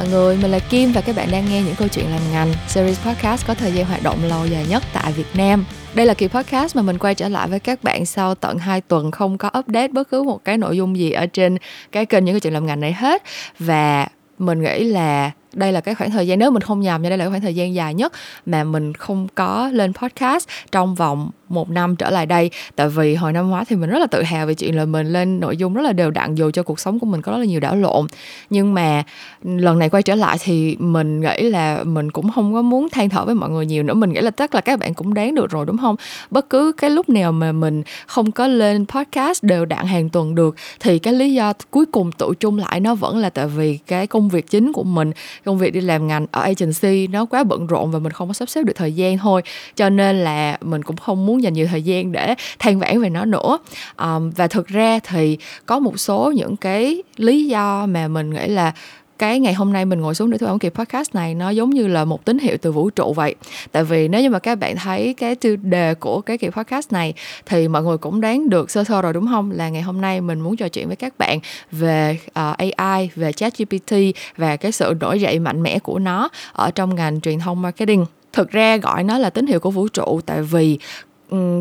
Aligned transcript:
mọi 0.00 0.08
người, 0.08 0.36
mình 0.36 0.50
là 0.50 0.58
Kim 0.58 0.92
và 0.92 1.00
các 1.00 1.16
bạn 1.16 1.28
đang 1.32 1.44
nghe 1.48 1.62
những 1.62 1.74
câu 1.74 1.88
chuyện 1.88 2.10
làm 2.10 2.20
ngành 2.32 2.52
series 2.68 3.00
podcast 3.00 3.46
có 3.46 3.54
thời 3.54 3.72
gian 3.72 3.86
hoạt 3.86 4.02
động 4.02 4.18
lâu 4.24 4.46
dài 4.46 4.66
nhất 4.68 4.82
tại 4.92 5.12
Việt 5.12 5.26
Nam. 5.34 5.64
Đây 5.94 6.06
là 6.06 6.14
kỳ 6.14 6.28
podcast 6.28 6.76
mà 6.76 6.82
mình 6.82 6.98
quay 6.98 7.14
trở 7.14 7.28
lại 7.28 7.48
với 7.48 7.60
các 7.60 7.84
bạn 7.84 8.06
sau 8.06 8.34
tận 8.34 8.58
2 8.58 8.80
tuần 8.80 9.10
không 9.10 9.38
có 9.38 9.50
update 9.58 9.88
bất 9.88 10.10
cứ 10.10 10.22
một 10.22 10.44
cái 10.44 10.58
nội 10.58 10.76
dung 10.76 10.98
gì 10.98 11.10
ở 11.10 11.26
trên 11.26 11.56
cái 11.92 12.06
kênh 12.06 12.24
những 12.24 12.34
câu 12.34 12.40
chuyện 12.40 12.52
làm 12.52 12.66
ngành 12.66 12.80
này 12.80 12.92
hết 12.92 13.22
và 13.58 14.08
mình 14.38 14.62
nghĩ 14.62 14.84
là 14.84 15.30
đây 15.54 15.72
là 15.72 15.80
cái 15.80 15.94
khoảng 15.94 16.10
thời 16.10 16.26
gian, 16.26 16.38
nếu 16.38 16.50
mình 16.50 16.62
không 16.62 16.80
nhầm 16.80 17.02
nha, 17.02 17.08
đây 17.08 17.18
là 17.18 17.24
cái 17.24 17.30
khoảng 17.30 17.40
thời 17.40 17.54
gian 17.54 17.74
dài 17.74 17.94
nhất 17.94 18.12
mà 18.46 18.64
mình 18.64 18.94
không 18.94 19.28
có 19.34 19.70
lên 19.72 19.92
podcast 19.92 20.48
trong 20.72 20.94
vòng 20.94 21.30
một 21.48 21.70
năm 21.70 21.96
trở 21.96 22.10
lại 22.10 22.26
đây. 22.26 22.50
Tại 22.76 22.88
vì 22.88 23.14
hồi 23.14 23.32
năm 23.32 23.50
ngoái 23.50 23.64
thì 23.64 23.76
mình 23.76 23.90
rất 23.90 23.98
là 23.98 24.06
tự 24.06 24.22
hào 24.22 24.46
về 24.46 24.54
chuyện 24.54 24.76
là 24.76 24.84
mình 24.84 25.06
lên 25.06 25.40
nội 25.40 25.56
dung 25.56 25.74
rất 25.74 25.82
là 25.82 25.92
đều 25.92 26.10
đặn, 26.10 26.34
dù 26.34 26.50
cho 26.50 26.62
cuộc 26.62 26.80
sống 26.80 26.98
của 26.98 27.06
mình 27.06 27.22
có 27.22 27.32
rất 27.32 27.38
là 27.38 27.44
nhiều 27.44 27.60
đảo 27.60 27.76
lộn. 27.76 28.06
Nhưng 28.50 28.74
mà 28.74 29.02
lần 29.42 29.78
này 29.78 29.88
quay 29.88 30.02
trở 30.02 30.14
lại 30.14 30.36
thì 30.40 30.76
mình 30.78 31.20
nghĩ 31.20 31.42
là 31.42 31.84
mình 31.84 32.10
cũng 32.10 32.32
không 32.32 32.54
có 32.54 32.62
muốn 32.62 32.88
than 32.88 33.08
thở 33.08 33.24
với 33.24 33.34
mọi 33.34 33.50
người 33.50 33.66
nhiều 33.66 33.82
nữa. 33.82 33.94
Mình 33.94 34.12
nghĩ 34.12 34.20
là 34.20 34.30
chắc 34.30 34.54
là 34.54 34.60
các 34.60 34.78
bạn 34.78 34.94
cũng 34.94 35.14
đáng 35.14 35.34
được 35.34 35.50
rồi, 35.50 35.66
đúng 35.66 35.78
không? 35.78 35.96
Bất 36.30 36.50
cứ 36.50 36.72
cái 36.76 36.90
lúc 36.90 37.08
nào 37.08 37.32
mà 37.32 37.52
mình 37.52 37.82
không 38.06 38.30
có 38.30 38.46
lên 38.46 38.86
podcast 38.86 39.42
đều 39.42 39.64
đặn 39.64 39.86
hàng 39.86 40.08
tuần 40.08 40.34
được, 40.34 40.56
thì 40.80 40.98
cái 40.98 41.14
lý 41.14 41.34
do 41.34 41.52
cuối 41.70 41.86
cùng 41.86 42.12
tụ 42.12 42.34
chung 42.40 42.58
lại 42.58 42.80
nó 42.80 42.94
vẫn 42.94 43.16
là 43.16 43.30
tại 43.30 43.46
vì 43.46 43.78
cái 43.86 44.06
công 44.06 44.28
việc 44.28 44.50
chính 44.50 44.72
của 44.72 44.84
mình 44.84 45.12
công 45.44 45.58
việc 45.58 45.70
đi 45.70 45.80
làm 45.80 46.06
ngành 46.06 46.26
ở 46.32 46.42
agency 46.42 47.06
nó 47.06 47.24
quá 47.24 47.44
bận 47.44 47.66
rộn 47.66 47.90
và 47.90 47.98
mình 47.98 48.12
không 48.12 48.28
có 48.28 48.34
sắp 48.34 48.48
xếp 48.48 48.62
được 48.62 48.72
thời 48.76 48.92
gian 48.92 49.18
thôi. 49.18 49.42
Cho 49.76 49.88
nên 49.88 50.16
là 50.16 50.58
mình 50.60 50.82
cũng 50.82 50.96
không 50.96 51.26
muốn 51.26 51.42
dành 51.42 51.52
nhiều 51.52 51.66
thời 51.70 51.82
gian 51.82 52.12
để 52.12 52.34
than 52.58 52.78
vãn 52.78 53.02
về 53.02 53.10
nó 53.10 53.24
nữa. 53.24 53.58
Um, 53.98 54.30
và 54.30 54.46
thực 54.46 54.66
ra 54.66 54.98
thì 55.04 55.38
có 55.66 55.78
một 55.78 56.00
số 56.00 56.32
những 56.36 56.56
cái 56.56 57.02
lý 57.16 57.46
do 57.46 57.86
mà 57.86 58.08
mình 58.08 58.30
nghĩ 58.30 58.46
là 58.46 58.72
cái 59.20 59.40
ngày 59.40 59.54
hôm 59.54 59.72
nay 59.72 59.84
mình 59.84 60.00
ngồi 60.00 60.14
xuống 60.14 60.30
để 60.30 60.38
thu 60.38 60.46
âm 60.46 60.58
kỳ 60.58 60.68
podcast 60.68 61.14
này 61.14 61.34
nó 61.34 61.50
giống 61.50 61.70
như 61.70 61.86
là 61.86 62.04
một 62.04 62.24
tín 62.24 62.38
hiệu 62.38 62.56
từ 62.62 62.72
vũ 62.72 62.90
trụ 62.90 63.12
vậy. 63.12 63.34
Tại 63.72 63.84
vì 63.84 64.08
nếu 64.08 64.22
như 64.22 64.30
mà 64.30 64.38
các 64.38 64.58
bạn 64.58 64.76
thấy 64.76 65.14
cái 65.14 65.34
tiêu 65.34 65.56
đề 65.56 65.94
của 65.94 66.20
cái 66.20 66.38
kỳ 66.38 66.48
podcast 66.48 66.92
này 66.92 67.14
thì 67.46 67.68
mọi 67.68 67.82
người 67.82 67.98
cũng 67.98 68.20
đoán 68.20 68.48
được 68.48 68.70
sơ 68.70 68.84
sơ 68.84 69.02
rồi 69.02 69.12
đúng 69.12 69.26
không? 69.26 69.50
Là 69.50 69.68
ngày 69.68 69.82
hôm 69.82 70.00
nay 70.00 70.20
mình 70.20 70.40
muốn 70.40 70.56
trò 70.56 70.68
chuyện 70.68 70.86
với 70.86 70.96
các 70.96 71.18
bạn 71.18 71.38
về 71.72 72.18
ờ, 72.32 72.50
uh, 72.50 72.76
AI 72.76 73.10
về 73.14 73.32
chat 73.32 73.58
GPT 73.58 73.94
và 74.36 74.56
cái 74.56 74.72
sự 74.72 74.94
nổi 75.00 75.20
dậy 75.20 75.38
mạnh 75.38 75.62
mẽ 75.62 75.78
của 75.78 75.98
nó 75.98 76.28
ở 76.52 76.70
trong 76.70 76.94
ngành 76.94 77.20
truyền 77.20 77.38
thông 77.38 77.62
marketing. 77.62 78.04
Thực 78.32 78.50
ra 78.50 78.76
gọi 78.76 79.04
nó 79.04 79.18
là 79.18 79.30
tín 79.30 79.46
hiệu 79.46 79.60
của 79.60 79.70
vũ 79.70 79.88
trụ 79.88 80.20
tại 80.26 80.42
vì 80.42 80.78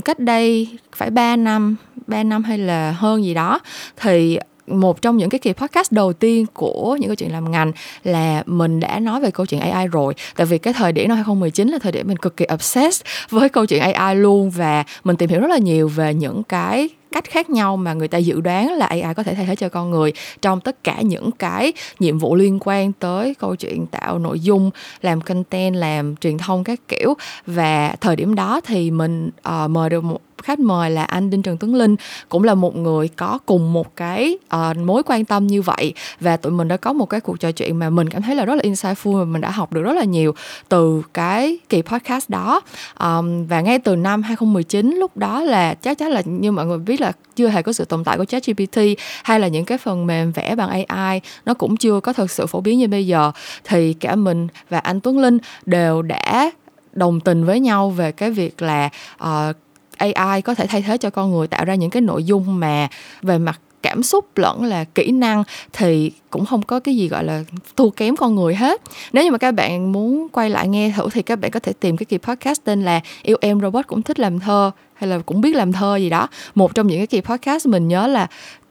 cách 0.05 0.19
đây 0.19 0.67
phải 0.95 1.09
3 1.09 1.35
năm 1.35 1.75
3 2.07 2.23
năm 2.23 2.43
hay 2.43 2.57
là 2.57 2.91
hơn 2.91 3.23
gì 3.23 3.33
đó 3.33 3.59
thì 3.97 4.39
một 4.69 5.01
trong 5.01 5.17
những 5.17 5.29
cái 5.29 5.39
kỳ 5.39 5.53
podcast 5.53 5.91
đầu 5.91 6.13
tiên 6.13 6.45
của 6.53 6.97
những 6.99 7.09
câu 7.09 7.15
chuyện 7.15 7.31
làm 7.31 7.51
ngành 7.51 7.71
là 8.03 8.43
mình 8.45 8.79
đã 8.79 8.99
nói 8.99 9.21
về 9.21 9.31
câu 9.31 9.45
chuyện 9.45 9.61
AI 9.61 9.87
rồi. 9.87 10.13
Tại 10.35 10.45
vì 10.45 10.57
cái 10.57 10.73
thời 10.73 10.91
điểm 10.91 11.07
năm 11.07 11.17
2019 11.17 11.67
là 11.67 11.79
thời 11.79 11.91
điểm 11.91 12.07
mình 12.07 12.17
cực 12.17 12.37
kỳ 12.37 12.45
obsessed 12.53 13.05
với 13.29 13.49
câu 13.49 13.65
chuyện 13.65 13.81
AI 13.81 14.15
luôn 14.15 14.49
và 14.49 14.83
mình 15.03 15.15
tìm 15.15 15.29
hiểu 15.29 15.39
rất 15.39 15.49
là 15.49 15.57
nhiều 15.57 15.87
về 15.87 16.13
những 16.13 16.43
cái 16.43 16.89
cách 17.11 17.23
khác 17.23 17.49
nhau 17.49 17.77
mà 17.77 17.93
người 17.93 18.07
ta 18.07 18.17
dự 18.17 18.41
đoán 18.41 18.73
là 18.73 18.85
AI 18.85 19.13
có 19.15 19.23
thể 19.23 19.35
thay 19.35 19.45
thế 19.45 19.55
cho 19.55 19.69
con 19.69 19.91
người 19.91 20.13
trong 20.41 20.61
tất 20.61 20.83
cả 20.83 21.01
những 21.01 21.31
cái 21.31 21.73
nhiệm 21.99 22.17
vụ 22.17 22.35
liên 22.35 22.57
quan 22.61 22.93
tới 22.93 23.35
câu 23.39 23.55
chuyện 23.55 23.85
tạo 23.85 24.19
nội 24.19 24.39
dung, 24.39 24.71
làm 25.01 25.21
content, 25.21 25.75
làm 25.75 26.15
truyền 26.15 26.37
thông 26.37 26.63
các 26.63 26.79
kiểu. 26.87 27.13
Và 27.45 27.95
thời 28.01 28.15
điểm 28.15 28.35
đó 28.35 28.61
thì 28.65 28.91
mình 28.91 29.29
uh, 29.49 29.69
mời 29.69 29.89
được 29.89 30.03
một 30.03 30.19
khách 30.43 30.59
mời 30.59 30.89
là 30.89 31.03
anh 31.03 31.29
Đinh 31.29 31.41
Trần 31.41 31.57
Tuấn 31.57 31.75
Linh 31.75 31.95
cũng 32.29 32.43
là 32.43 32.55
một 32.55 32.75
người 32.75 33.07
có 33.07 33.39
cùng 33.45 33.73
một 33.73 33.95
cái 33.95 34.37
uh, 34.55 34.77
mối 34.77 35.03
quan 35.05 35.25
tâm 35.25 35.47
như 35.47 35.61
vậy. 35.61 35.93
Và 36.19 36.37
tụi 36.37 36.51
mình 36.51 36.67
đã 36.67 36.77
có 36.77 36.93
một 36.93 37.05
cái 37.05 37.19
cuộc 37.19 37.39
trò 37.39 37.51
chuyện 37.51 37.79
mà 37.79 37.89
mình 37.89 38.09
cảm 38.09 38.21
thấy 38.21 38.35
là 38.35 38.45
rất 38.45 38.55
là 38.55 38.61
insightful 38.61 39.17
và 39.17 39.25
mình 39.25 39.41
đã 39.41 39.51
học 39.51 39.73
được 39.73 39.81
rất 39.81 39.93
là 39.93 40.03
nhiều 40.03 40.33
từ 40.69 41.01
cái 41.13 41.59
kỳ 41.69 41.81
podcast 41.81 42.29
đó. 42.29 42.61
Um, 42.99 43.45
và 43.47 43.61
ngay 43.61 43.79
từ 43.79 43.95
năm 43.95 44.21
2019 44.21 44.95
lúc 44.95 45.17
đó 45.17 45.41
là 45.41 45.73
chắc 45.73 45.97
chắn 45.97 46.09
là 46.09 46.21
như 46.25 46.51
mọi 46.51 46.65
người 46.65 46.77
biết 46.77 47.01
là 47.01 47.11
chưa 47.35 47.47
hề 47.47 47.61
có 47.61 47.73
sự 47.73 47.85
tồn 47.85 48.03
tại 48.03 48.17
của 48.17 48.25
ChatGPT 48.25 48.79
hay 49.23 49.39
là 49.39 49.47
những 49.47 49.65
cái 49.65 49.77
phần 49.77 50.07
mềm 50.07 50.31
vẽ 50.31 50.55
bằng 50.55 50.85
AI 50.87 51.21
nó 51.45 51.53
cũng 51.53 51.77
chưa 51.77 51.99
có 51.99 52.13
thực 52.13 52.31
sự 52.31 52.45
phổ 52.45 52.61
biến 52.61 52.79
như 52.79 52.87
bây 52.87 53.07
giờ. 53.07 53.31
Thì 53.63 53.93
cả 53.93 54.15
mình 54.15 54.47
và 54.69 54.79
anh 54.79 54.99
Tuấn 54.99 55.19
Linh 55.19 55.37
đều 55.65 56.01
đã 56.01 56.51
đồng 56.93 57.19
tình 57.19 57.45
với 57.45 57.59
nhau 57.59 57.89
về 57.89 58.11
cái 58.11 58.31
việc 58.31 58.61
là 58.61 58.89
uh, 59.23 59.55
AI 59.99 60.41
có 60.41 60.55
thể 60.55 60.67
thay 60.67 60.81
thế 60.81 60.97
cho 60.97 61.09
con 61.09 61.31
người, 61.31 61.47
tạo 61.47 61.65
ra 61.65 61.75
những 61.75 61.89
cái 61.89 62.01
nội 62.01 62.23
dung 62.23 62.59
mà 62.59 62.87
về 63.21 63.37
mặt 63.37 63.59
cảm 63.81 64.03
xúc 64.03 64.37
lẫn 64.37 64.63
là 64.63 64.83
kỹ 64.83 65.11
năng 65.11 65.43
thì 65.73 66.11
cũng 66.29 66.45
không 66.45 66.61
có 66.61 66.79
cái 66.79 66.95
gì 66.95 67.07
gọi 67.07 67.23
là 67.23 67.43
thua 67.77 67.89
kém 67.89 68.15
con 68.15 68.35
người 68.35 68.55
hết. 68.55 68.81
Nếu 69.13 69.23
như 69.23 69.31
mà 69.31 69.37
các 69.37 69.51
bạn 69.51 69.91
muốn 69.91 70.27
quay 70.31 70.49
lại 70.49 70.67
nghe 70.67 70.93
thử 70.95 71.09
thì 71.13 71.21
các 71.21 71.39
bạn 71.39 71.51
có 71.51 71.59
thể 71.59 71.73
tìm 71.79 71.97
cái 71.97 72.05
kỳ 72.05 72.17
podcast 72.17 72.63
tên 72.63 72.83
là 72.83 72.99
yêu 73.23 73.37
em 73.41 73.61
robot 73.61 73.87
cũng 73.87 74.01
thích 74.01 74.19
làm 74.19 74.39
thơ, 74.39 74.71
hay 74.93 75.09
là 75.09 75.19
cũng 75.19 75.41
biết 75.41 75.55
làm 75.55 75.71
thơ 75.71 75.95
gì 75.95 76.09
đó. 76.09 76.27
Một 76.55 76.75
trong 76.75 76.87
những 76.87 76.97
cái 76.97 77.07
kỳ 77.07 77.21
podcast 77.21 77.67
mình 77.67 77.87
nhớ 77.87 78.07
là 78.07 78.27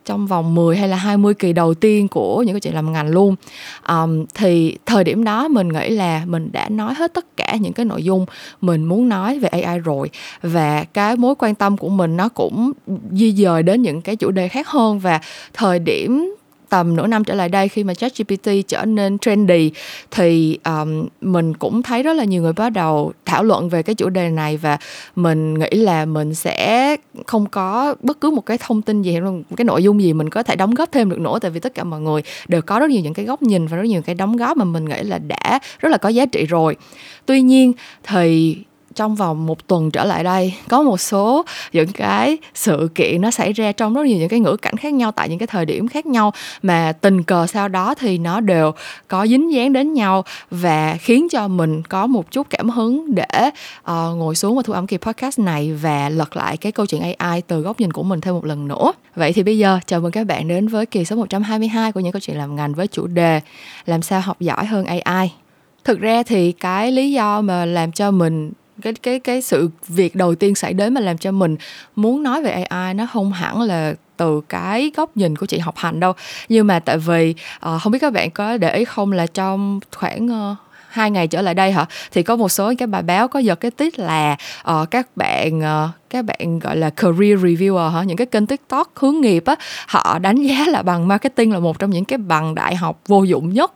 trong 0.09 0.27
vòng 0.27 0.55
10 0.55 0.77
hay 0.77 0.89
là 0.89 0.97
20 0.97 1.35
kỳ 1.35 1.53
đầu 1.53 1.75
tiên 1.75 2.09
của 2.09 2.43
những 2.43 2.55
cái 2.55 2.61
chuyện 2.61 2.75
làm 2.75 2.93
ngành 2.93 3.09
luôn. 3.09 3.37
Um, 3.89 4.25
thì 4.35 4.77
thời 4.87 5.05
điểm 5.05 5.25
đó 5.25 5.49
mình 5.49 5.69
nghĩ 5.69 5.89
là 5.89 6.23
mình 6.27 6.49
đã 6.53 6.69
nói 6.69 6.95
hết 6.95 7.15
tất 7.15 7.37
cả 7.37 7.57
những 7.61 7.73
cái 7.73 7.87
nội 7.87 8.05
dung 8.05 8.27
mình 8.61 8.85
muốn 8.85 9.09
nói 9.09 9.39
về 9.39 9.49
AI 9.49 9.79
rồi. 9.79 10.11
Và 10.43 10.85
cái 10.85 11.17
mối 11.17 11.35
quan 11.39 11.55
tâm 11.55 11.77
của 11.77 11.89
mình 11.89 12.17
nó 12.17 12.29
cũng 12.29 12.73
di 13.13 13.33
dời 13.33 13.63
đến 13.63 13.83
những 13.83 14.01
cái 14.01 14.17
chủ 14.17 14.31
đề 14.31 14.49
khác 14.49 14.69
hơn. 14.69 14.99
Và 14.99 15.21
thời 15.55 15.79
điểm 15.79 16.35
tầm 16.69 16.97
nửa 16.97 17.07
năm 17.07 17.25
trở 17.25 17.35
lại 17.35 17.49
đây 17.49 17.69
khi 17.69 17.85
mà 17.85 17.95
ChatGPT 17.95 18.49
trở 18.69 18.85
nên 18.85 19.19
trendy 19.19 19.71
thì 20.11 20.59
um, 20.65 21.07
mình 21.21 21.55
cũng 21.55 21.83
thấy 21.83 22.03
rất 22.03 22.13
là 22.13 22.25
nhiều 22.25 22.43
người 22.43 22.53
bắt 22.53 22.71
đầu 22.71 23.13
thảo 23.25 23.43
luận 23.43 23.69
về 23.69 23.83
cái 23.83 23.95
chủ 23.95 24.09
đề 24.09 24.31
này 24.31 24.57
và 24.57 24.79
mình 25.17 25.59
nghĩ 25.59 25.71
là 25.71 26.05
mình 26.05 26.35
sẽ 26.35 26.97
không 27.27 27.47
có 27.47 27.95
bất 28.03 28.21
cứ 28.21 28.31
một 28.31 28.47
cái 28.47 28.59
thông 28.59 28.83
tin 28.83 29.03
gì 29.03 29.13
hay 29.13 29.21
một 29.21 29.43
cái 29.57 29.65
nội 29.65 29.83
dung 29.83 30.03
gì 30.03 30.13
mình 30.13 30.31
có 30.31 30.43
thể 30.43 30.57
đóng 30.57 30.75
góp 30.75 30.93
thêm 30.93 31.11
được 31.11 31.21
nữa 31.21 31.39
tại 31.39 31.51
vì 31.51 31.61
tất 31.61 31.75
cả 31.75 31.85
mọi 31.85 32.01
người 32.01 32.23
đều 32.49 32.63
có 32.63 32.79
rất 32.79 32.91
nhiều 32.91 33.01
những 33.03 33.15
cái 33.15 33.25
góc 33.25 33.43
nhìn 33.43 33.67
và 33.67 33.77
rất 33.77 33.85
nhiều 33.85 34.03
cái 34.03 34.15
đóng 34.15 34.37
góp 34.37 34.57
mà 34.57 34.65
mình 34.65 34.85
nghĩ 34.85 35.03
là 35.03 35.19
đã 35.19 35.59
rất 35.79 35.89
là 35.89 35.99
có 35.99 36.09
giá 36.09 36.27
trị 36.27 36.47
rồi. 36.47 36.77
Tuy 37.27 37.43
nhiên 37.43 37.73
thì 38.03 38.57
trong 38.95 39.15
vòng 39.15 39.47
một 39.47 39.67
tuần 39.67 39.91
trở 39.91 40.05
lại 40.05 40.25
đây 40.25 40.55
có 40.69 40.83
một 40.83 41.01
số 41.01 41.45
những 41.73 41.93
cái 41.93 42.39
sự 42.55 42.89
kiện 42.95 43.21
nó 43.21 43.31
xảy 43.31 43.53
ra 43.53 43.73
trong 43.73 43.95
rất 43.95 44.07
nhiều 44.07 44.19
những 44.19 44.29
cái 44.29 44.41
ngữ 44.41 44.57
cảnh 44.57 44.77
khác 44.77 44.93
nhau 44.93 45.13
tại 45.13 45.29
những 45.29 45.39
cái 45.39 45.47
thời 45.47 45.67
điểm 45.67 45.89
khác 45.89 46.07
nhau 46.07 46.33
mà 46.63 46.93
tình 47.01 47.23
cờ 47.23 47.47
sau 47.47 47.69
đó 47.69 47.95
thì 47.95 48.19
nó 48.19 48.41
đều 48.41 48.73
có 49.09 49.27
dính 49.27 49.53
dáng 49.53 49.73
đến 49.73 49.95
nhau 49.95 50.25
và 50.51 50.97
khiến 51.01 51.29
cho 51.31 51.49
mình 51.49 51.83
có 51.83 52.07
một 52.07 52.31
chút 52.31 52.47
cảm 52.51 52.71
hứng 52.71 53.15
để 53.15 53.51
uh, 53.81 54.17
ngồi 54.17 54.35
xuống 54.35 54.57
và 54.57 54.63
thu 54.63 54.73
âm 54.73 54.87
kỳ 54.87 54.97
podcast 54.97 55.39
này 55.39 55.73
và 55.73 56.09
lật 56.09 56.37
lại 56.37 56.57
cái 56.57 56.73
câu 56.73 56.87
chuyện 56.87 57.15
AI 57.19 57.41
từ 57.41 57.61
góc 57.61 57.81
nhìn 57.81 57.93
của 57.93 58.03
mình 58.03 58.21
thêm 58.21 58.35
một 58.35 58.45
lần 58.45 58.69
nữa. 58.69 58.93
Vậy 59.17 59.33
thì 59.33 59.43
bây 59.43 59.59
giờ 59.59 59.79
chào 59.87 60.01
mừng 60.01 60.13
các 60.13 60.27
bạn 60.27 60.49
đến 60.49 60.69
với 60.69 60.87
kỳ 60.87 61.05
số 61.05 61.17
122 61.17 61.93
của 61.93 62.01
những 62.01 62.13
câu 62.13 62.21
chuyện 62.21 62.39
làm 62.39 62.57
ngành 62.57 62.75
với 62.75 62.87
chủ 62.87 63.07
đề 63.07 63.41
làm 63.87 64.03
sao 64.03 64.21
học 64.21 64.41
giỏi 64.41 64.65
hơn 64.65 64.85
AI. 64.85 65.33
Thực 65.85 66.01
ra 66.01 66.23
thì 66.23 66.53
cái 66.53 66.93
lý 66.93 67.13
do 67.13 67.41
mà 67.41 67.65
làm 67.65 67.93
cho 67.93 68.11
mình 68.11 68.53
cái 68.83 68.93
cái 68.93 69.21
cái 69.21 69.43
sự 69.43 69.71
việc 69.89 70.15
đầu 70.17 70.35
tiên 70.35 70.55
xảy 70.55 70.75
đến 70.75 70.95
mà 70.95 71.01
làm 71.01 71.19
cho 71.19 71.33
mình 71.33 71.57
muốn 71.97 72.23
nói 72.23 72.43
về 72.43 72.51
AI 72.51 72.95
nó 72.95 73.07
không 73.13 73.33
hẳn 73.33 73.63
là 73.63 73.95
từ 74.17 74.41
cái 74.49 74.91
góc 74.97 75.17
nhìn 75.17 75.37
của 75.37 75.47
chị 75.47 75.59
học 75.59 75.77
hành 75.77 76.01
đâu. 76.01 76.13
Nhưng 76.49 76.67
mà 76.67 76.79
tại 76.79 76.99
vì 76.99 77.35
uh, 77.57 77.83
không 77.83 77.93
biết 77.93 77.99
các 77.99 78.13
bạn 78.13 78.31
có 78.31 78.57
để 78.57 78.75
ý 78.75 78.85
không 78.85 79.13
là 79.13 79.27
trong 79.27 79.81
khoảng 79.97 80.51
uh, 80.51 80.57
hai 80.89 81.11
ngày 81.11 81.27
trở 81.27 81.43
lại 81.43 81.55
đây 81.55 81.73
hả 81.73 81.87
thì 82.13 82.23
có 82.23 82.37
một 82.37 82.49
số 82.49 82.73
cái 82.79 82.87
bài 82.87 83.03
báo 83.03 83.29
có 83.29 83.39
giật 83.39 83.55
cái 83.55 83.71
tít 83.71 83.99
là 83.99 84.37
uh, 84.71 84.91
các 84.91 85.17
bạn 85.17 85.61
uh, 85.61 85.91
các 86.11 86.25
bạn 86.25 86.59
gọi 86.59 86.77
là 86.77 86.91
career 86.91 87.45
reviewer 87.45 87.89
hả? 87.89 88.03
Những 88.03 88.17
cái 88.17 88.27
kênh 88.27 88.47
tiktok 88.47 88.93
hướng 88.95 89.21
nghiệp 89.21 89.45
á 89.47 89.57
họ 89.87 90.19
đánh 90.19 90.43
giá 90.43 90.67
là 90.69 90.83
bằng 90.83 91.09
marketing 91.09 91.53
là 91.53 91.59
một 91.59 91.79
trong 91.79 91.91
những 91.91 92.05
cái 92.05 92.19
bằng 92.19 92.55
đại 92.55 92.77
học 92.77 93.01
vô 93.07 93.23
dụng 93.23 93.53
nhất. 93.53 93.73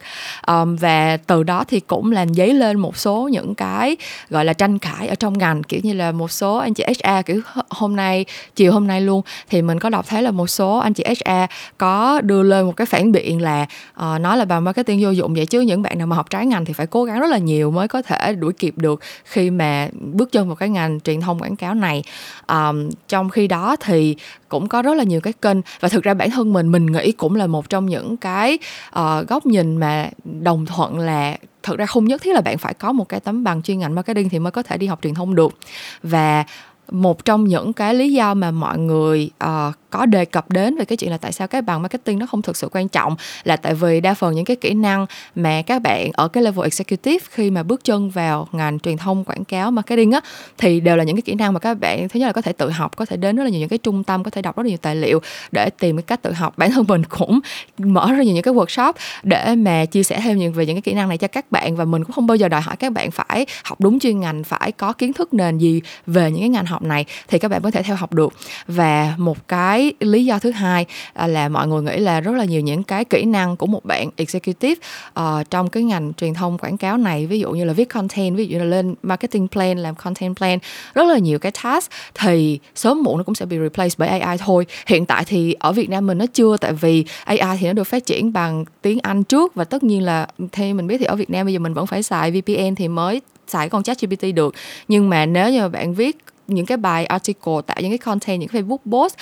Um, 0.47 0.77
và 0.77 1.17
từ 1.17 1.43
đó 1.43 1.65
thì 1.69 1.81
cũng 1.81 2.13
làm 2.13 2.35
dấy 2.35 2.55
lên 2.55 2.79
một 2.79 2.97
số 2.97 3.29
những 3.33 3.55
cái 3.55 3.97
gọi 4.31 4.45
là 4.45 4.53
tranh 4.53 4.79
cãi 4.79 5.09
ở 5.09 5.15
trong 5.15 5.39
ngành 5.39 5.63
kiểu 5.63 5.81
như 5.83 5.93
là 5.93 6.13
một 6.13 6.31
số 6.31 6.57
anh 6.57 6.75
chị 6.75 6.85
HR 6.85 7.27
kiểu 7.27 7.41
hôm 7.71 7.97
nay 7.97 8.25
chiều 8.57 8.73
hôm 8.73 8.87
nay 8.87 9.01
luôn 9.01 9.23
thì 9.49 9.63
mình 9.63 9.79
có 9.79 9.89
đọc 9.89 10.07
thấy 10.09 10.23
là 10.23 10.31
một 10.31 10.47
số 10.47 10.79
anh 10.79 10.95
chị 10.95 11.05
HR 11.05 11.31
có 11.79 12.21
đưa 12.21 12.43
lên 12.43 12.67
một 12.67 12.77
cái 12.77 12.87
phản 12.87 13.13
biện 13.13 13.43
là 13.43 13.67
uh, 13.93 14.21
nói 14.21 14.37
là 14.37 14.45
bằng 14.45 14.65
marketing 14.65 15.03
vô 15.03 15.11
dụng 15.11 15.35
vậy 15.35 15.47
chứ 15.47 15.61
những 15.61 15.83
bạn 15.83 15.99
nào 15.99 16.07
mà 16.07 16.17
học 16.17 16.31
trái 16.31 16.47
ngành 16.47 16.65
thì 16.65 16.73
phải 16.73 16.87
cố 16.87 17.05
gắng 17.05 17.21
rất 17.21 17.31
là 17.31 17.39
nhiều 17.39 17.71
mới 17.71 17.89
có 17.89 18.03
thể 18.03 18.35
đuổi 18.35 18.53
kịp 18.53 18.75
được 18.77 19.01
khi 19.25 19.51
mà 19.51 19.89
bước 19.93 20.33
chân 20.33 20.47
vào 20.47 20.57
cái 20.57 20.69
ngành 20.69 21.01
truyền 21.01 21.21
thông 21.21 21.39
quảng 21.39 21.57
cáo 21.57 21.75
này 21.75 22.03
um, 22.49 22.91
trong 23.09 23.29
khi 23.29 23.49
đó 23.49 23.77
thì 23.81 24.17
cũng 24.49 24.69
có 24.69 24.83
rất 24.83 24.95
là 24.95 25.05
nhiều 25.05 25.21
cái 25.21 25.33
kênh 25.33 25.59
và 25.81 25.89
thực 25.89 26.03
ra 26.03 26.15
bản 26.15 26.31
thân 26.31 26.53
mình 26.53 26.73
mình 26.73 26.87
nghĩ 26.87 27.13
cũng 27.13 27.37
là 27.37 27.47
một 27.47 27.69
trong 27.69 27.87
những 27.87 28.17
cái 28.17 28.59
uh, 28.99 29.29
góc 29.29 29.47
nhìn 29.47 29.77
mà 29.77 30.11
đồng 30.25 30.67
thuận 30.67 30.99
là 30.99 31.37
thực 31.63 31.79
ra 31.79 31.87
không 31.87 32.05
nhất 32.05 32.23
thiết 32.23 32.35
là 32.35 32.41
bạn 32.41 32.59
phải 32.59 32.75
có 32.75 32.93
một 32.93 33.09
cái 33.09 33.21
tấm 33.21 33.45
bằng 33.45 33.63
chuyên 33.63 33.79
ngành 33.79 33.95
marketing 33.95 34.29
thì 34.29 34.39
mới 34.39 34.51
có 34.51 34.63
thể 34.63 34.77
đi 34.77 34.87
học 34.87 34.99
truyền 35.03 35.15
thông 35.15 35.35
được. 35.35 35.55
Và 36.03 36.45
một 36.93 37.25
trong 37.25 37.45
những 37.45 37.73
cái 37.73 37.95
lý 37.95 38.13
do 38.13 38.35
mà 38.35 38.51
mọi 38.51 38.79
người 38.79 39.31
uh, 39.45 39.75
có 39.93 40.07
đề 40.07 40.25
cập 40.25 40.51
đến 40.51 40.77
về 40.77 40.85
cái 40.85 40.97
chuyện 40.97 41.11
là 41.11 41.19
tại 41.19 41.33
sao 41.33 41.49
cái 41.49 41.63
bằng 41.63 41.83
marketing 41.83 42.19
nó 42.19 42.27
không 42.27 42.43
thực 42.43 42.57
sự 42.57 42.69
quan 42.73 42.89
trọng 42.89 43.17
là 43.45 43.57
tại 43.57 43.75
vì 43.75 44.01
đa 44.01 44.15
phần 44.15 44.35
những 44.35 44.45
cái 44.45 44.57
kỹ 44.57 44.75
năng 44.75 45.07
mà 45.35 45.63
các 45.63 45.83
bạn 45.83 46.11
ở 46.13 46.29
cái 46.29 46.43
level 46.43 46.65
executive 46.65 47.25
khi 47.31 47.51
mà 47.51 47.63
bước 47.63 47.85
chân 47.85 48.11
vào 48.11 48.49
ngành 48.53 48.81
truyền 48.81 48.97
thông 48.97 49.25
quảng 49.25 49.45
cáo 49.45 49.71
marketing 49.71 50.13
á 50.13 50.21
thì 50.59 50.81
đều 50.81 50.97
là 50.97 51.05
những 51.05 51.17
cái 51.17 51.23
kỹ 51.23 51.35
năng 51.35 51.53
mà 51.53 51.59
các 51.59 51.75
bạn 51.75 52.09
thứ 52.09 52.21
nhất 52.21 52.27
là 52.27 52.33
có 52.33 52.43
thể 52.43 52.53
tự 52.53 52.71
học 52.71 52.97
có 52.97 53.05
thể 53.05 53.17
đến 53.17 53.37
rất 53.37 53.45
là 53.45 53.51
nhiều 53.51 53.61
những 53.61 53.69
cái 53.69 53.79
trung 53.79 54.05
tâm 54.05 54.25
có 54.25 54.31
thể 54.31 54.43
đọc 54.43 54.57
rất 54.57 54.63
là 54.63 54.69
nhiều 54.69 54.79
tài 54.83 54.97
liệu 54.97 55.21
để 55.53 55.71
tìm 55.71 55.97
cái 55.97 56.03
cách 56.03 56.23
tự 56.23 56.33
học. 56.33 56.55
Bản 56.57 56.71
thân 56.71 56.85
mình 56.89 57.05
cũng 57.05 57.41
mở 57.79 58.13
ra 58.13 58.23
nhiều 58.23 58.35
những 58.35 58.43
cái 58.43 58.55
workshop 58.55 58.93
để 59.23 59.55
mà 59.55 59.85
chia 59.85 60.03
sẻ 60.03 60.21
thêm 60.25 60.39
nhiều 60.39 60.53
về 60.53 60.67
những 60.67 60.77
cái 60.77 60.83
kỹ 60.83 60.95
năng 60.95 61.09
này 61.09 61.19
cho 61.19 61.29
các 61.29 61.53
bạn 61.53 61.77
và 61.77 61.85
mình 61.85 62.05
cũng 62.05 62.13
không 62.13 62.27
bao 62.27 62.37
giờ 62.37 62.49
đòi 62.49 62.61
hỏi 62.61 62.77
các 62.77 62.93
bạn 62.93 63.11
phải 63.11 63.47
học 63.65 63.81
đúng 63.81 63.99
chuyên 63.99 64.21
ngành 64.21 64.45
phải 64.45 64.73
có 64.73 64.93
kiến 64.93 65.13
thức 65.13 65.35
nền 65.35 65.59
gì 65.59 65.81
về 66.07 66.31
những 66.31 66.41
cái 66.41 66.49
ngành 66.49 66.67
học 66.67 66.82
này 66.83 67.05
thì 67.29 67.39
các 67.39 67.51
bạn 67.51 67.63
có 67.63 67.71
thể 67.71 67.83
theo 67.83 67.97
học 67.97 68.13
được. 68.13 68.33
Và 68.67 69.15
một 69.19 69.49
cái 69.49 69.93
lý 70.01 70.25
do 70.25 70.39
thứ 70.39 70.51
hai 70.51 70.87
à, 71.13 71.27
là 71.27 71.49
mọi 71.49 71.69
người 71.69 71.83
nghĩ 71.83 71.99
là 71.99 72.21
rất 72.21 72.33
là 72.33 72.45
nhiều 72.45 72.61
những 72.61 72.83
cái 72.83 73.05
kỹ 73.05 73.25
năng 73.25 73.57
của 73.57 73.67
một 73.67 73.85
bạn 73.85 74.11
executive 74.17 74.81
uh, 75.21 75.51
trong 75.51 75.69
cái 75.69 75.83
ngành 75.83 76.13
truyền 76.15 76.35
thông 76.35 76.59
quảng 76.59 76.77
cáo 76.77 76.97
này 76.97 77.27
ví 77.27 77.41
dụ 77.41 77.51
như 77.51 77.65
là 77.65 77.73
viết 77.73 77.89
content 77.89 78.37
ví 78.37 78.47
dụ 78.47 78.53
như 78.53 78.59
là 78.59 78.65
lên 78.65 78.95
marketing 79.03 79.49
plan 79.49 79.79
làm 79.79 79.95
content 79.95 80.37
plan 80.37 80.59
rất 80.95 81.05
là 81.05 81.19
nhiều 81.19 81.39
cái 81.39 81.53
task 81.63 81.91
thì 82.15 82.59
sớm 82.75 83.03
muộn 83.03 83.19
nó 83.19 83.25
cũng 83.25 83.35
sẽ 83.35 83.47
bị 83.47 83.59
replace 83.59 83.95
bởi 83.99 84.09
AI 84.09 84.39
thôi. 84.39 84.67
Hiện 84.87 85.07
tại 85.07 85.25
thì 85.25 85.53
ở 85.59 85.73
Việt 85.73 85.91
Nam 85.91 86.07
mình 86.07 86.19
nó 86.19 86.27
chưa 86.27 86.57
tại 86.57 86.73
vì 86.73 87.05
AI 87.25 87.57
thì 87.61 87.67
nó 87.67 87.73
được 87.73 87.85
phát 87.85 88.07
triển 88.07 88.33
bằng 88.33 88.65
tiếng 88.83 88.99
Anh 89.03 89.25
trước 89.25 89.55
và 89.55 89.65
tất 89.65 89.83
nhiên 89.83 90.03
là 90.03 90.27
theo 90.53 90.75
mình 90.75 90.87
biết 90.87 90.99
thì 90.99 91.05
ở 91.05 91.17
Việt 91.17 91.31
Nam 91.31 91.47
bây 91.47 91.53
giờ 91.53 91.59
mình 91.59 91.75
vẫn 91.75 91.87
phải 91.87 92.03
xài 92.03 92.31
VPN 92.31 92.75
thì 92.75 92.89
mới 92.89 93.21
xài 93.47 93.69
con 93.69 93.83
chat 93.83 94.01
GPT 94.01 94.25
được. 94.35 94.55
Nhưng 94.89 95.11
mà 95.11 95.27
nếu 95.27 95.51
như 95.51 95.61
mà 95.61 95.69
bạn 95.69 95.95
viết 95.95 96.17
những 96.49 96.67
cái 96.67 96.77
bài 96.77 97.07
article 97.07 97.53
tạo 97.67 97.77
những 97.81 97.91
cái 97.91 97.99
content 97.99 98.41
những 98.41 98.49
cái 98.49 98.63
Facebook 98.63 98.91
post 98.93 99.15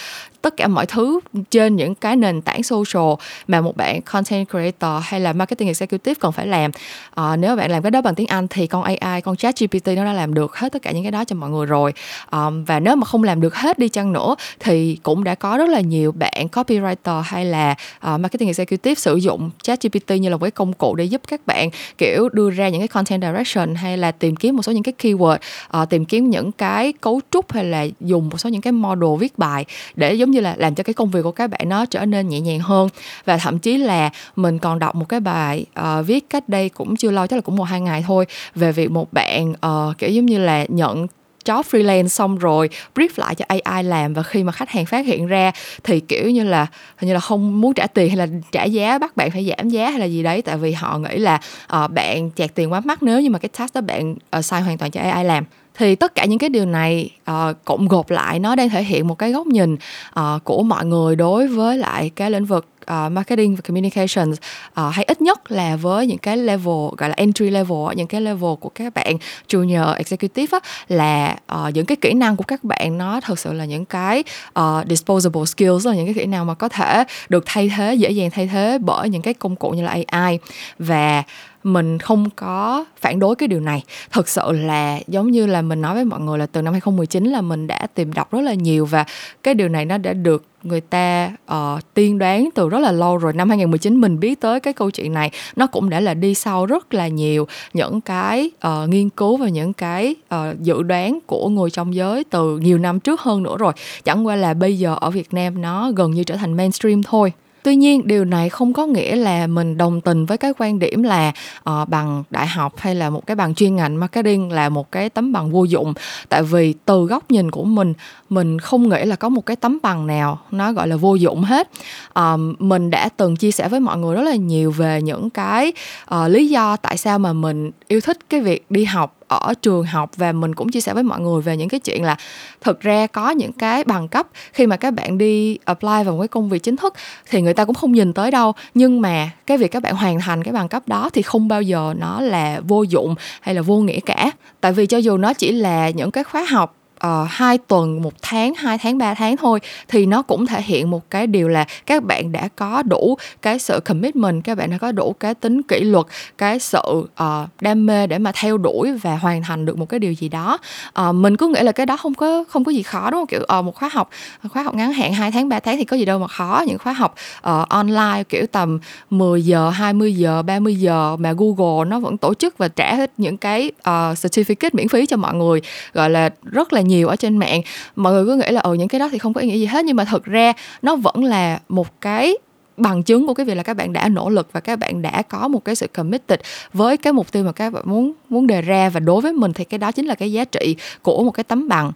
tất 0.43 0.57
cả 0.57 0.69
mọi 0.69 0.87
thứ 0.87 1.21
trên 1.51 1.77
những 1.77 1.95
cái 1.95 2.17
nền 2.17 2.43
tảng 2.43 2.63
social 2.63 3.13
mà 3.49 3.61
một 3.61 3.77
bạn 3.77 4.01
content 4.03 4.49
creator 4.49 5.03
hay 5.03 5.21
là 5.21 5.33
marketing 5.33 5.69
executive 5.69 6.15
cần 6.21 6.33
phải 6.33 6.47
làm. 6.47 6.71
À, 7.15 7.37
nếu 7.37 7.57
bạn 7.57 7.71
làm 7.71 7.83
cái 7.83 7.91
đó 7.91 8.01
bằng 8.01 8.15
tiếng 8.15 8.27
Anh 8.27 8.49
thì 8.49 8.67
con 8.67 8.83
AI 8.83 9.21
con 9.21 9.37
chat 9.37 9.55
GPT 9.61 9.87
nó 9.87 10.05
đã 10.05 10.13
làm 10.13 10.35
được 10.35 10.57
hết 10.57 10.73
tất 10.73 10.83
cả 10.83 10.91
những 10.91 11.05
cái 11.05 11.13
đó 11.13 11.25
cho 11.25 11.37
mọi 11.37 11.51
người 11.51 11.67
rồi. 11.67 11.93
À, 12.31 12.51
và 12.67 12.81
nếu 12.81 12.97
mà 12.97 13.05
không 13.05 13.23
làm 13.23 13.41
được 13.41 13.55
hết 13.55 13.79
đi 13.79 13.89
chăng 13.89 14.13
nữa 14.13 14.35
thì 14.61 14.99
cũng 15.03 15.25
đã 15.25 15.35
có 15.35 15.57
rất 15.57 15.69
là 15.69 15.81
nhiều 15.81 16.13
bạn 16.13 16.47
copywriter 16.53 17.21
hay 17.21 17.45
là 17.45 17.75
uh, 17.97 18.21
marketing 18.21 18.49
executive 18.49 18.95
sử 18.95 19.17
dụng 19.17 19.51
chat 19.63 19.83
GPT 19.83 20.11
như 20.11 20.29
là 20.29 20.37
một 20.37 20.43
cái 20.43 20.51
công 20.51 20.73
cụ 20.73 20.95
để 20.95 21.05
giúp 21.05 21.23
các 21.29 21.47
bạn 21.47 21.71
kiểu 21.99 22.29
đưa 22.29 22.51
ra 22.51 22.69
những 22.69 22.81
cái 22.81 22.89
content 22.89 23.23
direction 23.23 23.75
hay 23.75 23.99
là 23.99 24.13
tìm 24.13 24.37
kiếm 24.37 24.57
một 24.57 24.63
số 24.63 24.73
những 24.73 24.83
cái 24.83 24.95
keyword 24.99 25.39
uh, 25.83 25.91
tìm 25.91 26.05
kiếm 26.05 26.31
những 26.31 26.53
cái 26.53 26.93
cấu 27.11 27.21
trúc 27.31 27.53
hay 27.53 27.65
là 27.65 27.87
dùng 28.01 28.29
một 28.29 28.39
số 28.39 28.49
những 28.49 28.61
cái 28.61 28.73
model 28.73 29.11
viết 29.19 29.39
bài 29.39 29.65
để 29.95 30.15
giống 30.15 30.31
như 30.31 30.41
là 30.41 30.55
làm 30.59 30.75
cho 30.75 30.83
cái 30.83 30.95
công 30.95 31.11
việc 31.11 31.23
của 31.23 31.33
các 31.33 31.51
bạn 31.51 31.69
nó 31.69 31.87
trở 31.87 32.07
nên 32.07 32.29
nhẹ 32.29 32.41
nhàng 32.41 32.61
hơn. 32.61 32.89
Và 33.25 33.39
thậm 33.39 33.59
chí 33.59 33.77
là 33.77 34.11
mình 34.37 34.59
còn 34.59 34.79
đọc 34.79 34.95
một 34.95 35.09
cái 35.09 35.21
bài 35.21 35.67
uh, 35.81 36.07
viết 36.07 36.31
cách 36.31 36.49
đây 36.49 36.69
cũng 36.69 36.97
chưa 36.97 37.11
lâu 37.11 37.27
chắc 37.27 37.37
là 37.37 37.41
cũng 37.41 37.57
một 37.57 37.65
hai 37.65 37.81
ngày 37.81 38.05
thôi 38.07 38.27
về 38.55 38.73
việc 38.73 38.91
một 38.91 39.13
bạn 39.13 39.53
uh, 39.53 39.99
kiểu 39.99 40.11
giống 40.11 40.27
như 40.27 40.39
là 40.39 40.65
nhận 40.69 41.07
job 41.45 41.63
freelance 41.63 42.09
xong 42.09 42.39
rồi 42.39 42.69
brief 42.95 43.09
lại 43.17 43.35
cho 43.35 43.45
AI 43.49 43.83
làm 43.83 44.15
và 44.15 44.23
khi 44.23 44.45
mà 44.45 44.53
khách 44.53 44.71
hàng 44.71 44.87
phát 44.87 45.07
hiện 45.07 45.27
ra 45.27 45.53
thì 45.85 46.01
kiểu 46.01 46.31
như 46.31 46.45
là 46.45 46.67
hình 46.97 47.09
như 47.09 47.15
là 47.15 47.21
không 47.21 47.61
muốn 47.61 47.75
trả 47.75 47.87
tiền 47.87 48.09
hay 48.09 48.17
là 48.17 48.27
trả 48.53 48.65
giá 48.65 48.99
bắt 48.99 49.17
bạn 49.17 49.31
phải 49.31 49.45
giảm 49.45 49.69
giá 49.69 49.91
hay 49.91 50.01
là 50.01 50.07
gì 50.07 50.23
đấy. 50.23 50.43
Tại 50.43 50.57
vì 50.57 50.73
họ 50.73 50.99
nghĩ 50.99 51.19
là 51.19 51.41
uh, 51.85 51.91
bạn 51.91 52.31
chạc 52.37 52.55
tiền 52.55 52.73
quá 52.73 52.81
mắc 52.81 53.03
nếu 53.03 53.21
như 53.21 53.31
mà 53.31 53.39
cái 53.39 53.49
task 53.59 53.75
đó 53.75 53.81
bạn 53.81 54.15
uh, 54.39 54.45
sai 54.45 54.63
hoàn 54.63 54.79
toàn 54.79 54.91
cho 54.91 55.01
AI 55.01 55.25
làm 55.25 55.45
thì 55.81 55.95
tất 55.95 56.15
cả 56.15 56.25
những 56.25 56.39
cái 56.39 56.51
điều 56.51 56.67
này 56.67 57.11
uh, 57.31 57.57
cộng 57.65 57.89
gộp 57.89 58.11
lại 58.11 58.39
nó 58.39 58.55
đang 58.55 58.69
thể 58.69 58.83
hiện 58.83 59.09
một 59.09 59.19
cái 59.19 59.33
góc 59.33 59.47
nhìn 59.47 59.77
uh, 60.21 60.45
của 60.45 60.63
mọi 60.63 60.85
người 60.85 61.17
đối 61.17 61.49
với 61.49 61.79
lại 61.79 62.11
cái 62.17 62.31
lĩnh 62.31 62.45
vực 62.45 62.67
uh, 62.83 63.13
marketing 63.13 63.57
và 63.57 63.61
communications 63.61 64.39
uh, 64.81 64.95
hay 64.95 65.05
ít 65.05 65.23
nhất 65.23 65.53
là 65.53 65.77
với 65.77 66.07
những 66.07 66.19
cái 66.19 66.37
level 66.37 66.75
gọi 66.97 67.09
là 67.09 67.15
entry 67.17 67.51
level 67.51 67.79
những 67.97 68.07
cái 68.07 68.21
level 68.21 68.55
của 68.61 68.69
các 68.69 68.95
bạn 68.95 69.17
junior 69.49 69.95
executive 69.95 70.59
á, 70.59 70.69
là 70.89 71.37
uh, 71.55 71.75
những 71.75 71.87
cái 71.87 71.97
kỹ 71.97 72.13
năng 72.13 72.37
của 72.37 72.45
các 72.45 72.65
bạn 72.65 72.99
nó 72.99 73.21
thực 73.21 73.39
sự 73.39 73.53
là 73.53 73.65
những 73.65 73.85
cái 73.85 74.25
uh, 74.59 74.87
disposable 74.89 75.45
skills 75.45 75.87
là 75.87 75.95
những 75.95 76.07
cái 76.07 76.15
kỹ 76.15 76.27
năng 76.27 76.47
mà 76.47 76.55
có 76.55 76.69
thể 76.69 77.05
được 77.29 77.43
thay 77.47 77.71
thế 77.77 77.95
dễ 77.95 78.11
dàng 78.11 78.31
thay 78.31 78.47
thế 78.47 78.79
bởi 78.81 79.09
những 79.09 79.23
cái 79.23 79.35
công 79.35 79.57
cụ 79.57 79.71
như 79.71 79.83
là 79.83 79.97
AI 80.07 80.39
và 80.79 81.23
mình 81.65 81.99
không 81.99 82.31
có 82.37 82.85
phản 83.01 83.19
đối 83.19 83.37
cái 83.37 83.49
điều 83.49 83.61
này. 83.61 83.85
Thực 84.13 84.29
sự 84.29 84.53
là 84.53 84.99
giống 85.07 85.31
như 85.31 85.47
là 85.47 85.63
mình 85.63 85.81
nói 85.81 85.95
với 85.95 86.05
mọi 86.05 86.21
người 86.21 86.39
là 86.39 86.47
từ 86.47 86.63
năm 86.63 86.73
2019 86.73 87.25
là 87.25 87.41
mình 87.41 87.67
đã 87.67 87.87
tìm 87.95 88.13
đọc 88.13 88.33
rất 88.33 88.41
là 88.41 88.55
nhiều 88.55 88.87
và 88.87 89.05
cái 89.43 89.55
điều 89.55 89.69
này 89.69 89.85
nó 89.85 89.99
đã 89.99 90.13
được 90.13 90.45
người 90.63 90.81
ta 90.81 91.31
uh, 91.53 91.95
tiên 91.95 92.19
đoán 92.19 92.49
từ 92.55 92.69
rất 92.69 92.79
là 92.79 92.93
lâu 92.93 93.17
rồi. 93.17 93.33
Năm 93.33 93.49
2019 93.49 94.01
mình 94.01 94.21
biết 94.21 94.41
tới 94.41 94.61
cái 94.61 94.73
câu 94.73 94.91
chuyện 94.91 95.13
này 95.13 95.31
nó 95.57 95.67
cũng 95.67 95.91
đã 95.91 96.01
là 96.01 96.15
đi 96.15 96.35
sau 96.35 96.67
rất 96.67 96.95
là 96.95 97.09
nhiều 97.09 97.47
những 97.73 98.01
cái 98.01 98.51
uh, 98.67 98.89
nghiên 98.89 99.11
cứu 99.11 99.37
và 99.37 99.49
những 99.49 99.73
cái 99.73 100.15
uh, 100.35 100.61
dự 100.61 100.83
đoán 100.83 101.19
của 101.27 101.49
người 101.49 101.71
trong 101.71 101.95
giới 101.95 102.25
từ 102.25 102.59
nhiều 102.59 102.79
năm 102.79 103.01
trước 103.01 103.21
hơn 103.21 103.43
nữa 103.43 103.57
rồi. 103.59 103.73
Chẳng 104.05 104.27
qua 104.27 104.37
là 104.37 104.55
bây 104.55 104.79
giờ 104.79 104.97
ở 105.01 105.11
Việt 105.11 105.35
Nam 105.35 105.63
nó 105.63 105.91
gần 105.97 106.11
như 106.11 106.25
trở 106.25 106.37
thành 106.37 106.57
mainstream 106.57 107.03
thôi 107.03 107.33
tuy 107.63 107.77
nhiên 107.77 108.07
điều 108.07 108.25
này 108.25 108.49
không 108.49 108.73
có 108.73 108.87
nghĩa 108.87 109.17
là 109.17 109.47
mình 109.47 109.77
đồng 109.77 110.01
tình 110.01 110.27
với 110.27 110.39
cái 110.39 110.53
quan 110.59 110.79
điểm 110.79 111.03
là 111.03 111.33
uh, 111.71 111.89
bằng 111.89 112.25
đại 112.31 112.47
học 112.47 112.73
hay 112.77 112.95
là 112.95 113.11
một 113.11 113.27
cái 113.27 113.35
bằng 113.35 113.55
chuyên 113.55 113.77
ngành 113.77 114.01
marketing 114.01 114.53
là 114.53 114.69
một 114.69 114.93
cái 114.93 115.11
tấm 115.11 115.33
bằng 115.33 115.51
vô 115.51 115.65
dụng. 115.65 115.95
Tại 116.29 116.43
vì 116.43 116.75
từ 116.85 117.05
góc 117.05 117.31
nhìn 117.31 117.51
của 117.51 117.65
mình 117.65 117.95
mình 118.29 118.59
không 118.59 118.89
nghĩ 118.89 119.05
là 119.05 119.17
có 119.17 119.29
một 119.29 119.47
cái 119.47 119.57
tấm 119.57 119.79
bằng 119.83 120.07
nào 120.07 120.39
nó 120.51 120.73
gọi 120.73 120.89
là 120.89 120.97
vô 120.97 121.15
dụng 121.15 121.43
hết. 121.43 121.71
Um, 122.15 122.55
mình 122.59 122.91
đã 122.91 123.09
từng 123.17 123.37
chia 123.37 123.51
sẻ 123.51 123.69
với 123.69 123.81
mọi 123.81 123.99
người 123.99 124.17
rất 124.17 124.23
là 124.23 124.35
nhiều 124.35 124.71
về 124.71 125.03
những 125.03 125.31
cái 125.31 125.73
uh, 126.15 126.31
lý 126.31 126.49
do 126.49 126.77
tại 126.77 126.97
sao 126.97 127.19
mà 127.19 127.33
mình 127.33 127.71
yêu 127.89 128.01
thích 128.01 128.19
cái 128.29 128.41
việc 128.41 128.71
đi 128.71 128.85
học 128.85 129.20
ở 129.37 129.55
trường 129.63 129.85
học 129.85 130.11
và 130.17 130.33
mình 130.33 130.55
cũng 130.55 130.69
chia 130.69 130.81
sẻ 130.81 130.95
với 130.95 131.03
mọi 131.03 131.21
người 131.21 131.43
về 131.43 131.57
những 131.57 131.69
cái 131.69 131.81
chuyện 131.81 132.05
là 132.05 132.17
thực 132.61 132.81
ra 132.81 133.07
có 133.07 133.31
những 133.31 133.53
cái 133.53 133.85
bằng 133.85 134.09
cấp 134.09 134.27
khi 134.53 134.67
mà 134.67 134.77
các 134.77 134.95
bạn 134.95 135.19
đi 135.19 135.59
apply 135.65 135.89
vào 135.89 136.05
một 136.05 136.19
cái 136.19 136.29
công 136.29 136.49
việc 136.49 136.63
chính 136.63 136.77
thức 136.77 136.95
thì 137.31 137.43
người 137.43 137.55
ta 137.55 137.65
cũng 137.65 137.75
không 137.75 137.93
nhìn 137.93 138.13
tới 138.13 138.31
đâu. 138.31 138.53
Nhưng 138.75 139.01
mà 139.01 139.31
cái 139.47 139.59
việc 139.59 139.71
các 139.71 139.83
bạn 139.83 139.97
hoàn 139.97 140.21
thành 140.21 140.45
cái 140.45 140.53
bằng 140.53 140.69
cấp 140.69 140.83
đó 140.87 141.11
thì 141.13 141.23
không 141.23 141.49
bao 141.49 141.63
giờ 141.63 141.95
nó 141.99 142.21
là 142.21 142.61
vô 142.69 142.83
dụng 142.83 143.15
hay 143.41 143.55
là 143.55 143.63
vô 143.63 143.79
nghĩa 143.79 144.01
cả. 144.01 144.31
Tại 144.61 144.73
vì 144.73 144.87
cho 144.87 144.99
dù 144.99 145.17
nó 145.17 145.33
chỉ 145.33 145.53
là 145.53 145.91
những 145.91 146.11
cái 146.11 146.25
khóa 146.25 146.45
học 146.45 146.80
Ờ, 147.01 147.23
uh, 147.23 147.29
2 147.31 147.59
tuần, 147.59 148.03
một 148.03 148.13
tháng, 148.23 148.55
2 148.55 148.79
tháng, 148.79 148.99
3 148.99 149.15
tháng 149.15 149.37
thôi 149.37 149.61
thì 149.89 150.07
nó 150.07 150.23
cũng 150.23 150.47
thể 150.47 150.63
hiện 150.63 150.91
một 150.91 151.11
cái 151.11 151.27
điều 151.27 151.49
là 151.49 151.65
các 151.87 152.05
bạn 152.05 152.33
đã 152.33 152.49
có 152.57 152.83
đủ 152.83 153.17
cái 153.43 153.59
sự 153.59 153.81
commitment, 153.85 154.45
các 154.45 154.59
bạn 154.59 154.71
đã 154.71 154.79
có 154.79 154.93
đủ 154.93 155.15
cái 155.21 155.35
tính 155.35 155.63
kỷ 155.63 155.81
luật, 155.81 156.07
cái 156.39 156.59
sự 156.59 156.81
uh, 156.95 157.49
đam 157.61 157.87
mê 157.87 158.07
để 158.07 158.19
mà 158.19 158.33
theo 158.35 158.59
đuổi 158.59 158.93
và 158.93 159.17
hoàn 159.17 159.43
thành 159.43 159.67
được 159.67 159.79
một 159.79 159.89
cái 159.89 160.01
điều 160.01 160.13
gì 160.13 160.29
đó. 160.29 160.59
Uh, 161.01 161.15
mình 161.15 161.37
cứ 161.37 161.49
nghĩ 161.49 161.61
là 161.61 161.73
cái 161.73 161.87
đó 161.87 161.97
không 161.97 162.15
có 162.15 162.45
không 162.49 162.65
có 162.65 162.73
gì 162.73 162.83
khó 162.83 163.11
đúng 163.11 163.21
không? 163.21 163.27
Kiểu 163.27 163.41
uh, 163.59 163.65
một 163.65 163.75
khóa 163.75 163.91
học 163.93 164.11
khóa 164.49 164.63
học 164.63 164.75
ngắn 164.75 164.93
hạn 164.93 165.15
2 165.15 165.31
tháng 165.31 165.49
3 165.49 165.61
tháng 165.61 165.77
thì 165.77 165.85
có 165.85 165.97
gì 165.97 166.05
đâu 166.05 166.19
mà 166.19 166.29
khó. 166.29 166.65
Những 166.67 166.79
khóa 166.79 166.93
học 166.93 167.15
uh, 167.39 167.69
online 167.69 168.23
kiểu 168.29 168.47
tầm 168.47 168.79
10 169.11 169.43
giờ, 169.43 169.71
20 169.71 170.13
giờ, 170.13 170.43
30 170.43 170.75
giờ 170.75 171.17
mà 171.17 171.33
Google 171.33 171.85
nó 171.89 172.01
vẫn 172.01 172.19
tổ 172.19 172.35
chức 172.35 172.59
và 172.59 172.69
trả 172.69 172.95
hết 172.95 173.13
những 173.17 173.37
cái 173.37 173.71
uh, 173.79 173.85
certificate 174.17 174.71
miễn 174.73 174.89
phí 174.89 175.07
cho 175.07 175.17
mọi 175.17 175.35
người 175.35 175.61
gọi 175.93 176.11
là 176.11 176.31
rất 176.43 176.73
là 176.73 176.81
nhiều 176.91 177.09
ở 177.09 177.17
trên 177.17 177.37
mạng. 177.37 177.63
Mọi 177.97 178.13
người 178.13 178.25
cứ 178.27 178.37
nghĩ 178.37 178.51
là 178.51 178.61
ừ 178.61 178.75
những 178.75 178.89
cái 178.89 178.99
đó 178.99 179.09
thì 179.13 179.19
không 179.19 179.35
có 179.35 179.41
ý 179.41 179.49
nghĩa 179.49 179.59
gì 179.59 179.67
hết. 179.67 179.85
Nhưng 179.85 179.97
mà 179.97 180.05
thực 180.05 180.25
ra 180.25 180.53
nó 180.83 180.97
vẫn 180.97 181.25
là 181.25 181.61
một 181.69 182.01
cái 182.01 182.37
bằng 182.77 183.03
chứng 183.03 183.27
của 183.27 183.35
cái 183.35 183.47
việc 183.47 183.55
là 183.55 183.63
các 183.63 183.75
bạn 183.75 183.93
đã 183.93 184.09
nỗ 184.09 184.29
lực 184.29 184.49
và 184.53 184.61
các 184.61 184.79
bạn 184.79 185.03
đã 185.03 185.23
có 185.23 185.49
một 185.49 185.65
cái 185.65 185.75
sự 185.75 185.87
committed 185.87 186.41
với 186.73 186.97
cái 186.97 187.13
mục 187.13 187.33
tiêu 187.33 187.45
mà 187.45 187.53
các 187.53 187.73
bạn 187.73 187.83
muốn 187.87 188.13
muốn 188.29 188.47
đề 188.47 188.63
ra. 188.63 188.89
Và 188.89 189.01
đối 189.01 189.21
với 189.21 189.33
mình 189.33 189.53
thì 189.53 189.65
cái 189.65 189.79
đó 189.79 189.93
chính 189.93 190.07
là 190.07 190.15
cái 190.15 190.33
giá 190.33 190.45
trị 190.45 190.77
của 191.03 191.25
một 191.25 191.31
cái 191.31 191.45
tấm 191.45 191.69
bằng. 191.69 191.93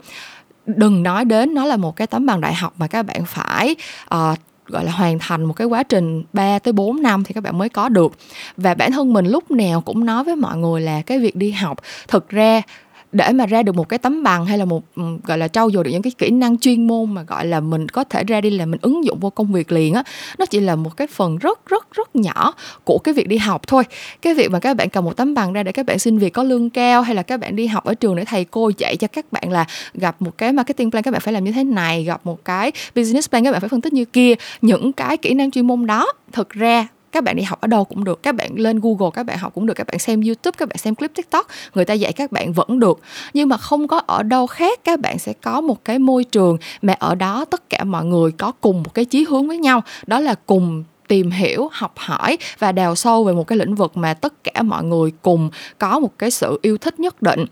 Đừng 0.67 1.03
nói 1.03 1.25
đến 1.25 1.55
nó 1.55 1.65
là 1.65 1.77
một 1.77 1.97
cái 1.97 2.07
tấm 2.07 2.27
bằng 2.27 2.41
đại 2.41 2.55
học 2.55 2.75
mà 2.77 2.87
các 2.87 3.03
bạn 3.03 3.25
phải 3.25 3.77
uh, 4.15 4.39
gọi 4.67 4.85
là 4.85 4.93
hoàn 4.93 5.19
thành 5.19 5.45
một 5.45 5.53
cái 5.53 5.67
quá 5.67 5.83
trình 5.83 6.23
3 6.33 6.59
tới 6.59 6.73
4 6.73 7.03
năm 7.03 7.25
thì 7.25 7.35
các 7.35 7.41
bạn 7.41 7.59
mới 7.59 7.69
có 7.69 7.89
được. 7.89 8.13
Và 8.57 8.75
bản 8.75 8.93
thân 8.93 9.13
mình 9.13 9.27
lúc 9.27 9.51
nào 9.51 9.81
cũng 9.81 10.05
nói 10.05 10.25
với 10.25 10.37
mọi 10.37 10.57
người 10.57 10.81
là 10.81 11.03
cái 11.03 11.19
việc 11.19 11.37
đi 11.37 11.51
học 11.51 11.79
thực 12.09 12.29
ra 12.29 12.63
để 13.15 13.33
mà 13.33 13.47
ra 13.47 13.63
được 13.63 13.75
một 13.75 13.89
cái 13.89 13.99
tấm 13.99 14.23
bằng 14.23 14.47
hay 14.47 14.59
là 14.59 14.65
một 14.65 14.83
ừ, 14.97 15.03
gọi 15.27 15.39
là, 15.39 15.49
trau 15.49 15.71
dồi 15.71 15.85
được 15.85 15.91
những 15.91 16.03
cái 16.03 16.13
kỹ 16.19 16.31
năng 16.31 16.59
chuyên 16.59 16.87
môn 16.87 17.15
mà, 17.15 17.23
gọi 17.23 17.47
là, 17.47 17.61
mình 17.61 17.89
có 17.89 18.05
thể 18.05 18.25
ra 18.25 18.41
đi 18.41 18.51
là 18.51 18.67
mình 18.67 18.81
ứng 18.83 19.05
dụng 19.05 19.19
vô 19.21 19.31
công 19.31 19.53
việc 19.53 19.73
liền 19.73 19.95
á, 19.95 20.03
nó 20.39 20.47
chỉ 20.47 20.61
là 20.61 20.77
một 20.77 20.97
cái 20.97 21.07
phần 21.07 21.39
rất 21.39 21.67
rất 21.67 21.93
rất 21.93 22.17
nhỏ 22.17 22.55
của 22.85 22.99
cái 22.99 23.15
việc 23.15 23.29
đi 23.29 23.37
học 23.37 23.67
thôi. 23.67 23.83
Cái 24.23 24.35
việc 24.35 24.51
mà 24.51 24.61
các 24.61 24.77
bạn 24.77 24.91
cầm 24.91 25.05
một 25.05 25.17
tấm 25.17 25.35
bằng 25.35 25.53
ra 25.53 25.63
để 25.63 25.73
các 25.73 25.87
bạn 25.87 25.99
xin 25.99 26.19
việc 26.19 26.31
có 26.31 26.43
lương 26.43 26.71
cao 26.71 27.03
hay 27.03 27.15
là 27.15 27.23
các 27.23 27.41
bạn 27.41 27.57
đi 27.57 27.67
học 27.67 27.85
ở 27.85 27.95
trường 27.95 28.17
để 28.17 28.25
thầy 28.25 28.45
cô 28.45 28.71
dạy 28.79 28.97
cho 28.97 29.09
các 29.09 29.33
bạn 29.33 29.53
là 29.53 29.67
gặp 29.95 30.23
một 30.23 30.39
cái 30.39 30.53
marketing 30.53 30.91
plan, 30.91 31.03
các 31.03 31.11
bạn 31.11 31.21
phải 31.21 31.35
làm 31.35 31.45
như 31.45 31.53
thế 31.53 31.65
này, 31.65 32.05
gặp 32.05 32.21
một 32.25 32.45
cái 32.45 32.73
business 32.95 33.31
plan, 33.31 33.45
các 33.45 33.53
bạn 33.53 33.61
phải 33.61 33.69
phân 33.69 33.81
tích 33.81 33.93
như 33.93 34.05
kia, 34.05 34.35
những 34.63 34.93
cái 34.93 35.17
kỹ 35.17 35.35
năng 35.35 35.51
chuyên 35.51 35.67
môn 35.67 35.87
đó, 35.87 36.13
thực 36.33 36.51
ra 36.51 36.87
các 37.15 37.25
bạn 37.25 37.37
đi 37.37 37.43
học 37.43 37.61
ở 37.61 37.69
đâu 37.69 37.85
cũng 37.85 38.05
được, 38.05 38.23
các 38.23 38.35
bạn 38.35 38.51
lên 38.55 38.81
google, 38.81 39.11
các 39.15 39.23
bạn 39.23 39.39
học 39.39 39.55
cũng 39.55 39.67
được, 39.67 39.75
các 39.75 39.87
bạn 39.87 39.99
xem 39.99 40.21
youtube, 40.21 40.57
các 40.59 40.69
bạn 40.69 40.79
xem 40.79 40.95
clip 40.95 41.11
tiktok, 41.15 41.47
người 41.75 41.85
ta 41.85 41.95
dạy 41.95 42.13
các 42.13 42.33
bạn 42.33 42.53
vẫn 42.53 42.81
được. 42.81 43.01
Nhưng 43.35 43.49
mà 43.49 43.57
không 43.57 43.89
có 43.89 43.99
ở 44.07 44.23
đâu 44.23 44.47
khác, 44.47 44.81
các 44.85 45.01
bạn 45.01 45.19
sẽ 45.19 45.33
có 45.33 45.61
một 45.61 45.85
cái 45.85 45.99
môi 45.99 46.25
trường 46.25 46.59
mà 46.83 46.93
ở 46.93 47.15
đó 47.15 47.45
tất 47.45 47.71
cả 47.71 47.85
mọi 47.85 48.05
người 48.05 48.31
có 48.33 48.53
cùng 48.61 48.83
một 48.83 48.95
cái 48.95 49.05
chí 49.05 49.25
hướng 49.29 49.49
với 49.49 49.59
nhau. 49.59 49.83
Đó 50.07 50.21
là 50.21 50.35
cùng 50.47 50.85
tìm 51.09 51.31
hiểu, 51.31 51.69
học 51.73 51.93
hỏi 51.97 52.39
và 52.59 52.73
đào 52.73 52.95
sâu 52.95 53.25
về 53.25 53.33
một 53.33 53.47
cái 53.47 53.59
lĩnh 53.59 53.75
vực 53.75 53.97
mà 53.97 54.15
tất 54.15 54.45
cả 54.45 54.63
mọi 54.63 54.85
người 54.85 55.13
cùng 55.23 55.51
có 55.79 55.99
một 55.99 56.19
cái 56.19 56.31
sự 56.31 56.59
yêu 56.63 56.79
thích 56.79 57.01
nhất 57.01 57.23
định. 57.23 57.45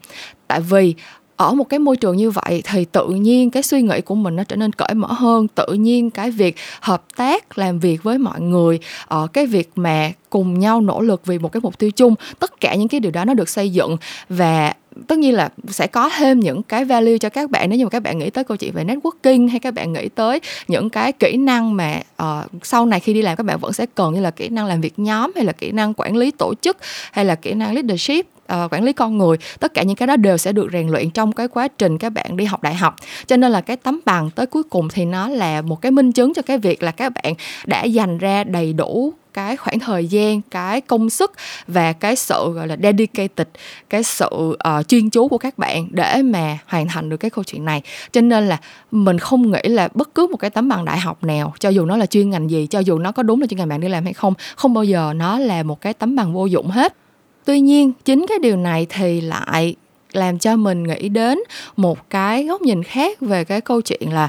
Tại 0.49 0.61
vì 0.61 0.95
ở 1.37 1.55
một 1.55 1.65
cái 1.65 1.79
môi 1.79 1.97
trường 1.97 2.17
như 2.17 2.31
vậy 2.31 2.63
thì 2.65 2.85
tự 2.85 3.09
nhiên 3.09 3.51
cái 3.51 3.63
suy 3.63 3.83
nghĩ 3.83 4.01
của 4.01 4.15
mình 4.15 4.37
nó 4.37 4.45
trở 4.45 4.57
nên 4.57 4.73
cởi 4.73 4.95
mở 4.95 5.09
hơn 5.13 5.49
tự 5.49 5.67
nhiên 5.73 6.11
cái 6.11 6.31
việc 6.31 6.57
hợp 6.81 7.05
tác 7.17 7.59
làm 7.59 7.79
việc 7.79 8.03
với 8.03 8.19
mọi 8.19 8.41
người 8.41 8.79
ở 9.07 9.27
cái 9.27 9.47
việc 9.47 9.71
mà 9.77 10.13
cùng 10.31 10.59
nhau 10.59 10.81
nỗ 10.81 11.01
lực 11.01 11.27
vì 11.27 11.39
một 11.39 11.53
cái 11.53 11.61
mục 11.61 11.79
tiêu 11.79 11.91
chung 11.91 12.15
tất 12.39 12.61
cả 12.61 12.75
những 12.75 12.89
cái 12.89 13.01
điều 13.01 13.13
đó 13.13 13.25
nó 13.25 13.35
được 13.35 13.49
xây 13.49 13.71
dựng. 13.71 13.97
Và 14.29 14.73
tất 15.07 15.19
nhiên 15.19 15.35
là 15.35 15.49
sẽ 15.69 15.87
có 15.87 16.11
thêm 16.17 16.41
những 16.41 16.63
cái 16.63 16.85
value 16.85 17.19
cho 17.19 17.29
các 17.29 17.51
bạn 17.51 17.71
nếu 17.71 17.79
như 17.79 17.85
mà 17.85 17.91
các 17.91 18.03
bạn 18.03 18.19
nghĩ 18.19 18.31
tới 18.31 18.45
câu 18.45 18.57
chuyện 18.57 18.73
về 18.73 18.85
networking 18.85 19.49
hay 19.49 19.61
các 19.61 19.75
bạn 19.75 19.93
nghĩ 19.93 20.09
tới 20.09 20.41
những 20.69 20.91
cái 20.91 21.13
kỹ 21.13 21.37
năng 21.37 21.77
mà 21.77 22.01
uh, 22.23 22.51
sau 22.63 22.87
này 22.87 23.01
khi 23.01 23.15
đi 23.15 23.23
làm 23.23 23.37
các 23.37 23.47
bạn 23.47 23.59
vẫn 23.59 23.73
sẽ 23.73 23.87
cần 23.95 24.15
như 24.15 24.21
là 24.21 24.31
kỹ 24.31 24.49
năng 24.49 24.67
làm 24.67 24.81
việc 24.81 24.99
nhóm 24.99 25.33
hay 25.35 25.45
là 25.45 25.53
kỹ 25.53 25.73
năng 25.73 25.95
quản 25.97 26.17
lý 26.17 26.31
tổ 26.31 26.55
chức 26.55 26.77
hay 27.13 27.25
là 27.25 27.35
kỹ 27.35 27.53
năng 27.53 27.75
leadership 27.75 28.32
uh, 28.53 28.73
quản 28.73 28.85
lý 28.85 28.93
con 28.93 29.19
người 29.19 29.37
tất 29.61 29.75
cả 29.75 29.83
những 29.83 29.97
cái 29.97 30.07
đó 30.07 30.17
đều 30.17 30.37
sẽ 30.37 30.53
được 30.53 30.69
rèn 30.73 30.89
luyện 30.89 31.11
trong 31.11 31.33
cái 31.33 31.49
quá 31.49 31.69
trình 31.69 31.99
các 31.99 32.11
bạn 32.11 32.37
đi 32.37 32.45
học 32.45 32.63
đại 32.63 32.75
học. 32.75 32.97
Cho 33.27 33.37
nên 33.37 33.53
là 33.53 33.61
cái 33.61 33.77
tấm 33.77 34.01
bằng 34.05 34.31
tới 34.31 34.47
cuối 34.47 34.63
cùng 34.63 34.89
thì 34.89 35.05
nó 35.05 35.29
là 35.29 35.63
một 35.63 35.83
cái 35.83 35.93
minh 35.93 36.13
chứng 36.13 36.35
cho 36.35 36.43
cái 36.43 36.59
việc 36.59 36.83
là 36.83 36.91
các 36.91 37.13
bạn 37.23 37.35
đã 37.67 37.85
dành 37.85 38.19
ra 38.19 38.45
đầy 38.45 38.73
đủ 38.73 39.13
cái 39.35 39.57
khoảng 39.57 39.79
thời 39.79 40.07
gian 40.07 40.41
cái 40.51 40.81
công 40.81 41.11
sức 41.11 41.33
và 41.67 41.93
cái 41.93 42.17
sự 42.17 42.53
gọi 42.53 42.69
là 42.69 42.77
dedicated 42.83 43.47
cái 43.91 44.03
sự 44.03 44.29
uh, 44.33 44.89
chuyên 44.89 45.11
chú 45.11 45.29
của 45.29 45.39
các 45.39 45.59
bạn 45.59 45.89
để 45.91 46.23
mà 46.23 46.59
hoàn 46.67 46.89
thành 46.89 47.09
được 47.09 47.17
cái 47.17 47.31
câu 47.31 47.45
chuyện 47.45 47.65
này. 47.65 47.83
Cho 48.13 48.21
nên 48.21 48.49
là 48.49 48.59
mình 48.91 49.19
không 49.19 49.53
nghĩ 49.53 49.63
là 49.63 49.89
bất 49.95 50.15
cứ 50.15 50.27
một 50.31 50.37
cái 50.37 50.51
tấm 50.51 50.69
bằng 50.69 50.85
đại 50.85 50.99
học 50.99 51.25
nào 51.25 51.55
cho 51.59 51.69
dù 51.69 51.85
nó 51.85 51.97
là 51.97 52.07
chuyên 52.07 52.31
ngành 52.31 52.51
gì 52.51 52.67
cho 52.71 52.79
dù 52.79 52.99
nó 52.99 53.13
có 53.13 53.23
đúng 53.23 53.41
là 53.41 53.47
chuyên 53.47 53.59
ngành 53.59 53.69
bạn 53.69 53.81
đi 53.81 53.89
làm 53.89 54.05
hay 54.05 54.13
không 54.13 54.35
không 54.57 54.75
bao 54.75 54.85
giờ 54.85 55.13
nó 55.17 55.39
là 55.39 55.63
một 55.63 55.81
cái 55.81 55.95
tấm 55.95 56.17
bằng 56.17 56.33
vô 56.35 56.47
dụng 56.47 56.71
hết 56.71 56.97
tuy 57.45 57.61
nhiên 57.61 57.93
chính 58.05 58.27
cái 58.29 58.39
điều 58.39 58.57
này 58.57 58.87
thì 58.91 59.21
lại 59.21 59.77
làm 60.13 60.39
cho 60.39 60.57
mình 60.57 60.83
nghĩ 60.83 61.09
đến 61.09 61.39
một 61.77 62.11
cái 62.11 62.45
góc 62.45 62.63
nhìn 62.63 62.83
khác 62.83 63.21
về 63.21 63.45
cái 63.45 63.61
câu 63.61 63.81
chuyện 63.81 64.13
là 64.13 64.29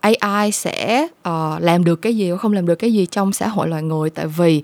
AI 0.00 0.52
sẽ 0.52 1.06
uh, 1.28 1.34
làm 1.60 1.84
được 1.84 2.02
cái 2.02 2.16
gì 2.16 2.30
hoặc 2.30 2.38
không 2.38 2.52
làm 2.52 2.66
được 2.66 2.74
cái 2.74 2.92
gì 2.92 3.06
trong 3.06 3.32
xã 3.32 3.48
hội 3.48 3.68
loài 3.68 3.82
người. 3.82 4.10
Tại 4.10 4.26
vì 4.26 4.62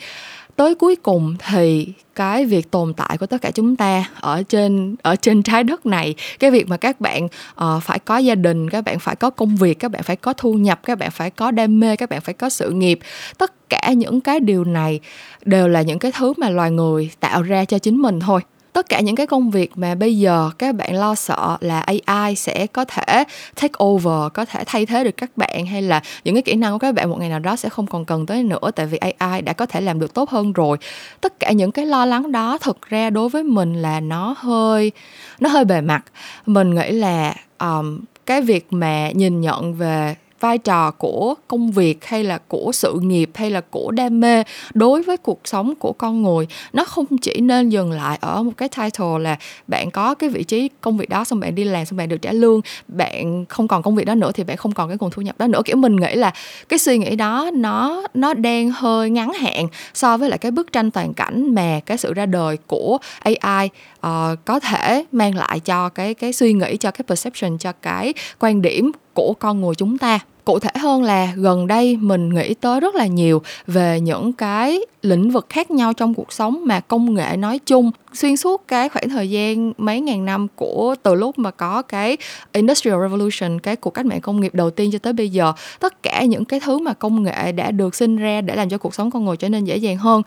tới 0.58 0.74
cuối 0.74 0.96
cùng 0.96 1.36
thì 1.48 1.88
cái 2.14 2.46
việc 2.46 2.70
tồn 2.70 2.94
tại 2.94 3.18
của 3.18 3.26
tất 3.26 3.42
cả 3.42 3.50
chúng 3.50 3.76
ta 3.76 4.04
ở 4.20 4.42
trên 4.48 4.96
ở 5.02 5.16
trên 5.16 5.42
trái 5.42 5.64
đất 5.64 5.86
này 5.86 6.14
cái 6.38 6.50
việc 6.50 6.68
mà 6.68 6.76
các 6.76 7.00
bạn 7.00 7.24
uh, 7.24 7.82
phải 7.82 7.98
có 7.98 8.18
gia 8.18 8.34
đình 8.34 8.70
các 8.70 8.84
bạn 8.84 8.98
phải 8.98 9.16
có 9.16 9.30
công 9.30 9.56
việc 9.56 9.78
các 9.78 9.90
bạn 9.90 10.02
phải 10.02 10.16
có 10.16 10.32
thu 10.32 10.54
nhập 10.54 10.80
các 10.82 10.98
bạn 10.98 11.10
phải 11.10 11.30
có 11.30 11.50
đam 11.50 11.80
mê 11.80 11.96
các 11.96 12.10
bạn 12.10 12.20
phải 12.20 12.34
có 12.34 12.48
sự 12.48 12.70
nghiệp 12.70 12.98
tất 13.38 13.68
cả 13.68 13.92
những 13.96 14.20
cái 14.20 14.40
điều 14.40 14.64
này 14.64 15.00
đều 15.44 15.68
là 15.68 15.82
những 15.82 15.98
cái 15.98 16.12
thứ 16.12 16.32
mà 16.36 16.50
loài 16.50 16.70
người 16.70 17.10
tạo 17.20 17.42
ra 17.42 17.64
cho 17.64 17.78
chính 17.78 18.02
mình 18.02 18.20
thôi 18.20 18.40
tất 18.78 18.88
cả 18.88 19.00
những 19.00 19.16
cái 19.16 19.26
công 19.26 19.50
việc 19.50 19.70
mà 19.74 19.94
bây 19.94 20.18
giờ 20.18 20.50
các 20.58 20.74
bạn 20.74 20.94
lo 20.94 21.14
sợ 21.14 21.56
là 21.60 21.84
AI 22.06 22.34
sẽ 22.34 22.66
có 22.66 22.84
thể 22.84 23.24
take 23.60 23.84
over 23.84 24.32
có 24.34 24.44
thể 24.44 24.62
thay 24.66 24.86
thế 24.86 25.04
được 25.04 25.16
các 25.16 25.30
bạn 25.36 25.66
hay 25.66 25.82
là 25.82 26.02
những 26.24 26.34
cái 26.34 26.42
kỹ 26.42 26.54
năng 26.54 26.72
của 26.72 26.78
các 26.78 26.94
bạn 26.94 27.10
một 27.10 27.16
ngày 27.20 27.28
nào 27.28 27.38
đó 27.38 27.56
sẽ 27.56 27.68
không 27.68 27.86
còn 27.86 28.04
cần 28.04 28.26
tới 28.26 28.42
nữa 28.42 28.70
tại 28.74 28.86
vì 28.86 28.98
AI 28.98 29.42
đã 29.42 29.52
có 29.52 29.66
thể 29.66 29.80
làm 29.80 30.00
được 30.00 30.14
tốt 30.14 30.30
hơn 30.30 30.52
rồi. 30.52 30.76
Tất 31.20 31.40
cả 31.40 31.52
những 31.52 31.72
cái 31.72 31.86
lo 31.86 32.04
lắng 32.04 32.32
đó 32.32 32.58
thực 32.58 32.82
ra 32.82 33.10
đối 33.10 33.28
với 33.28 33.42
mình 33.42 33.74
là 33.82 34.00
nó 34.00 34.34
hơi 34.38 34.92
nó 35.40 35.48
hơi 35.48 35.64
bề 35.64 35.80
mặt. 35.80 36.04
Mình 36.46 36.74
nghĩ 36.74 36.90
là 36.90 37.34
um, 37.58 38.00
cái 38.26 38.42
việc 38.42 38.66
mà 38.70 39.10
nhìn 39.10 39.40
nhận 39.40 39.74
về 39.74 40.14
vai 40.40 40.58
trò 40.58 40.90
của 40.90 41.34
công 41.48 41.70
việc 41.70 42.04
hay 42.04 42.24
là 42.24 42.38
của 42.48 42.70
sự 42.72 42.98
nghiệp 43.02 43.30
hay 43.34 43.50
là 43.50 43.60
của 43.60 43.90
đam 43.90 44.20
mê 44.20 44.42
đối 44.74 45.02
với 45.02 45.16
cuộc 45.16 45.40
sống 45.44 45.74
của 45.74 45.92
con 45.92 46.22
người, 46.22 46.46
nó 46.72 46.84
không 46.84 47.18
chỉ 47.22 47.40
nên 47.40 47.68
dừng 47.68 47.92
lại 47.92 48.18
ở 48.20 48.42
một 48.42 48.52
cái 48.56 48.68
title 48.68 49.18
là 49.20 49.36
bạn 49.66 49.90
có 49.90 50.14
cái 50.14 50.30
vị 50.30 50.44
trí 50.44 50.70
công 50.80 50.96
việc 50.96 51.08
đó 51.08 51.24
xong 51.24 51.40
bạn 51.40 51.54
đi 51.54 51.64
làm 51.64 51.84
xong 51.84 51.96
bạn 51.96 52.08
được 52.08 52.22
trả 52.22 52.32
lương, 52.32 52.60
bạn 52.88 53.44
không 53.48 53.68
còn 53.68 53.82
công 53.82 53.94
việc 53.94 54.04
đó 54.04 54.14
nữa 54.14 54.32
thì 54.34 54.44
bạn 54.44 54.56
không 54.56 54.72
còn 54.72 54.88
cái 54.88 54.96
nguồn 55.00 55.10
thu 55.10 55.22
nhập 55.22 55.38
đó 55.38 55.46
nữa. 55.46 55.60
Kiểu 55.64 55.76
mình 55.76 55.96
nghĩ 55.96 56.14
là 56.14 56.32
cái 56.68 56.78
suy 56.78 56.98
nghĩ 56.98 57.16
đó 57.16 57.50
nó 57.54 58.02
nó 58.14 58.34
đang 58.34 58.70
hơi 58.70 59.10
ngắn 59.10 59.32
hạn 59.32 59.66
so 59.94 60.16
với 60.16 60.28
lại 60.28 60.38
cái 60.38 60.50
bức 60.50 60.72
tranh 60.72 60.90
toàn 60.90 61.14
cảnh 61.14 61.54
mà 61.54 61.80
cái 61.86 61.98
sự 61.98 62.14
ra 62.14 62.26
đời 62.26 62.58
của 62.66 62.98
AI 63.40 63.70
uh, 64.06 64.44
có 64.44 64.60
thể 64.60 65.04
mang 65.12 65.36
lại 65.36 65.60
cho 65.60 65.88
cái 65.88 66.14
cái 66.14 66.32
suy 66.32 66.52
nghĩ 66.52 66.76
cho 66.76 66.90
cái 66.90 67.04
perception 67.08 67.58
cho 67.58 67.72
cái 67.72 68.14
quan 68.38 68.62
điểm 68.62 68.92
của 69.14 69.34
con 69.38 69.60
người 69.60 69.74
chúng 69.74 69.98
ta. 69.98 70.18
Cụ 70.44 70.58
thể 70.58 70.70
hơn 70.74 71.02
là 71.02 71.32
gần 71.36 71.66
đây 71.66 71.96
mình 71.96 72.34
nghĩ 72.34 72.54
tới 72.54 72.80
rất 72.80 72.94
là 72.94 73.06
nhiều 73.06 73.42
về 73.66 74.00
những 74.00 74.32
cái 74.32 74.80
lĩnh 75.02 75.30
vực 75.30 75.46
khác 75.48 75.70
nhau 75.70 75.92
trong 75.92 76.14
cuộc 76.14 76.32
sống 76.32 76.64
mà 76.66 76.80
công 76.80 77.14
nghệ 77.14 77.36
nói 77.36 77.58
chung. 77.66 77.90
Xuyên 78.12 78.36
suốt 78.36 78.68
cái 78.68 78.88
khoảng 78.88 79.08
thời 79.08 79.30
gian 79.30 79.72
mấy 79.78 80.00
ngàn 80.00 80.24
năm 80.24 80.46
của 80.56 80.94
từ 81.02 81.14
lúc 81.14 81.38
mà 81.38 81.50
có 81.50 81.82
cái 81.82 82.16
industrial 82.52 83.00
revolution 83.02 83.60
cái 83.60 83.76
cuộc 83.76 83.90
cách 83.90 84.06
mạng 84.06 84.20
công 84.20 84.40
nghiệp 84.40 84.54
đầu 84.54 84.70
tiên 84.70 84.90
cho 84.92 84.98
tới 84.98 85.12
bây 85.12 85.28
giờ 85.28 85.52
tất 85.80 86.02
cả 86.02 86.24
những 86.24 86.44
cái 86.44 86.60
thứ 86.60 86.78
mà 86.78 86.92
công 86.92 87.22
nghệ 87.22 87.52
đã 87.52 87.70
được 87.70 87.94
sinh 87.94 88.16
ra 88.16 88.40
để 88.40 88.56
làm 88.56 88.68
cho 88.68 88.78
cuộc 88.78 88.94
sống 88.94 89.10
con 89.10 89.24
người 89.24 89.36
trở 89.36 89.48
nên 89.48 89.64
dễ 89.64 89.76
dàng 89.76 89.96
hơn 89.96 90.22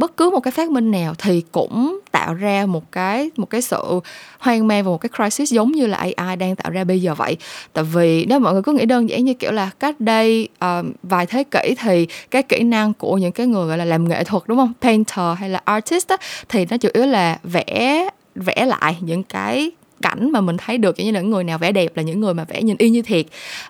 bất 0.00 0.16
cứ 0.16 0.30
một 0.30 0.40
cái 0.40 0.52
phát 0.52 0.70
minh 0.70 0.90
nào 0.90 1.14
thì 1.18 1.42
cũng 1.52 2.00
tạo 2.10 2.34
ra 2.34 2.66
một 2.66 2.92
cái 2.92 3.30
một 3.36 3.50
cái 3.50 3.62
sự 3.62 4.00
hoang 4.38 4.66
mang 4.66 4.84
và 4.84 4.90
một 4.90 5.00
cái 5.00 5.10
crisis 5.16 5.52
giống 5.52 5.72
như 5.72 5.86
là 5.86 5.96
AI 6.16 6.36
đang 6.36 6.56
tạo 6.56 6.70
ra 6.70 6.84
bây 6.84 7.02
giờ 7.02 7.14
vậy. 7.14 7.36
Tại 7.72 7.84
vì 7.84 8.24
nếu 8.24 8.38
mọi 8.38 8.52
người 8.52 8.62
cứ 8.62 8.72
nghĩ 8.72 8.86
đơn 8.86 9.08
giản 9.08 9.24
như 9.24 9.34
kiểu 9.34 9.52
là 9.52 9.70
cách 9.80 10.00
đây 10.00 10.48
uh, 10.64 10.86
vài 11.02 11.26
thế 11.26 11.44
kỷ 11.44 11.74
thì 11.80 12.06
cái 12.30 12.42
kỹ 12.42 12.62
năng 12.62 12.94
của 12.94 13.18
những 13.18 13.32
cái 13.32 13.46
người 13.46 13.66
gọi 13.66 13.78
là 13.78 13.84
làm 13.84 14.08
nghệ 14.08 14.24
thuật 14.24 14.42
đúng 14.46 14.58
không? 14.58 14.72
Painter 14.80 15.38
hay 15.38 15.48
là 15.48 15.60
artist 15.64 16.08
á, 16.08 16.16
thì 16.48 16.66
nó 16.70 16.76
chủ 16.76 16.88
yếu 16.92 17.06
là 17.06 17.38
vẽ 17.42 18.08
vẽ 18.34 18.66
lại 18.66 18.96
những 19.00 19.22
cái 19.22 19.70
cảnh 20.02 20.30
mà 20.30 20.40
mình 20.40 20.56
thấy 20.56 20.78
được 20.78 20.98
như 20.98 21.12
những 21.12 21.30
người 21.30 21.44
nào 21.44 21.58
vẽ 21.58 21.72
đẹp 21.72 21.96
là 21.96 22.02
những 22.02 22.20
người 22.20 22.34
mà 22.34 22.44
vẽ 22.44 22.62
nhìn 22.62 22.76
y 22.78 22.90
như 22.90 23.02
thiệt. 23.02 23.26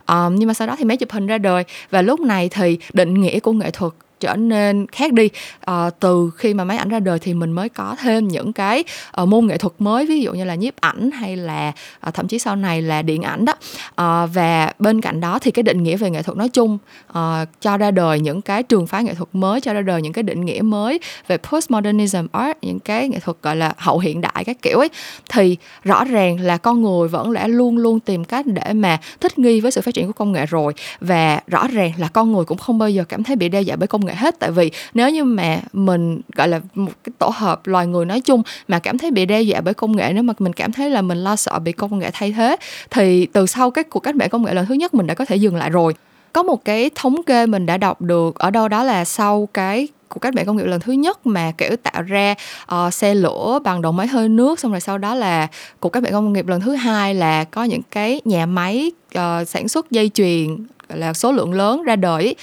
Um, 0.08 0.34
nhưng 0.34 0.46
mà 0.46 0.54
sau 0.54 0.66
đó 0.66 0.76
thì 0.78 0.84
máy 0.84 0.96
chụp 0.96 1.10
hình 1.10 1.26
ra 1.26 1.38
đời 1.38 1.64
và 1.90 2.02
lúc 2.02 2.20
này 2.20 2.48
thì 2.48 2.78
định 2.92 3.20
nghĩa 3.20 3.40
của 3.40 3.52
nghệ 3.52 3.70
thuật 3.70 3.92
trở 4.20 4.36
nên 4.36 4.86
khác 4.86 5.12
đi. 5.12 5.28
À, 5.60 5.90
từ 6.00 6.30
khi 6.36 6.54
mà 6.54 6.64
máy 6.64 6.76
ảnh 6.76 6.88
ra 6.88 7.00
đời 7.00 7.18
thì 7.18 7.34
mình 7.34 7.52
mới 7.52 7.68
có 7.68 7.96
thêm 8.00 8.28
những 8.28 8.52
cái 8.52 8.84
uh, 9.22 9.28
môn 9.28 9.46
nghệ 9.46 9.58
thuật 9.58 9.72
mới 9.78 10.06
ví 10.06 10.20
dụ 10.20 10.32
như 10.32 10.44
là 10.44 10.54
nhiếp 10.54 10.74
ảnh 10.80 11.10
hay 11.10 11.36
là 11.36 11.72
uh, 12.08 12.14
thậm 12.14 12.28
chí 12.28 12.38
sau 12.38 12.56
này 12.56 12.82
là 12.82 13.02
điện 13.02 13.22
ảnh 13.22 13.44
đó. 13.44 13.52
Uh, 13.52 14.30
và 14.34 14.72
bên 14.78 15.00
cạnh 15.00 15.20
đó 15.20 15.38
thì 15.38 15.50
cái 15.50 15.62
định 15.62 15.82
nghĩa 15.82 15.96
về 15.96 16.10
nghệ 16.10 16.22
thuật 16.22 16.38
nói 16.38 16.48
chung 16.48 16.78
uh, 17.08 17.16
cho 17.60 17.76
ra 17.76 17.90
đời 17.90 18.20
những 18.20 18.42
cái 18.42 18.62
trường 18.62 18.86
phái 18.86 19.04
nghệ 19.04 19.14
thuật 19.14 19.28
mới 19.32 19.60
cho 19.60 19.74
ra 19.74 19.82
đời 19.82 20.02
những 20.02 20.12
cái 20.12 20.22
định 20.22 20.44
nghĩa 20.44 20.60
mới 20.62 21.00
về 21.28 21.36
postmodernism 21.36 22.26
art 22.32 22.58
những 22.62 22.80
cái 22.80 23.08
nghệ 23.08 23.18
thuật 23.18 23.36
gọi 23.42 23.56
là 23.56 23.74
hậu 23.76 23.98
hiện 23.98 24.20
đại 24.20 24.44
các 24.46 24.62
kiểu 24.62 24.78
ấy 24.78 24.88
thì 25.30 25.56
rõ 25.84 26.04
ràng 26.04 26.40
là 26.40 26.56
con 26.56 26.82
người 26.82 27.08
vẫn 27.08 27.32
đã 27.32 27.46
luôn 27.46 27.78
luôn 27.78 28.00
tìm 28.00 28.24
cách 28.24 28.46
để 28.46 28.72
mà 28.72 29.00
thích 29.20 29.38
nghi 29.38 29.60
với 29.60 29.70
sự 29.70 29.80
phát 29.80 29.94
triển 29.94 30.06
của 30.06 30.12
công 30.12 30.32
nghệ 30.32 30.46
rồi. 30.46 30.72
Và 31.00 31.40
rõ 31.46 31.66
ràng 31.68 31.92
là 31.98 32.08
con 32.08 32.32
người 32.32 32.44
cũng 32.44 32.58
không 32.58 32.78
bao 32.78 32.90
giờ 32.90 33.04
cảm 33.08 33.24
thấy 33.24 33.36
bị 33.36 33.48
đe 33.48 33.60
dọa 33.60 33.76
bởi 33.76 33.86
công 33.86 34.06
nghệ 34.06 34.09
nghệ 34.10 34.16
hết. 34.16 34.38
Tại 34.38 34.50
vì 34.50 34.70
nếu 34.94 35.10
như 35.10 35.24
mà 35.24 35.60
mình 35.72 36.20
gọi 36.34 36.48
là 36.48 36.60
một 36.74 36.92
cái 37.04 37.12
tổ 37.18 37.30
hợp 37.34 37.66
loài 37.66 37.86
người 37.86 38.04
nói 38.04 38.20
chung 38.20 38.42
mà 38.68 38.78
cảm 38.78 38.98
thấy 38.98 39.10
bị 39.10 39.26
đe 39.26 39.42
dọa 39.42 39.60
bởi 39.60 39.74
công 39.74 39.96
nghệ 39.96 40.12
nếu 40.12 40.22
mà 40.22 40.32
mình 40.38 40.52
cảm 40.52 40.72
thấy 40.72 40.90
là 40.90 41.02
mình 41.02 41.24
lo 41.24 41.36
sợ 41.36 41.58
bị 41.58 41.72
công 41.72 41.98
nghệ 41.98 42.10
thay 42.12 42.32
thế 42.32 42.56
thì 42.90 43.26
từ 43.26 43.46
sau 43.46 43.70
cái 43.70 43.84
cuộc 43.84 44.00
cách 44.00 44.16
mạng 44.16 44.28
công 44.28 44.44
nghệ 44.44 44.54
lần 44.54 44.66
thứ 44.66 44.74
nhất 44.74 44.94
mình 44.94 45.06
đã 45.06 45.14
có 45.14 45.24
thể 45.24 45.36
dừng 45.36 45.56
lại 45.56 45.70
rồi. 45.70 45.94
Có 46.32 46.42
một 46.42 46.64
cái 46.64 46.90
thống 46.94 47.22
kê 47.22 47.46
mình 47.46 47.66
đã 47.66 47.76
đọc 47.76 48.00
được 48.00 48.38
ở 48.38 48.50
đâu 48.50 48.68
đó 48.68 48.84
là 48.84 49.04
sau 49.04 49.48
cái 49.54 49.88
cuộc 50.08 50.18
cách 50.18 50.34
mạng 50.34 50.46
công 50.46 50.56
nghiệp 50.56 50.66
lần 50.66 50.80
thứ 50.80 50.92
nhất 50.92 51.26
mà 51.26 51.52
kiểu 51.58 51.76
tạo 51.76 52.02
ra 52.02 52.34
uh, 52.74 52.94
xe 52.94 53.14
lửa 53.14 53.58
bằng 53.64 53.82
đầu 53.82 53.92
máy 53.92 54.06
hơi 54.06 54.28
nước 54.28 54.60
xong 54.60 54.70
rồi 54.70 54.80
sau 54.80 54.98
đó 54.98 55.14
là 55.14 55.46
cuộc 55.80 55.88
cách 55.88 56.02
mạng 56.02 56.12
công 56.12 56.32
nghiệp 56.32 56.46
lần 56.48 56.60
thứ 56.60 56.74
hai 56.74 57.14
là 57.14 57.44
có 57.44 57.64
những 57.64 57.82
cái 57.90 58.20
nhà 58.24 58.46
máy 58.46 58.92
uh, 59.18 59.48
sản 59.48 59.68
xuất 59.68 59.90
dây 59.90 60.10
chuyền 60.14 60.66
là 60.88 61.12
số 61.12 61.32
lượng 61.32 61.52
lớn 61.52 61.82
ra 61.82 61.96
đời 61.96 62.34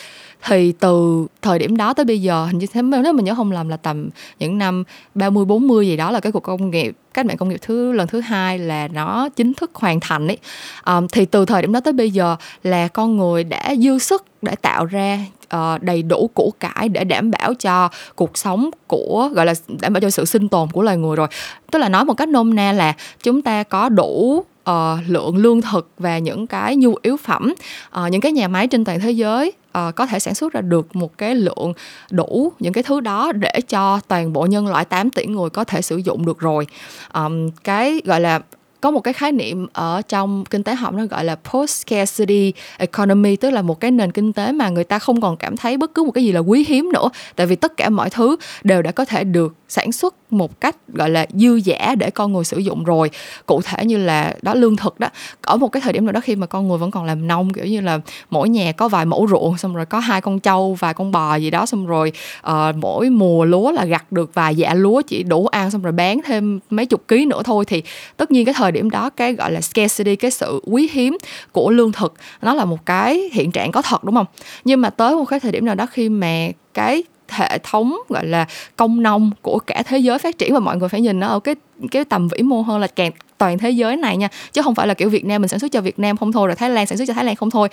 thì 0.46 0.74
từ 0.79 1.27
thời 1.41 1.60
điểm 1.60 1.77
đó 1.77 1.94
tới 1.94 2.06
bây 2.06 2.22
giờ 2.22 2.46
hình 2.46 2.58
như 2.58 2.67
thế 2.67 2.82
nếu 2.82 3.13
mình 3.13 3.25
nhớ 3.25 3.36
không 3.36 3.51
lầm 3.51 3.70
là 3.70 3.77
tầm 3.77 4.10
những 4.39 4.58
năm 4.58 4.84
30 5.15 5.46
40 5.46 5.88
gì 5.88 5.98
đó 5.98 6.12
là 6.12 6.20
cái 6.20 6.32
cuộc 6.32 6.39
công 6.39 6.72
nghiệp 6.72 6.96
cách 7.13 7.25
mạng 7.25 7.38
công 7.38 7.50
nghiệp 7.50 7.60
thứ 7.62 7.91
lần 7.91 8.08
thứ 8.08 8.20
hai 8.20 8.60
là 8.60 8.88
nó 8.88 9.29
chính 9.29 9.53
thức 9.53 9.72
hoàn 9.74 10.00
thành 10.00 10.27
ấy. 10.27 10.38
Um, 10.86 11.08
thì 11.08 11.25
từ 11.25 11.46
thời 11.46 11.62
điểm 11.62 11.72
đó 11.72 11.79
tới 11.79 11.94
bây 11.94 12.12
giờ 12.12 12.36
là 12.63 12.88
con 12.88 13.17
người 13.17 13.44
đã 13.44 13.75
dư 13.77 14.00
sức 14.00 14.25
để 14.41 14.56
tạo 14.56 14.86
ra 14.86 15.20
uh, 15.56 15.84
đầy 15.84 16.01
đủ 16.01 16.29
củ 16.34 16.53
cải 16.60 16.89
để 16.89 17.03
đảm 17.03 17.32
bảo 17.32 17.53
cho 17.53 17.89
cuộc 18.15 18.38
sống 18.38 18.70
của 18.88 19.29
gọi 19.34 19.46
là 19.46 19.53
đảm 19.82 19.94
bảo 19.94 20.01
cho 20.01 20.10
sự 20.10 20.25
sinh 20.25 20.50
tồn 20.50 20.70
của 20.72 20.82
loài 20.82 20.98
người 20.98 21.15
rồi. 21.15 21.27
Tức 21.72 21.79
là 21.79 21.89
nói 21.89 22.06
một 22.06 22.13
cách 22.13 22.29
nôm 22.29 22.56
na 22.56 22.72
là 22.72 22.94
chúng 23.24 23.41
ta 23.41 23.63
có 23.63 23.89
đủ 23.89 24.44
uh, 24.71 25.00
lượng 25.07 25.38
lương 25.38 25.62
thực 25.62 25.91
và 25.97 26.17
những 26.17 26.47
cái 26.47 26.75
nhu 26.75 26.95
yếu 27.01 27.17
phẩm 27.17 27.53
uh, 28.00 28.12
những 28.12 28.21
cái 28.21 28.31
nhà 28.31 28.47
máy 28.47 28.67
trên 28.67 28.86
toàn 28.86 29.00
thế 29.00 29.12
giới 29.12 29.53
uh, 29.77 29.95
có 29.95 30.05
thể 30.05 30.19
sản 30.19 30.36
xuất 30.36 30.53
ra 30.53 30.62
được 30.62 30.95
một 30.95 31.17
cái 31.17 31.36
lượng 31.36 31.74
đủ 32.12 32.51
những 32.59 32.74
cái 32.74 32.83
thứ 32.83 33.00
đó 33.00 33.31
để 33.31 33.62
cho 33.69 34.00
toàn 34.07 34.33
bộ 34.33 34.45
nhân 34.45 34.67
loại 34.67 34.86
8 34.86 35.09
tỷ 35.09 35.25
người 35.25 35.50
có 35.50 35.63
thể 35.63 35.81
sử 35.81 35.97
dụng 35.97 36.25
được 36.25 36.39
rồi. 36.39 36.67
Um, 37.13 37.50
cái 37.63 38.01
gọi 38.05 38.21
là 38.21 38.39
có 38.81 38.91
một 38.91 39.00
cái 39.00 39.13
khái 39.13 39.31
niệm 39.31 39.67
ở 39.74 40.01
trong 40.01 40.45
kinh 40.45 40.63
tế 40.63 40.75
học 40.75 40.93
nó 40.93 41.05
gọi 41.05 41.24
là 41.24 41.36
post 41.36 41.88
scarcity 41.88 42.53
economy 42.77 43.36
tức 43.36 43.50
là 43.50 43.62
một 43.62 43.79
cái 43.79 43.91
nền 43.91 44.12
kinh 44.12 44.33
tế 44.33 44.51
mà 44.51 44.69
người 44.69 44.83
ta 44.83 45.00
không 45.00 45.21
còn 45.21 45.38
cảm 45.38 45.57
thấy 45.57 45.77
bất 45.77 45.93
cứ 45.93 46.03
một 46.03 46.12
cái 46.12 46.24
gì 46.24 46.31
là 46.31 46.39
quý 46.39 46.65
hiếm 46.67 46.91
nữa 46.93 47.09
tại 47.36 47.47
vì 47.47 47.55
tất 47.55 47.77
cả 47.77 47.89
mọi 47.89 48.09
thứ 48.09 48.36
đều 48.63 48.81
đã 48.81 48.91
có 48.91 49.05
thể 49.05 49.24
được 49.24 49.55
sản 49.69 49.91
xuất 49.91 50.15
một 50.29 50.62
cách 50.62 50.75
gọi 50.88 51.09
là 51.09 51.25
dư 51.33 51.55
giả 51.55 51.95
để 51.95 52.09
con 52.09 52.33
người 52.33 52.43
sử 52.43 52.57
dụng 52.57 52.83
rồi. 52.83 53.09
Cụ 53.45 53.62
thể 53.62 53.86
như 53.86 53.97
là 53.97 54.36
đó 54.41 54.53
lương 54.53 54.75
thực 54.75 55.00
đó 55.00 55.07
ở 55.41 55.57
một 55.57 55.67
cái 55.67 55.81
thời 55.81 55.93
điểm 55.93 56.05
nào 56.05 56.12
đó 56.12 56.19
khi 56.19 56.36
mà 56.36 56.47
con 56.47 56.67
người 56.67 56.77
vẫn 56.77 56.91
còn 56.91 57.05
làm 57.05 57.27
nông 57.27 57.53
kiểu 57.53 57.65
như 57.65 57.81
là 57.81 58.00
mỗi 58.29 58.50
nhà 58.50 58.71
có 58.71 58.88
vài 58.88 59.05
mẫu 59.05 59.27
ruộng 59.29 59.57
xong 59.57 59.75
rồi 59.75 59.86
có 59.86 60.00
hai 60.00 60.21
con 60.21 60.39
trâu 60.39 60.74
vài 60.79 60.93
con 60.93 61.12
bò 61.12 61.36
gì 61.36 61.50
đó 61.50 61.65
xong 61.65 61.88
rồi 61.88 62.12
uh, 62.50 62.75
mỗi 62.75 63.09
mùa 63.09 63.45
lúa 63.45 63.71
là 63.71 63.86
gặt 63.86 64.12
được 64.12 64.33
vài 64.33 64.55
dạ 64.55 64.74
lúa 64.74 65.01
chỉ 65.01 65.24
đủ 65.24 65.47
ăn 65.47 65.71
xong 65.71 65.81
rồi 65.81 65.91
bán 65.91 66.19
thêm 66.25 66.59
mấy 66.69 66.86
chục 66.86 67.07
ký 67.07 67.25
nữa 67.25 67.41
thôi 67.45 67.65
thì 67.65 67.83
tất 68.17 68.31
nhiên 68.31 68.45
cái 68.45 68.53
thời 68.53 68.71
điểm 68.71 68.89
đó 68.89 69.09
cái 69.09 69.33
gọi 69.33 69.51
là 69.51 69.62
scarcity 69.62 70.15
cái 70.15 70.31
sự 70.31 70.62
quý 70.65 70.89
hiếm 70.91 71.17
của 71.51 71.71
lương 71.71 71.91
thực 71.91 72.13
nó 72.41 72.53
là 72.53 72.65
một 72.65 72.86
cái 72.86 73.29
hiện 73.33 73.51
trạng 73.51 73.71
có 73.71 73.81
thật 73.81 74.03
đúng 74.03 74.15
không? 74.15 74.25
Nhưng 74.65 74.81
mà 74.81 74.89
tới 74.89 75.15
một 75.15 75.25
cái 75.25 75.39
thời 75.39 75.51
điểm 75.51 75.65
nào 75.65 75.75
đó 75.75 75.86
khi 75.86 76.09
mà 76.09 76.47
cái 76.74 77.03
hệ 77.38 77.58
thống 77.63 77.98
gọi 78.10 78.25
là 78.25 78.46
công 78.75 79.03
nông 79.03 79.32
của 79.41 79.60
cả 79.60 79.84
thế 79.86 79.98
giới 79.98 80.20
phát 80.20 80.38
triển 80.38 80.53
và 80.53 80.60
mọi 80.60 80.77
người 80.77 80.89
phải 80.89 81.01
nhìn 81.01 81.20
nó 81.20 81.27
ở 81.27 81.39
cái 81.39 81.56
cái 81.91 82.06
tầm 82.06 82.27
vĩ 82.27 82.41
mô 82.41 82.62
hơn 82.62 82.79
là 82.79 82.88
càng 82.88 83.12
toàn 83.38 83.58
thế 83.58 83.70
giới 83.70 83.98
này 83.98 84.17
nha. 84.17 84.27
Chứ 84.53 84.62
không 84.62 84.75
phải 84.75 84.88
là 84.88 84.94
kiểu 84.94 85.10
Việt 85.10 85.25
Nam 85.25 85.41
mình 85.41 85.50
sản 85.50 85.60
xuất 85.60 85.72
cho 85.72 85.82
Việt 85.82 86.00
Nam 86.00 86.17
không 86.17 86.32
thôi 86.32 86.48
rồi 86.48 86.56
Thái 86.56 86.70
Lan 86.70 86.86
sản 86.86 86.98
xuất 86.98 87.06
cho 87.08 87.13
Thái 87.13 87.25
Lan 87.25 87.36
không 87.36 87.50
thôi. 87.50 87.70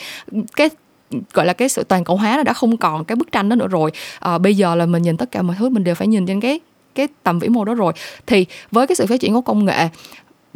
Cái 0.57 0.69
gọi 1.33 1.47
là 1.47 1.53
cái 1.53 1.69
sự 1.69 1.85
toàn 1.85 2.05
cầu 2.05 2.17
hóa 2.17 2.37
nó 2.37 2.43
đã 2.43 2.53
không 2.53 2.77
còn 2.77 3.05
cái 3.05 3.17
bức 3.17 3.33
tranh 3.33 3.49
đó 3.49 3.57
nữa 3.57 3.69
rồi. 3.69 3.91
À, 4.21 4.39
bây 4.39 4.55
giờ 4.55 4.75
là 4.75 4.87
mình 4.87 5.03
nhìn 5.03 5.17
tất 5.17 5.31
cả 5.31 5.43
mọi 5.43 5.57
thứ 5.59 5.69
mình 5.69 5.85
đều 5.85 5.95
phải 5.95 6.07
nhìn 6.07 6.27
trên 6.27 6.41
cái 6.41 6.61
cái 6.95 7.09
tầm 7.23 7.39
vĩ 7.39 7.49
mô 7.49 7.65
đó 7.65 7.75
rồi. 7.75 7.93
Thì 8.27 8.47
với 8.71 8.87
cái 8.87 8.97
sự 8.97 9.07
phát 9.07 9.21
triển 9.21 9.35
của 9.35 9.41
công 9.41 9.65
nghệ 9.65 9.89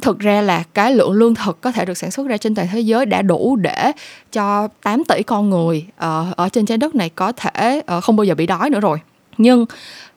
thực 0.02 0.18
ra 0.18 0.40
là 0.40 0.62
cái 0.74 0.94
lượng 0.94 1.12
lương 1.12 1.34
thực 1.34 1.60
có 1.60 1.72
thể 1.72 1.84
được 1.84 1.98
sản 1.98 2.10
xuất 2.10 2.26
ra 2.26 2.36
trên 2.36 2.54
toàn 2.54 2.68
thế 2.72 2.80
giới 2.80 3.06
đã 3.06 3.22
đủ 3.22 3.56
để 3.56 3.92
cho 4.32 4.68
8 4.82 5.04
tỷ 5.04 5.22
con 5.22 5.50
người 5.50 5.86
uh, 5.96 6.36
ở 6.36 6.48
trên 6.52 6.66
trái 6.66 6.78
đất 6.78 6.94
này 6.94 7.10
có 7.14 7.32
thể 7.32 7.82
uh, 7.96 8.04
không 8.04 8.16
bao 8.16 8.24
giờ 8.24 8.34
bị 8.34 8.46
đói 8.46 8.70
nữa 8.70 8.80
rồi. 8.80 8.98
Nhưng 9.38 9.66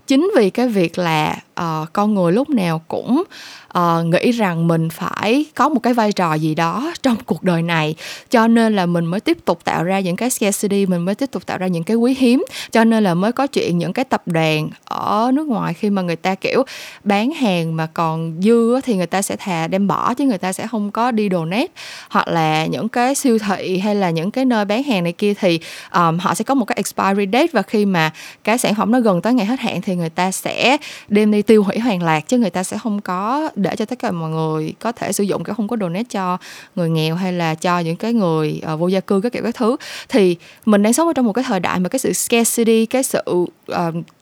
chính 0.07 0.31
vì 0.35 0.49
cái 0.49 0.67
việc 0.67 0.97
là 0.97 1.37
uh, 1.61 1.93
con 1.93 2.13
người 2.13 2.31
lúc 2.31 2.49
nào 2.49 2.81
cũng 2.87 3.23
uh, 3.77 4.05
nghĩ 4.05 4.31
rằng 4.31 4.67
mình 4.67 4.89
phải 4.89 5.45
có 5.55 5.69
một 5.69 5.79
cái 5.83 5.93
vai 5.93 6.11
trò 6.11 6.33
gì 6.33 6.55
đó 6.55 6.93
trong 7.03 7.17
cuộc 7.25 7.43
đời 7.43 7.61
này. 7.61 7.95
Cho 8.29 8.47
nên 8.47 8.75
là 8.75 8.85
mình 8.85 9.05
mới 9.05 9.19
tiếp 9.19 9.37
tục 9.45 9.63
tạo 9.63 9.83
ra 9.83 9.99
những 9.99 10.15
cái 10.15 10.29
scarcity 10.29 10.85
mình 10.85 11.05
mới 11.05 11.15
tiếp 11.15 11.31
tục 11.31 11.45
tạo 11.45 11.57
ra 11.57 11.67
những 11.67 11.83
cái 11.83 11.97
quý 11.97 12.15
hiếm. 12.17 12.45
Cho 12.71 12.83
nên 12.83 13.03
là 13.03 13.13
mới 13.13 13.31
có 13.31 13.47
chuyện 13.47 13.77
những 13.77 13.93
cái 13.93 14.05
tập 14.05 14.21
đoàn 14.25 14.69
ở 14.85 15.31
nước 15.33 15.47
ngoài 15.47 15.73
khi 15.73 15.89
mà 15.89 16.01
người 16.01 16.15
ta 16.15 16.35
kiểu 16.35 16.63
bán 17.03 17.31
hàng 17.31 17.75
mà 17.75 17.87
còn 17.93 18.41
dư 18.41 18.81
thì 18.81 18.95
người 18.95 19.07
ta 19.07 19.21
sẽ 19.21 19.35
thà 19.35 19.67
đem 19.67 19.87
bỏ 19.87 20.13
chứ 20.13 20.25
người 20.25 20.37
ta 20.37 20.53
sẽ 20.53 20.67
không 20.67 20.91
có 20.91 21.11
đi 21.11 21.29
donate. 21.31 21.67
Hoặc 22.09 22.27
là 22.27 22.65
những 22.65 22.89
cái 22.89 23.15
siêu 23.15 23.37
thị 23.39 23.77
hay 23.77 23.95
là 23.95 24.09
những 24.09 24.31
cái 24.31 24.45
nơi 24.45 24.65
bán 24.65 24.83
hàng 24.83 25.03
này 25.03 25.13
kia 25.13 25.33
thì 25.33 25.59
um, 25.93 26.17
họ 26.17 26.35
sẽ 26.35 26.43
có 26.43 26.55
một 26.55 26.65
cái 26.65 26.75
expiry 26.75 27.25
date 27.33 27.47
và 27.51 27.61
khi 27.61 27.85
mà 27.85 28.11
cái 28.43 28.57
sản 28.57 28.75
phẩm 28.75 28.91
nó 28.91 28.99
gần 28.99 29.21
tới 29.21 29.33
ngày 29.33 29.45
hết 29.45 29.59
hạn 29.59 29.81
thì 29.81 29.95
người 29.95 30.09
ta 30.09 30.31
sẽ 30.31 30.77
đem 31.07 31.31
đi 31.31 31.40
tiêu 31.41 31.63
hủy 31.63 31.79
hoàn 31.79 32.03
lạc 32.03 32.27
chứ 32.27 32.37
người 32.37 32.49
ta 32.49 32.63
sẽ 32.63 32.77
không 32.77 33.01
có 33.01 33.49
để 33.55 33.75
cho 33.75 33.85
tất 33.85 33.99
cả 33.99 34.11
mọi 34.11 34.29
người 34.29 34.73
có 34.79 34.91
thể 34.91 35.13
sử 35.13 35.23
dụng 35.23 35.43
cái 35.43 35.55
không 35.55 35.67
có 35.67 35.77
donate 35.77 36.03
cho 36.03 36.37
người 36.75 36.89
nghèo 36.89 37.15
hay 37.15 37.33
là 37.33 37.55
cho 37.55 37.79
những 37.79 37.95
cái 37.95 38.13
người 38.13 38.61
uh, 38.73 38.79
vô 38.79 38.87
gia 38.87 38.99
cư 38.99 39.21
các 39.21 39.31
kiểu 39.33 39.43
các 39.43 39.55
thứ. 39.55 39.75
Thì 40.09 40.37
mình 40.65 40.83
đang 40.83 40.93
sống 40.93 41.07
ở 41.07 41.13
trong 41.13 41.25
một 41.25 41.33
cái 41.33 41.43
thời 41.47 41.59
đại 41.59 41.79
mà 41.79 41.89
cái 41.89 41.99
sự 41.99 42.13
scarcity 42.13 42.85
cái 42.85 43.03
sự 43.03 43.21
uh, 43.27 43.47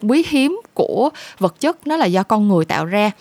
quý 0.01 0.23
hiếm 0.27 0.61
của 0.73 1.09
vật 1.39 1.59
chất 1.59 1.87
nó 1.87 1.97
là 1.97 2.05
do 2.05 2.23
con 2.23 2.47
người 2.47 2.65
tạo 2.65 2.85
ra. 2.85 3.11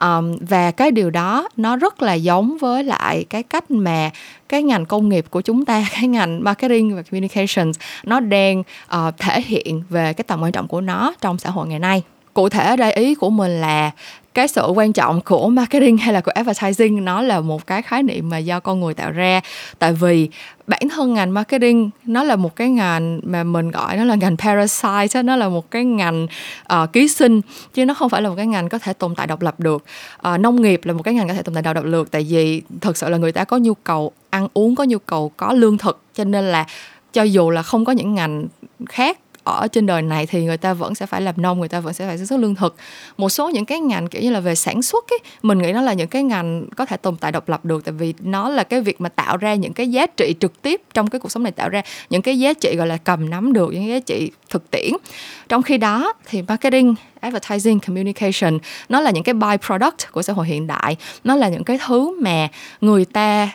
Um, 0.00 0.36
và 0.48 0.70
cái 0.70 0.90
điều 0.90 1.10
đó 1.10 1.48
nó 1.56 1.76
rất 1.76 2.02
là 2.02 2.14
giống 2.14 2.56
với 2.58 2.84
lại 2.84 3.24
cái 3.30 3.42
cách 3.42 3.70
mà 3.70 4.10
cái 4.48 4.62
ngành 4.62 4.86
công 4.86 5.08
nghiệp 5.08 5.26
của 5.30 5.40
chúng 5.40 5.64
ta 5.64 5.84
cái 5.92 6.08
ngành 6.08 6.44
marketing 6.44 6.96
và 6.96 7.02
communications 7.02 7.78
nó 8.04 8.20
đang 8.20 8.60
uh, 8.60 9.14
thể 9.18 9.40
hiện 9.40 9.82
về 9.88 10.12
cái 10.12 10.24
tầm 10.26 10.42
quan 10.42 10.52
trọng 10.52 10.68
của 10.68 10.80
nó 10.80 11.14
trong 11.20 11.38
xã 11.38 11.50
hội 11.50 11.68
ngày 11.68 11.78
nay 11.78 12.02
cụ 12.34 12.48
thể 12.48 12.64
ở 12.64 12.76
đây 12.76 12.92
ý 12.92 13.14
của 13.14 13.30
mình 13.30 13.60
là 13.60 13.90
cái 14.34 14.48
sự 14.48 14.66
quan 14.66 14.92
trọng 14.92 15.20
của 15.20 15.48
marketing 15.48 15.96
hay 15.96 16.14
là 16.14 16.20
của 16.20 16.32
advertising 16.34 17.04
nó 17.04 17.22
là 17.22 17.40
một 17.40 17.66
cái 17.66 17.82
khái 17.82 18.02
niệm 18.02 18.28
mà 18.28 18.38
do 18.38 18.60
con 18.60 18.80
người 18.80 18.94
tạo 18.94 19.10
ra. 19.10 19.40
Tại 19.78 19.92
vì 19.92 20.28
bản 20.66 20.82
thân 20.94 21.14
ngành 21.14 21.34
marketing 21.34 21.90
nó 22.04 22.22
là 22.24 22.36
một 22.36 22.56
cái 22.56 22.70
ngành 22.70 23.20
mà 23.24 23.44
mình 23.44 23.70
gọi 23.70 23.96
nó 23.96 24.04
là 24.04 24.14
ngành 24.14 24.36
parasite 24.36 25.22
nó 25.22 25.36
là 25.36 25.48
một 25.48 25.70
cái 25.70 25.84
ngành 25.84 26.26
uh, 26.72 26.92
ký 26.92 27.08
sinh 27.08 27.40
chứ 27.74 27.84
nó 27.84 27.94
không 27.94 28.10
phải 28.10 28.22
là 28.22 28.28
một 28.28 28.34
cái 28.36 28.46
ngành 28.46 28.68
có 28.68 28.78
thể 28.78 28.92
tồn 28.92 29.14
tại 29.14 29.26
độc 29.26 29.42
lập 29.42 29.60
được. 29.60 29.84
Uh, 30.28 30.40
nông 30.40 30.62
nghiệp 30.62 30.80
là 30.84 30.92
một 30.92 31.02
cái 31.02 31.14
ngành 31.14 31.28
có 31.28 31.34
thể 31.34 31.42
tồn 31.42 31.54
tại 31.54 31.62
độc 31.62 31.74
lập 31.74 31.90
được 31.90 32.10
tại 32.10 32.26
vì 32.28 32.62
thực 32.80 32.96
sự 32.96 33.08
là 33.08 33.18
người 33.18 33.32
ta 33.32 33.44
có 33.44 33.56
nhu 33.56 33.74
cầu 33.74 34.12
ăn 34.30 34.48
uống 34.54 34.74
có 34.74 34.84
nhu 34.84 34.98
cầu 34.98 35.32
có 35.36 35.52
lương 35.52 35.78
thực 35.78 36.02
cho 36.14 36.24
nên 36.24 36.44
là 36.44 36.66
cho 37.12 37.22
dù 37.22 37.50
là 37.50 37.62
không 37.62 37.84
có 37.84 37.92
những 37.92 38.14
ngành 38.14 38.46
khác 38.88 39.18
ở 39.44 39.68
trên 39.72 39.86
đời 39.86 40.02
này 40.02 40.26
thì 40.26 40.44
người 40.44 40.56
ta 40.56 40.74
vẫn 40.74 40.94
sẽ 40.94 41.06
phải 41.06 41.20
làm 41.20 41.34
nông 41.36 41.58
người 41.58 41.68
ta 41.68 41.80
vẫn 41.80 41.94
sẽ 41.94 42.06
phải 42.06 42.18
sản 42.18 42.26
xuất 42.26 42.40
lương 42.40 42.54
thực. 42.54 42.76
Một 43.16 43.28
số 43.28 43.50
những 43.50 43.64
cái 43.64 43.80
ngành 43.80 44.08
kiểu 44.08 44.22
như 44.22 44.30
là 44.30 44.40
về 44.40 44.54
sản 44.54 44.82
xuất 44.82 45.04
ấy, 45.10 45.18
mình 45.42 45.58
nghĩ 45.58 45.72
nó 45.72 45.82
là 45.82 45.92
những 45.92 46.08
cái 46.08 46.22
ngành 46.22 46.66
có 46.76 46.86
thể 46.86 46.96
tồn 46.96 47.16
tại 47.16 47.32
độc 47.32 47.48
lập 47.48 47.64
được 47.64 47.84
tại 47.84 47.92
vì 47.92 48.14
nó 48.20 48.48
là 48.48 48.64
cái 48.64 48.80
việc 48.80 49.00
mà 49.00 49.08
tạo 49.08 49.36
ra 49.36 49.54
những 49.54 49.72
cái 49.72 49.90
giá 49.90 50.06
trị 50.06 50.34
trực 50.40 50.62
tiếp 50.62 50.82
trong 50.94 51.10
cái 51.10 51.20
cuộc 51.20 51.28
sống 51.28 51.42
này 51.42 51.52
tạo 51.52 51.68
ra 51.68 51.82
những 52.10 52.22
cái 52.22 52.38
giá 52.38 52.52
trị 52.52 52.76
gọi 52.76 52.86
là 52.86 52.96
cầm 52.96 53.30
nắm 53.30 53.52
được 53.52 53.72
những 53.72 53.82
cái 53.82 53.88
giá 53.90 54.00
trị 54.00 54.30
thực 54.50 54.70
tiễn. 54.70 54.92
Trong 55.48 55.62
khi 55.62 55.78
đó 55.78 56.12
thì 56.28 56.42
marketing 56.42 56.94
advertising 57.20 57.80
communication 57.80 58.58
nó 58.88 59.00
là 59.00 59.10
những 59.10 59.24
cái 59.24 59.34
byproduct 59.34 60.12
của 60.12 60.22
xã 60.22 60.32
hội 60.32 60.46
hiện 60.46 60.66
đại. 60.66 60.96
Nó 61.24 61.36
là 61.36 61.48
những 61.48 61.64
cái 61.64 61.78
thứ 61.86 62.20
mà 62.20 62.48
người 62.80 63.04
ta 63.04 63.48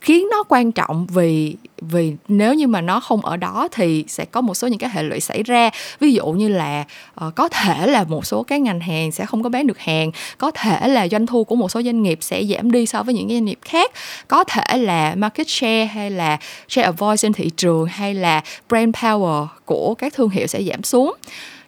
khiến 0.00 0.28
nó 0.30 0.42
quan 0.48 0.72
trọng 0.72 1.06
vì 1.06 1.56
vì 1.80 2.14
nếu 2.28 2.54
như 2.54 2.66
mà 2.66 2.80
nó 2.80 3.00
không 3.00 3.24
ở 3.24 3.36
đó 3.36 3.68
thì 3.72 4.04
sẽ 4.08 4.24
có 4.24 4.40
một 4.40 4.54
số 4.54 4.68
những 4.68 4.78
cái 4.78 4.90
hệ 4.92 5.02
lụy 5.02 5.20
xảy 5.20 5.42
ra. 5.42 5.70
Ví 6.00 6.12
dụ 6.12 6.26
như 6.26 6.48
là 6.48 6.84
uh, 7.26 7.34
có 7.34 7.48
thể 7.48 7.86
là 7.86 8.04
một 8.04 8.26
số 8.26 8.42
cái 8.42 8.60
ngành 8.60 8.80
hàng 8.80 9.12
sẽ 9.12 9.26
không 9.26 9.42
có 9.42 9.48
bán 9.48 9.66
được 9.66 9.78
hàng 9.78 10.10
có 10.38 10.50
thể 10.50 10.88
là 10.88 11.08
doanh 11.08 11.26
thu 11.26 11.44
của 11.44 11.56
một 11.56 11.70
số 11.70 11.82
doanh 11.82 12.02
nghiệp 12.02 12.18
sẽ 12.20 12.44
giảm 12.44 12.72
đi 12.72 12.86
so 12.86 13.02
với 13.02 13.14
những 13.14 13.28
doanh 13.28 13.44
nghiệp 13.44 13.58
khác 13.62 13.92
có 14.28 14.44
thể 14.44 14.78
là 14.78 15.14
market 15.14 15.48
share 15.48 15.84
hay 15.84 16.10
là 16.10 16.38
share 16.68 16.88
of 16.88 16.92
voice 16.92 17.16
trên 17.16 17.32
thị 17.32 17.50
trường 17.56 17.86
hay 17.86 18.14
là 18.14 18.42
brand 18.68 18.96
power 18.96 19.46
của 19.64 19.94
các 19.94 20.14
thương 20.14 20.30
hiệu 20.30 20.46
sẽ 20.46 20.62
giảm 20.62 20.82
xuống. 20.82 21.14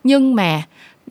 Nhưng 0.05 0.35
mà 0.35 0.63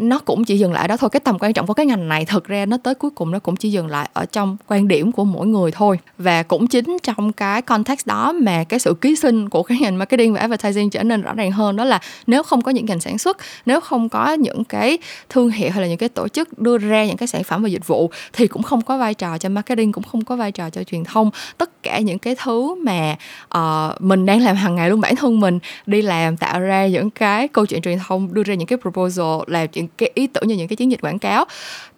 nó 0.02 0.20
cũng 0.20 0.44
chỉ 0.44 0.60
dừng 0.60 0.74
lại 0.74 0.88
đó 0.88 0.98
thôi. 0.98 1.10
Cái 1.10 1.20
tầm 1.20 1.38
quan 1.40 1.54
trọng 1.54 1.68
của 1.68 1.74
cái 1.74 1.86
ngành 1.86 2.10
này 2.10 2.26
thực 2.26 2.48
ra 2.48 2.66
nó 2.66 2.78
tới 2.84 2.96
cuối 2.96 3.12
cùng 3.12 3.32
nó 3.32 3.40
cũng 3.40 3.56
chỉ 3.56 3.72
dừng 3.72 3.88
lại 3.88 4.10
ở 4.14 4.26
trong 4.26 4.58
quan 4.68 4.88
điểm 4.88 5.12
của 5.12 5.26
mỗi 5.26 5.48
người 5.48 5.72
thôi. 5.72 6.00
Và 6.18 6.44
cũng 6.44 6.68
chính 6.68 6.98
trong 7.04 7.34
cái 7.34 7.62
context 7.62 8.08
đó 8.08 8.32
mà 8.32 8.64
cái 8.64 8.80
sự 8.80 8.94
ký 9.02 9.16
sinh 9.16 9.50
của 9.50 9.64
cái 9.64 9.78
ngành 9.82 9.98
marketing 9.98 10.34
và 10.34 10.40
advertising 10.40 10.90
trở 10.90 11.04
nên 11.04 11.22
rõ 11.22 11.34
ràng 11.34 11.52
hơn 11.52 11.76
đó 11.76 11.84
là 11.84 12.00
nếu 12.28 12.44
không 12.44 12.62
có 12.62 12.72
những 12.72 12.86
ngành 12.86 13.00
sản 13.00 13.18
xuất 13.18 13.38
nếu 13.66 13.82
không 13.82 14.10
có 14.10 14.34
những 14.34 14.64
cái 14.64 14.98
thương 15.30 15.50
hiệu 15.50 15.70
hay 15.72 15.82
là 15.82 15.88
những 15.88 15.98
cái 15.98 16.10
tổ 16.10 16.28
chức 16.28 16.60
đưa 16.60 16.78
ra 16.78 17.06
những 17.06 17.18
cái 17.18 17.28
sản 17.28 17.44
phẩm 17.44 17.64
và 17.64 17.70
dịch 17.70 17.88
vụ 17.88 18.12
thì 18.34 18.48
cũng 18.48 18.64
không 18.64 18.82
có 18.82 18.98
vai 18.98 19.14
trò 19.14 19.38
cho 19.38 19.50
marketing 19.50 19.92
cũng 19.92 20.04
không 20.04 20.26
có 20.26 20.36
vai 20.36 20.52
trò 20.52 20.70
cho 20.70 20.84
truyền 20.84 21.04
thông. 21.04 21.30
Tất 21.58 21.84
cả 21.84 22.00
những 22.00 22.20
cái 22.20 22.36
thứ 22.44 22.76
mà 22.76 23.16
uh, 23.58 24.02
mình 24.02 24.26
đang 24.26 24.42
làm 24.42 24.56
hàng 24.56 24.76
ngày 24.76 24.90
luôn 24.90 25.02
bản 25.02 25.16
thân 25.16 25.40
mình 25.40 25.60
đi 25.86 26.02
làm 26.02 26.38
tạo 26.38 26.60
ra 26.60 26.88
những 26.88 27.10
cái 27.10 27.48
câu 27.48 27.66
chuyện 27.66 27.82
truyền 27.82 28.00
thông 28.08 28.34
đưa 28.34 28.44
ra 28.44 28.54
những 28.54 28.68
cái 28.68 28.78
proposal 28.82 29.40
làm 29.48 29.68
những 29.74 29.88
cái 29.98 30.12
ý 30.14 30.28
tưởng 30.28 30.48
như 30.48 30.56
những 30.56 30.68
cái 30.68 30.76
chiến 30.76 30.92
dịch 30.92 31.02
quảng 31.02 31.20
cáo. 31.20 31.46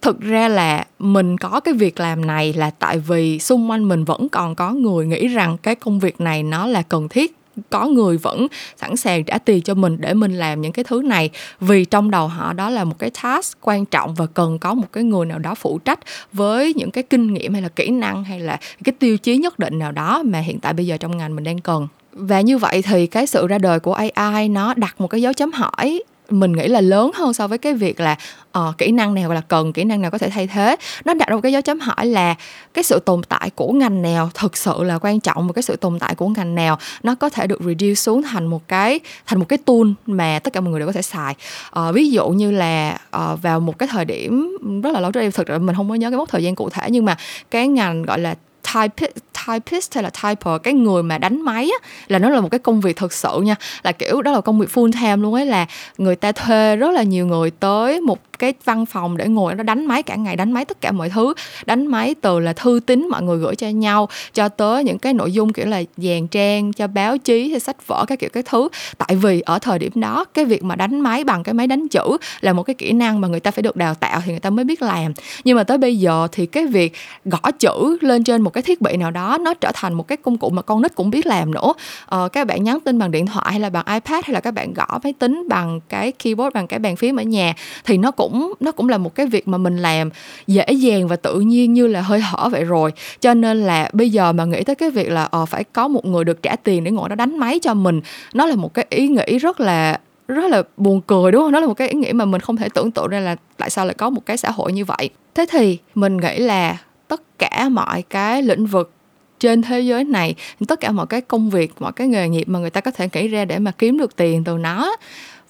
Thực 0.01 0.21
ra 0.21 0.47
là 0.47 0.86
mình 0.99 1.38
có 1.38 1.60
cái 1.60 1.73
việc 1.73 1.99
làm 1.99 2.25
này 2.25 2.53
là 2.53 2.69
tại 2.69 2.97
vì 2.97 3.39
xung 3.39 3.69
quanh 3.69 3.88
mình 3.88 4.06
vẫn 4.06 4.29
còn 4.29 4.56
có 4.56 4.71
người 4.71 5.06
nghĩ 5.06 5.27
rằng 5.27 5.58
cái 5.58 5.75
công 5.75 5.99
việc 5.99 6.21
này 6.21 6.43
nó 6.43 6.67
là 6.67 6.82
cần 6.82 7.10
thiết, 7.10 7.36
có 7.69 7.86
người 7.86 8.17
vẫn 8.17 8.47
sẵn 8.77 8.97
sàng 8.97 9.23
trả 9.23 9.38
tiền 9.38 9.62
cho 9.62 9.73
mình 9.73 9.97
để 9.99 10.13
mình 10.13 10.39
làm 10.39 10.62
những 10.62 10.71
cái 10.71 10.84
thứ 10.84 11.01
này. 11.01 11.29
Vì 11.60 11.86
trong 11.86 12.12
đầu 12.12 12.27
họ 12.27 12.53
đó 12.53 12.69
là 12.69 12.84
một 12.84 12.99
cái 12.99 13.10
task 13.23 13.58
quan 13.62 13.86
trọng 13.86 14.15
và 14.15 14.25
cần 14.25 14.60
có 14.60 14.73
một 14.73 14.88
cái 14.93 15.03
người 15.03 15.25
nào 15.25 15.39
đó 15.39 15.56
phụ 15.56 15.79
trách 15.86 15.99
với 16.34 16.73
những 16.73 16.91
cái 16.91 17.03
kinh 17.03 17.34
nghiệm 17.34 17.53
hay 17.53 17.62
là 17.62 17.69
kỹ 17.69 17.89
năng 17.89 18.23
hay 18.23 18.39
là 18.39 18.60
cái 18.84 18.93
tiêu 18.99 19.17
chí 19.17 19.38
nhất 19.38 19.60
định 19.60 19.79
nào 19.79 19.91
đó 19.91 20.23
mà 20.25 20.39
hiện 20.39 20.60
tại 20.60 20.73
bây 20.73 20.88
giờ 20.88 20.97
trong 20.97 21.17
ngành 21.17 21.36
mình 21.36 21.43
đang 21.43 21.60
cần. 21.60 21.88
Và 22.12 22.41
như 22.41 22.58
vậy 22.58 22.82
thì 22.82 23.08
cái 23.08 23.27
sự 23.27 23.47
ra 23.47 23.58
đời 23.58 23.79
của 23.79 23.93
AI 24.15 24.49
nó 24.49 24.73
đặt 24.73 25.01
một 25.01 25.08
cái 25.08 25.21
dấu 25.21 25.34
chấm 25.34 25.51
hỏi 25.51 26.03
mình 26.39 26.52
nghĩ 26.52 26.67
là 26.67 26.82
lớn 26.82 27.12
hơn 27.15 27.34
so 27.34 27.48
với 27.48 27.58
cái 27.58 27.74
việc 27.74 28.00
là 28.00 28.17
uh, 28.58 28.78
kỹ 28.78 28.91
năng 28.91 29.13
nào 29.13 29.34
là 29.34 29.41
cần 29.41 29.74
kỹ 29.74 29.84
năng 29.84 30.02
nào 30.02 30.12
có 30.12 30.17
thể 30.17 30.30
thay 30.30 30.48
thế. 30.48 30.76
Nó 31.06 31.13
đặt 31.13 31.28
ra 31.30 31.36
một 31.36 31.41
cái 31.41 31.52
dấu 31.52 31.62
chấm 31.62 31.80
hỏi 31.80 32.06
là 32.06 32.36
cái 32.74 32.84
sự 32.84 33.00
tồn 33.00 33.22
tại 33.24 33.50
của 33.56 33.72
ngành 33.72 34.02
nào 34.02 34.30
thực 34.34 34.58
sự 34.58 34.84
là 34.84 34.98
quan 35.02 35.19
trọng 35.19 35.48
và 35.48 35.54
cái 35.54 35.63
sự 35.63 35.76
tồn 35.76 36.00
tại 36.00 36.15
của 36.15 36.28
ngành 36.28 36.56
nào 36.56 36.78
nó 37.04 37.15
có 37.15 37.30
thể 37.30 37.48
được 37.48 37.62
reduce 37.62 37.96
xuống 37.96 38.24
thành 38.24 38.48
một 38.48 38.67
cái 38.67 39.00
thành 39.26 39.39
một 39.39 39.46
cái 39.50 39.58
tool 39.58 39.88
mà 40.06 40.39
tất 40.39 40.54
cả 40.54 40.62
mọi 40.62 40.72
người 40.72 40.80
đều 40.80 40.88
có 40.88 40.93
thể 40.93 41.02
xài. 41.02 41.36
Uh, 41.80 41.96
ví 41.96 42.12
dụ 42.12 42.30
như 42.30 42.52
là 42.52 42.98
uh, 43.17 43.41
vào 43.41 43.60
một 43.60 43.78
cái 43.78 43.89
thời 43.91 44.06
điểm 44.06 44.58
rất 44.84 44.93
là 44.93 45.00
lâu 45.00 45.12
trước 45.12 45.19
đây 45.19 45.32
thực 45.32 45.48
ra 45.48 45.58
mình 45.58 45.76
không 45.76 45.89
có 45.89 45.96
nhớ 45.96 46.10
cái 46.10 46.17
mốc 46.17 46.30
thời 46.30 46.43
gian 46.43 46.56
cụ 46.56 46.69
thể 46.69 46.88
nhưng 46.89 47.06
mà 47.06 47.17
cái 47.52 47.67
ngành 47.67 48.04
gọi 48.04 48.19
là 48.19 48.36
typist 48.73 49.17
typist 49.47 49.93
hay 49.95 50.04
là 50.04 50.10
typer 50.10 50.62
cái 50.63 50.73
người 50.73 51.04
mà 51.04 51.17
đánh 51.17 51.41
máy 51.41 51.69
á, 51.82 51.88
là 52.08 52.19
nó 52.19 52.30
là 52.30 52.41
một 52.41 52.49
cái 52.52 52.60
công 52.60 52.82
việc 52.82 52.97
thực 52.97 53.13
sự 53.13 53.41
nha. 53.41 53.56
Là 53.84 53.91
kiểu 53.91 54.21
đó 54.21 54.32
là 54.32 54.41
công 54.41 54.60
việc 54.60 54.69
full 54.73 54.91
time 54.91 55.17
luôn 55.17 55.34
ấy 55.34 55.45
là 55.45 55.65
người 55.97 56.15
ta 56.15 56.32
thuê 56.32 56.76
rất 56.76 56.91
là 56.91 57.04
nhiều 57.04 57.28
người 57.28 57.52
tới 57.52 58.02
một 58.02 58.19
cái 58.43 58.53
văn 58.65 58.86
phòng 58.86 59.17
để 59.17 59.27
ngồi 59.27 59.56
nó 59.56 59.63
đánh 59.63 59.86
máy 59.86 60.03
cả 60.03 60.15
ngày 60.15 60.36
đánh 60.36 60.51
máy 60.51 60.65
tất 60.65 60.82
cả 60.82 60.91
mọi 60.91 61.10
thứ. 61.10 61.34
Đánh 61.65 61.88
máy 61.88 62.15
từ 62.21 62.39
là 62.39 62.53
thư 62.53 62.79
tín 62.86 63.08
mọi 63.10 63.21
người 63.21 63.38
gửi 63.38 63.56
cho 63.56 63.67
nhau 63.67 64.10
cho 64.34 64.49
tới 64.49 64.84
những 64.84 64.99
cái 64.99 65.13
nội 65.13 65.32
dung 65.32 65.53
kiểu 65.53 65.65
là 65.65 65.82
dàn 65.97 66.27
trang 66.27 66.73
cho 66.73 66.88
báo 66.88 67.17
chí 67.17 67.49
hay 67.49 67.60
sách 67.60 67.88
vở 67.88 68.06
các 68.08 68.19
kiểu 68.19 68.29
cái 68.34 68.43
thứ. 68.43 68.67
Tại 68.97 69.15
vì 69.15 69.41
ở 69.41 69.60
thời 69.60 69.79
điểm 69.79 69.91
đó 69.95 70.25
cái 70.34 70.45
việc 70.45 70.63
mà 70.63 70.75
đánh 70.75 71.01
máy 71.01 71.23
bằng 71.23 71.43
cái 71.43 71.53
máy 71.53 71.67
đánh 71.67 71.88
chữ 71.88 72.17
là 72.41 72.53
một 72.53 72.63
cái 72.63 72.73
kỹ 72.73 72.91
năng 72.91 73.21
mà 73.21 73.27
người 73.27 73.39
ta 73.39 73.51
phải 73.51 73.63
được 73.63 73.75
đào 73.75 73.93
tạo 73.93 74.21
thì 74.25 74.32
người 74.32 74.39
ta 74.39 74.49
mới 74.49 74.65
biết 74.65 74.82
làm. 74.82 75.13
Nhưng 75.43 75.58
mà 75.58 75.63
tới 75.63 75.77
bây 75.77 75.97
giờ 75.97 76.27
thì 76.32 76.45
cái 76.45 76.65
việc 76.65 76.93
gõ 77.25 77.51
chữ 77.60 77.97
lên 78.01 78.23
trên 78.23 78.41
một 78.41 78.49
cái 78.49 78.62
thiết 78.62 78.82
bị 78.82 78.97
nào 78.97 79.12
đó 79.12 79.38
nó 79.41 79.53
trở 79.53 79.71
thành 79.73 79.93
một 79.93 80.08
cái 80.08 80.17
công 80.17 80.38
cụ 80.38 80.49
mà 80.49 80.62
con 80.62 80.82
nít 80.82 80.95
cũng 80.95 81.10
biết 81.10 81.25
làm 81.25 81.53
nữa. 81.53 81.73
Ờ, 82.06 82.29
các 82.29 82.47
bạn 82.47 82.63
nhắn 82.63 82.79
tin 82.79 82.99
bằng 82.99 83.12
điện 83.12 83.25
thoại 83.25 83.51
hay 83.51 83.60
là 83.60 83.69
bằng 83.69 83.86
ipad 83.86 84.25
hay 84.25 84.34
là 84.34 84.39
các 84.39 84.51
bạn 84.51 84.73
gõ 84.73 84.99
máy 85.03 85.13
tính 85.19 85.47
bằng 85.49 85.79
cái 85.89 86.12
keyboard 86.12 86.53
bằng 86.53 86.67
cái 86.67 86.79
bàn 86.79 86.95
phím 86.95 87.19
ở 87.19 87.23
nhà 87.23 87.53
thì 87.86 87.97
nó 87.97 88.12
cũng 88.12 88.33
nó 88.60 88.72
cũng 88.72 88.89
là 88.89 88.98
một 88.98 89.15
cái 89.15 89.26
việc 89.26 89.48
mà 89.48 89.58
mình 89.58 89.78
làm 89.78 90.10
dễ 90.48 90.65
dàng 90.72 91.08
và 91.08 91.15
tự 91.15 91.39
nhiên 91.39 91.74
như 91.74 91.88
là 91.88 92.02
hơi 92.02 92.19
hở 92.19 92.50
vậy 92.52 92.63
rồi 92.63 92.91
cho 93.19 93.34
nên 93.34 93.63
là 93.63 93.89
bây 93.93 94.10
giờ 94.10 94.34
mà 94.34 94.46
nghĩ 94.46 94.63
tới 94.63 94.76
cái 94.76 94.89
việc 94.89 95.10
là 95.10 95.24
ờ 95.24 95.46
phải 95.46 95.63
có 95.63 95.88
một 95.88 96.06
người 96.06 96.24
được 96.24 96.43
trả 96.43 96.56
tiền 96.56 96.84
để 96.84 96.91
ngồi 96.91 97.10
đó 97.10 97.15
đánh 97.15 97.38
máy 97.38 97.60
cho 97.60 97.74
mình, 97.74 98.02
nó 98.34 98.46
là 98.46 98.56
một 98.56 98.74
cái 98.74 98.86
ý 98.89 99.08
nghĩ 99.08 99.38
rất 99.38 99.60
là 99.60 100.00
rất 100.28 100.52
là 100.52 100.63
buồn 100.78 101.02
cười, 101.02 101.32
đúng 101.32 101.41
không? 101.41 101.52
Nó 101.52 101.60
là 101.60 101.67
một 101.67 101.74
cái 101.74 101.88
ý 101.88 102.00
nghĩ 102.00 102.13
mà 102.13 102.26
mình 102.26 102.41
không 102.41 102.58
thể 102.58 102.67
tưởng 102.74 102.91
tượng 102.91 103.08
ra 103.08 103.19
là 103.19 103.36
tại 103.58 103.69
sao 103.69 103.86
lại 103.86 103.93
có 103.93 104.10
một 104.10 104.26
cái 104.26 104.38
xã 104.38 104.52
hội 104.52 104.74
như 104.74 104.86
vậy. 104.86 105.10
Thế 105.36 105.46
thì 105.52 105.78
mình 105.96 106.17
nghĩ 106.17 106.38
là 106.38 106.78
tất 107.08 107.22
cả 107.39 107.69
mọi 107.72 108.02
cái 108.02 108.41
lĩnh 108.41 108.65
vực 108.65 108.91
trên 109.39 109.62
thế 109.62 109.82
giới 109.82 110.04
này, 110.04 110.36
tất 110.67 110.80
cả 110.80 110.91
mọi 110.91 111.08
cái 111.08 111.22
công 111.22 111.50
việc, 111.50 111.74
mọi 111.80 111.91
cái 111.91 112.08
nghề 112.08 112.30
nghiệp 112.30 112.50
mà 112.50 112.60
người 112.60 112.69
ta 112.69 112.82
có 112.82 112.91
thể 112.91 113.10
nghĩ 113.13 113.28
ra 113.28 113.46
để 113.46 113.60
mà 113.60 113.72
kiếm 113.72 113.98
được 113.98 114.15
tiền 114.15 114.43
từ 114.43 114.58
nó 114.58 114.96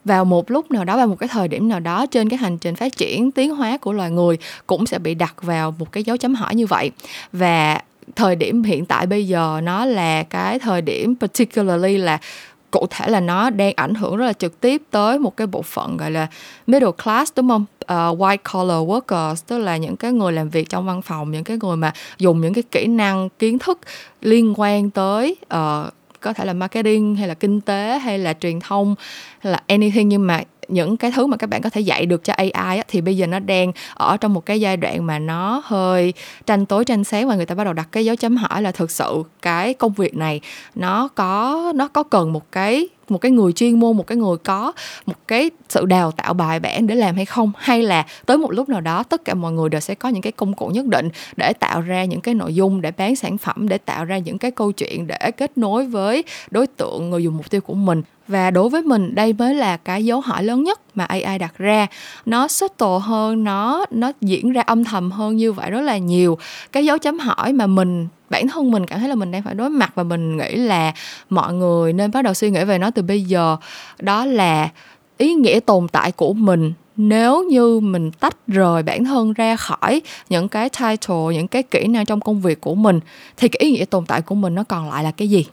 vào 0.06 0.26
một 0.26 0.52
lúc 0.52 0.72
nào 0.72 0.86
đó 0.86 0.98
vào 0.98 1.08
một 1.08 1.16
cái 1.20 1.30
thời 1.30 1.48
điểm 1.48 1.70
nào 1.70 1.80
đó 1.80 2.06
trên 2.06 2.30
cái 2.30 2.38
hành 2.38 2.58
trình 2.58 2.76
phát 2.76 2.98
triển 2.98 3.32
tiến 3.32 3.56
hóa 3.56 3.78
của 3.78 3.94
loài 3.94 4.12
người 4.12 4.38
cũng 4.68 4.86
sẽ 4.86 5.00
bị 5.00 5.16
đặt 5.16 5.36
vào 5.42 5.76
một 5.80 5.92
cái 5.92 6.04
dấu 6.04 6.18
chấm 6.18 6.36
hỏi 6.36 6.56
như 6.56 6.68
vậy 6.68 6.92
và 7.34 7.82
thời 8.16 8.36
điểm 8.36 8.64
hiện 8.64 8.86
tại 8.86 9.06
bây 9.06 9.28
giờ 9.28 9.62
nó 9.64 9.86
là 9.86 10.24
cái 10.24 10.60
thời 10.60 10.82
điểm 10.82 11.16
particularly 11.20 11.98
là 11.98 12.20
cụ 12.72 12.88
thể 12.90 13.10
là 13.10 13.20
nó 13.20 13.50
đang 13.50 13.74
ảnh 13.76 13.96
hưởng 13.96 14.18
rất 14.18 14.26
là 14.26 14.34
trực 14.34 14.62
tiếp 14.62 14.82
tới 14.92 15.20
một 15.20 15.38
cái 15.38 15.48
bộ 15.48 15.62
phận 15.62 15.98
gọi 15.98 16.12
là 16.12 16.28
middle 16.68 16.92
class 17.04 17.32
đúng 17.36 17.50
không? 17.50 17.66
Uh, 17.84 18.20
white 18.20 18.38
collar 18.54 18.78
workers 18.78 19.36
tức 19.48 19.58
là 19.58 19.78
những 19.78 19.96
cái 19.96 20.12
người 20.12 20.32
làm 20.32 20.50
việc 20.50 20.70
trong 20.70 20.86
văn 20.86 21.02
phòng, 21.02 21.32
những 21.32 21.44
cái 21.44 21.58
người 21.62 21.76
mà 21.76 21.94
dùng 22.18 22.42
những 22.42 22.54
cái 22.54 22.64
kỹ 22.72 22.88
năng, 22.88 23.30
kiến 23.40 23.60
thức 23.60 23.80
liên 24.22 24.54
quan 24.58 24.90
tới 24.90 25.36
uh, 25.54 25.94
có 26.24 26.34
thể 26.34 26.46
là 26.46 26.54
marketing 26.54 27.16
hay 27.16 27.28
là 27.28 27.34
kinh 27.34 27.62
tế 27.62 28.00
hay 28.00 28.20
là 28.20 28.34
truyền 28.34 28.60
thông 28.60 28.96
hay 29.40 29.54
là 29.54 29.62
anything. 29.68 30.10
Nhưng 30.10 30.28
mà 30.28 30.44
những 30.68 30.98
cái 30.98 31.12
thứ 31.12 31.28
mà 31.28 31.38
các 31.38 31.48
bạn 31.50 31.62
có 31.62 31.70
thể 31.70 31.82
dạy 31.82 32.06
được 32.06 32.24
cho 32.24 32.34
AI 32.34 32.78
á, 32.78 32.84
thì 32.88 33.02
bây 33.02 33.18
giờ 33.18 33.28
nó 33.28 33.40
đang 33.40 33.72
ở 33.94 34.18
trong 34.18 34.34
một 34.34 34.46
cái 34.46 34.62
giai 34.62 34.78
đoạn 34.78 35.08
mà 35.08 35.20
nó 35.20 35.62
hơi 35.66 36.14
tranh 36.46 36.66
tối 36.66 36.86
tranh 36.86 37.04
sáng 37.04 37.28
và 37.28 37.36
người 37.36 37.46
ta 37.46 37.56
bắt 37.56 37.64
đầu 37.64 37.74
đặt 37.74 37.88
cái 37.92 38.06
dấu 38.06 38.16
chấm 38.16 38.38
hỏi 38.38 38.62
là 38.62 38.72
thực 38.72 38.92
sự 38.92 39.24
cái 39.42 39.74
công 39.74 39.94
việc 39.94 40.16
này 40.16 40.42
nó 40.76 41.08
có 41.08 41.72
nó 41.76 41.88
có 41.88 42.04
cần 42.04 42.34
một 42.34 42.52
cái 42.52 42.88
một 43.10 43.18
cái 43.18 43.32
người 43.32 43.54
chuyên 43.54 43.80
môn, 43.80 43.98
một 43.98 44.08
cái 44.08 44.18
người 44.18 44.38
có 44.38 44.72
một 45.06 45.14
cái 45.28 45.52
sự 45.70 45.86
đào 45.86 46.12
tạo 46.12 46.34
bài 46.34 46.60
bản 46.60 46.88
để 46.88 46.96
làm 46.96 47.16
hay 47.16 47.26
không? 47.26 47.52
Hay 47.58 47.84
là 47.84 48.06
tới 48.26 48.38
một 48.38 48.52
lúc 48.52 48.70
nào 48.70 48.82
đó, 48.82 49.04
tất 49.04 49.26
cả 49.26 49.34
mọi 49.34 49.52
người 49.52 49.70
đều 49.70 49.82
sẽ 49.82 49.96
có 49.96 50.10
những 50.10 50.22
cái 50.22 50.32
công 50.32 50.54
cụ 50.54 50.68
nhất 50.68 50.86
định 50.86 51.10
để 51.38 51.54
tạo 51.54 51.82
ra 51.82 52.06
những 52.06 52.22
cái 52.22 52.34
nội 52.34 52.56
dung, 52.56 52.82
để 52.82 52.92
bán 52.92 53.16
sản 53.16 53.38
phẩm, 53.38 53.70
để 53.70 53.78
tạo 53.78 54.06
ra 54.06 54.18
những 54.18 54.38
cái 54.38 54.52
câu 54.52 54.72
chuyện 54.72 55.08
để 55.08 55.32
kết 55.38 55.58
nối 55.58 55.86
với 55.86 56.24
đối 56.52 56.68
tượng 56.68 57.10
người 57.10 57.24
dùng 57.24 57.38
mục 57.38 57.50
tiêu 57.50 57.62
của 57.62 57.74
mình? 57.74 58.02
Và 58.28 58.52
đối 58.52 58.70
với 58.70 58.82
mình, 58.82 59.16
đây 59.16 59.34
mới 59.34 59.56
là 59.56 59.78
cái 59.78 60.06
dấu 60.06 60.22
hỏi 60.22 60.44
lớn 60.44 60.64
nhất 60.64 60.80
mà 60.96 61.06
AI 61.06 61.38
đặt 61.40 61.58
ra. 61.58 61.88
Nó 62.26 62.48
subtle 62.48 63.00
hơn, 63.02 63.44
nó 63.44 63.86
nó 63.92 64.12
diễn 64.22 64.54
ra 64.54 64.62
âm 64.62 64.84
thầm 64.84 65.12
hơn 65.12 65.36
như 65.36 65.52
vậy 65.52 65.72
rất 65.72 65.82
là 65.82 65.98
nhiều. 65.98 66.38
Cái 66.72 66.86
dấu 66.86 66.98
chấm 66.98 67.20
hỏi 67.20 67.54
mà 67.54 67.68
mình 67.68 68.08
bản 68.34 68.48
thân 68.48 68.72
mình 68.72 68.86
cảm 68.86 69.00
thấy 69.00 69.10
là 69.10 69.16
mình 69.16 69.32
đang 69.32 69.44
phải 69.44 69.56
đối 69.56 69.70
mặt 69.70 69.92
và 69.96 70.04
mình 70.04 70.38
nghĩ 70.38 70.56
là 70.56 70.94
mọi 71.30 71.54
người 71.54 71.94
nên 71.94 72.12
bắt 72.12 72.22
đầu 72.22 72.34
suy 72.34 72.50
nghĩ 72.50 72.64
về 72.64 72.78
nó 72.78 72.92
từ 72.92 73.02
bây 73.02 73.22
giờ. 73.22 73.58
Đó 74.00 74.26
là 74.26 74.70
ý 75.18 75.34
nghĩa 75.34 75.60
tồn 75.60 75.88
tại 75.88 76.12
của 76.12 76.34
mình. 76.34 76.74
Nếu 76.96 77.44
như 77.44 77.80
mình 77.80 78.12
tách 78.12 78.48
rời 78.48 78.84
bản 78.84 79.06
thân 79.06 79.34
ra 79.34 79.56
khỏi 79.56 80.02
những 80.30 80.48
cái 80.50 80.70
title, 80.70 81.26
những 81.34 81.48
cái 81.48 81.64
kỹ 81.64 81.88
năng 81.88 82.06
trong 82.06 82.20
công 82.20 82.42
việc 82.42 82.62
của 82.62 82.76
mình, 82.76 83.00
thì 83.38 83.48
cái 83.48 83.58
ý 83.60 83.72
nghĩa 83.72 83.86
tồn 83.86 84.06
tại 84.06 84.22
của 84.22 84.36
mình 84.36 84.56
nó 84.56 84.64
còn 84.64 84.90
lại 84.90 85.04
là 85.04 85.12
cái 85.12 85.28
gì? 85.28 85.46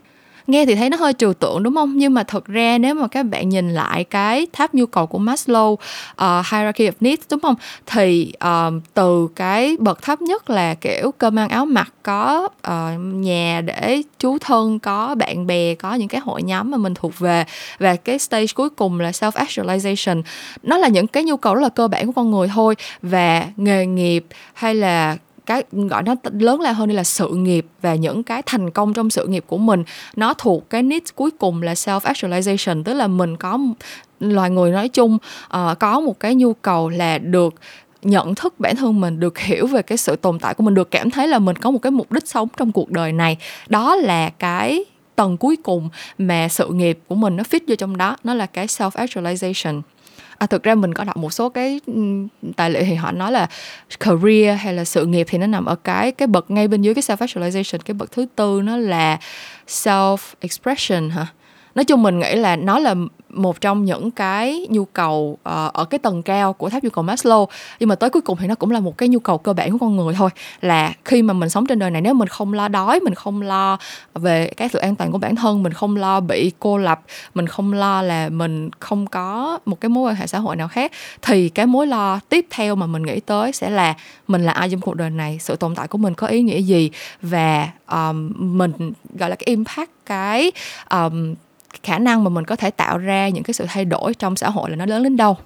Nghe 0.51 0.67
thì 0.67 0.75
thấy 0.75 0.91
nó 0.91 0.97
hơi 0.97 1.13
trừu 1.13 1.33
tượng 1.33 1.63
đúng 1.63 1.75
không? 1.75 1.97
Nhưng 1.97 2.15
mà 2.15 2.23
thật 2.23 2.47
ra 2.47 2.79
nếu 2.79 2.95
mà 2.95 3.07
các 3.09 3.23
bạn 3.23 3.49
nhìn 3.49 3.75
lại 3.75 4.05
cái 4.05 4.47
tháp 4.53 4.75
nhu 4.75 4.87
cầu 4.87 5.07
của 5.07 5.19
Maslow 5.19 5.73
uh, 5.73 5.81
hierarchy 6.21 6.89
of 6.89 6.93
needs 7.01 7.23
đúng 7.31 7.41
không? 7.41 7.55
Thì 7.87 8.33
uh, 8.45 8.75
từ 8.95 9.29
cái 9.37 9.77
bậc 9.81 10.03
thấp 10.03 10.23
nhất 10.23 10.51
là 10.51 10.75
kiểu 10.75 11.13
cơm 11.19 11.39
ăn 11.39 11.49
áo 11.49 11.67
mặc 11.67 11.93
có 12.03 12.49
uh, 12.69 13.01
nhà 13.15 13.61
để 13.61 14.03
chú 14.19 14.39
thân 14.39 14.79
có 14.79 15.15
bạn 15.15 15.47
bè 15.47 15.75
có 15.75 15.95
những 15.95 16.09
cái 16.09 16.21
hội 16.21 16.43
nhóm 16.43 16.71
mà 16.71 16.77
mình 16.77 16.95
thuộc 16.95 17.19
về. 17.19 17.45
Và 17.79 17.97
cái 17.97 18.19
stage 18.19 18.47
cuối 18.55 18.71
cùng 18.71 19.01
là 19.01 19.11
self 19.11 19.31
actualization 19.31 20.23
nó 20.63 20.79
là 20.79 20.89
những 20.89 21.07
cái 21.07 21.25
nhu 21.25 21.37
cầu 21.37 21.55
rất 21.55 21.63
là 21.63 21.69
cơ 21.69 21.89
bản 21.89 22.07
của 22.07 22.13
con 22.13 22.31
người 22.31 22.49
thôi. 22.55 22.75
Và 23.03 23.47
nghề 23.57 23.87
nghiệp 23.87 24.27
hay 24.55 24.75
là 24.75 25.17
cái 25.51 25.65
gọi 25.73 26.03
nó 26.03 26.15
lớn 26.23 26.61
lao 26.61 26.75
hơn 26.75 26.89
đây 26.89 26.97
là 26.97 27.05
sự 27.05 27.29
nghiệp 27.29 27.67
và 27.83 27.95
những 27.95 28.23
cái 28.23 28.43
thành 28.47 28.71
công 28.71 28.93
trong 28.93 29.11
sự 29.11 29.27
nghiệp 29.27 29.45
của 29.47 29.59
mình. 29.59 29.85
Nó 30.17 30.35
thuộc 30.35 30.71
cái 30.71 30.83
niche 30.83 31.13
cuối 31.15 31.31
cùng 31.31 31.63
là 31.63 31.75
self 31.75 32.01
actualization 32.01 32.83
tức 32.85 32.95
là 32.95 33.07
mình 33.07 33.37
có 33.37 33.59
loài 34.21 34.51
người 34.51 34.71
nói 34.71 34.89
chung 34.89 35.19
uh, 35.45 35.79
có 35.79 36.01
một 36.01 36.21
cái 36.21 36.35
nhu 36.35 36.53
cầu 36.53 36.89
là 36.89 37.19
được 37.19 37.55
nhận 38.03 38.35
thức 38.35 38.55
bản 38.61 38.77
thân 38.77 39.01
mình 39.01 39.21
được 39.21 39.39
hiểu 39.39 39.67
về 39.67 39.83
cái 39.83 39.99
sự 39.99 40.17
tồn 40.17 40.39
tại 40.39 40.55
của 40.55 40.63
mình 40.63 40.75
được 40.75 40.91
cảm 40.91 41.11
thấy 41.11 41.29
là 41.29 41.39
mình 41.39 41.57
có 41.57 41.71
một 41.71 41.79
cái 41.83 41.91
mục 41.91 42.13
đích 42.13 42.29
sống 42.29 42.49
trong 42.57 42.73
cuộc 42.73 42.91
đời 42.91 43.13
này. 43.13 43.37
Đó 43.69 43.97
là 43.97 44.31
cái 44.31 44.85
tầng 45.17 45.37
cuối 45.37 45.57
cùng 45.57 45.89
mà 46.19 46.49
sự 46.49 46.69
nghiệp 46.69 46.99
của 47.09 47.15
mình 47.15 47.37
nó 47.37 47.45
fit 47.51 47.61
vô 47.69 47.75
trong 47.75 47.97
đó 47.97 48.17
nó 48.25 48.35
là 48.35 48.47
cái 48.47 48.67
self 48.67 48.91
actualization 48.91 49.81
à, 50.41 50.47
thực 50.47 50.63
ra 50.63 50.75
mình 50.75 50.95
có 50.95 51.05
đọc 51.05 51.17
một 51.17 51.33
số 51.33 51.49
cái 51.49 51.81
tài 52.57 52.71
liệu 52.71 52.83
thì 52.87 52.95
họ 52.95 53.13
nói 53.13 53.33
là 53.33 53.49
career 54.01 54.59
hay 54.61 54.75
là 54.75 54.85
sự 54.85 55.07
nghiệp 55.07 55.27
thì 55.31 55.39
nó 55.39 55.47
nằm 55.47 55.65
ở 55.65 55.75
cái 55.75 56.13
cái 56.13 56.29
bậc 56.29 56.51
ngay 56.51 56.69
bên 56.69 56.83
dưới 56.83 56.95
cái 56.95 57.03
self 57.03 57.17
actualization 57.17 57.79
cái 57.85 57.95
bậc 57.95 58.13
thứ 58.13 58.27
tư 58.37 58.61
nó 58.65 58.77
là 58.77 59.19
self 59.69 60.17
expression 60.41 61.11
hả? 61.11 61.27
Nói 61.75 61.85
chung 61.85 62.03
mình 62.03 62.19
nghĩ 62.19 62.35
là 62.35 62.57
nó 62.57 62.79
là 62.79 62.95
một 63.33 63.61
trong 63.61 63.85
những 63.85 64.11
cái 64.11 64.67
nhu 64.71 64.85
cầu 64.85 65.39
uh, 65.49 65.73
ở 65.73 65.85
cái 65.85 65.99
tầng 65.99 66.23
cao 66.23 66.53
của 66.53 66.71
tháp 66.71 66.85
nhu 66.85 66.91
cầu 66.91 67.05
Maslow. 67.05 67.47
Nhưng 67.81 67.89
mà 67.89 67.95
tới 67.95 68.11
cuối 68.11 68.23
cùng 68.23 68.39
thì 68.41 68.47
nó 68.47 68.55
cũng 68.55 68.71
là 68.71 68.81
một 68.81 68.99
cái 68.99 69.09
nhu 69.09 69.19
cầu 69.19 69.39
cơ 69.39 69.53
bản 69.53 69.71
của 69.73 69.79
con 69.79 69.97
người 69.97 70.15
thôi. 70.15 70.31
Là 70.61 70.93
khi 71.05 71.23
mà 71.23 71.35
mình 71.35 71.49
sống 71.49 71.67
trên 71.67 71.79
đời 71.79 71.91
này 71.91 72.03
nếu 72.03 72.15
mình 72.15 72.29
không 72.29 72.53
lo 72.53 72.69
đói 72.69 73.01
mình 73.01 73.15
không 73.15 73.43
lo 73.43 73.79
về 74.15 74.51
cái 74.57 74.69
sự 74.69 74.79
an 74.79 74.97
toàn 74.97 75.13
của 75.13 75.19
bản 75.19 75.37
thân 75.37 75.63
mình 75.63 75.73
không 75.73 75.97
lo 75.97 76.21
bị 76.21 76.53
cô 76.59 76.79
lập 76.79 77.01
mình 77.35 77.47
không 77.47 77.73
lo 77.73 78.03
là 78.03 78.29
mình 78.29 78.71
không 78.79 79.07
có 79.07 79.59
một 79.67 79.81
cái 79.81 79.89
mối 79.89 80.11
quan 80.11 80.17
hệ 80.17 80.27
xã 80.27 80.39
hội 80.39 80.57
nào 80.57 80.69
khác 80.69 80.93
thì 81.23 81.49
cái 81.49 81.67
mối 81.67 81.87
lo 81.87 82.21
tiếp 82.29 82.47
theo 82.51 82.75
mà 82.75 82.87
mình 82.87 83.03
nghĩ 83.03 83.21
tới 83.21 83.53
sẽ 83.53 83.71
là 83.71 83.95
mình 84.29 84.43
là 84.43 84.53
ai 84.53 84.71
trong 84.71 84.81
cuộc 84.81 84.95
đời 84.95 85.11
này 85.11 85.39
sự 85.41 85.57
tồn 85.57 85.75
tại 85.75 85.89
của 85.89 85.99
mình 85.99 86.15
có 86.15 86.27
ý 86.27 86.43
nghĩa 86.43 86.59
gì 86.59 86.91
và 87.23 87.69
um, 87.91 88.33
mình 88.37 88.73
gọi 89.19 89.31
là 89.31 89.37
cái 89.37 89.45
impact 89.47 89.91
cái 90.07 90.53
um, 90.91 91.35
khả 91.83 91.99
năng 91.99 92.25
mà 92.25 92.31
mình 92.31 92.45
có 92.45 92.57
thể 92.57 92.71
tạo 92.71 92.99
ra 92.99 93.29
những 93.29 93.43
cái 93.43 93.55
sự 93.55 93.67
thay 93.69 93.85
đổi 93.85 94.15
trong 94.15 94.37
xã 94.37 94.51
hội 94.51 94.71
là 94.71 94.77
nó 94.77 94.87
lớn 94.87 95.03
đến 95.03 95.17
đâu 95.17 95.37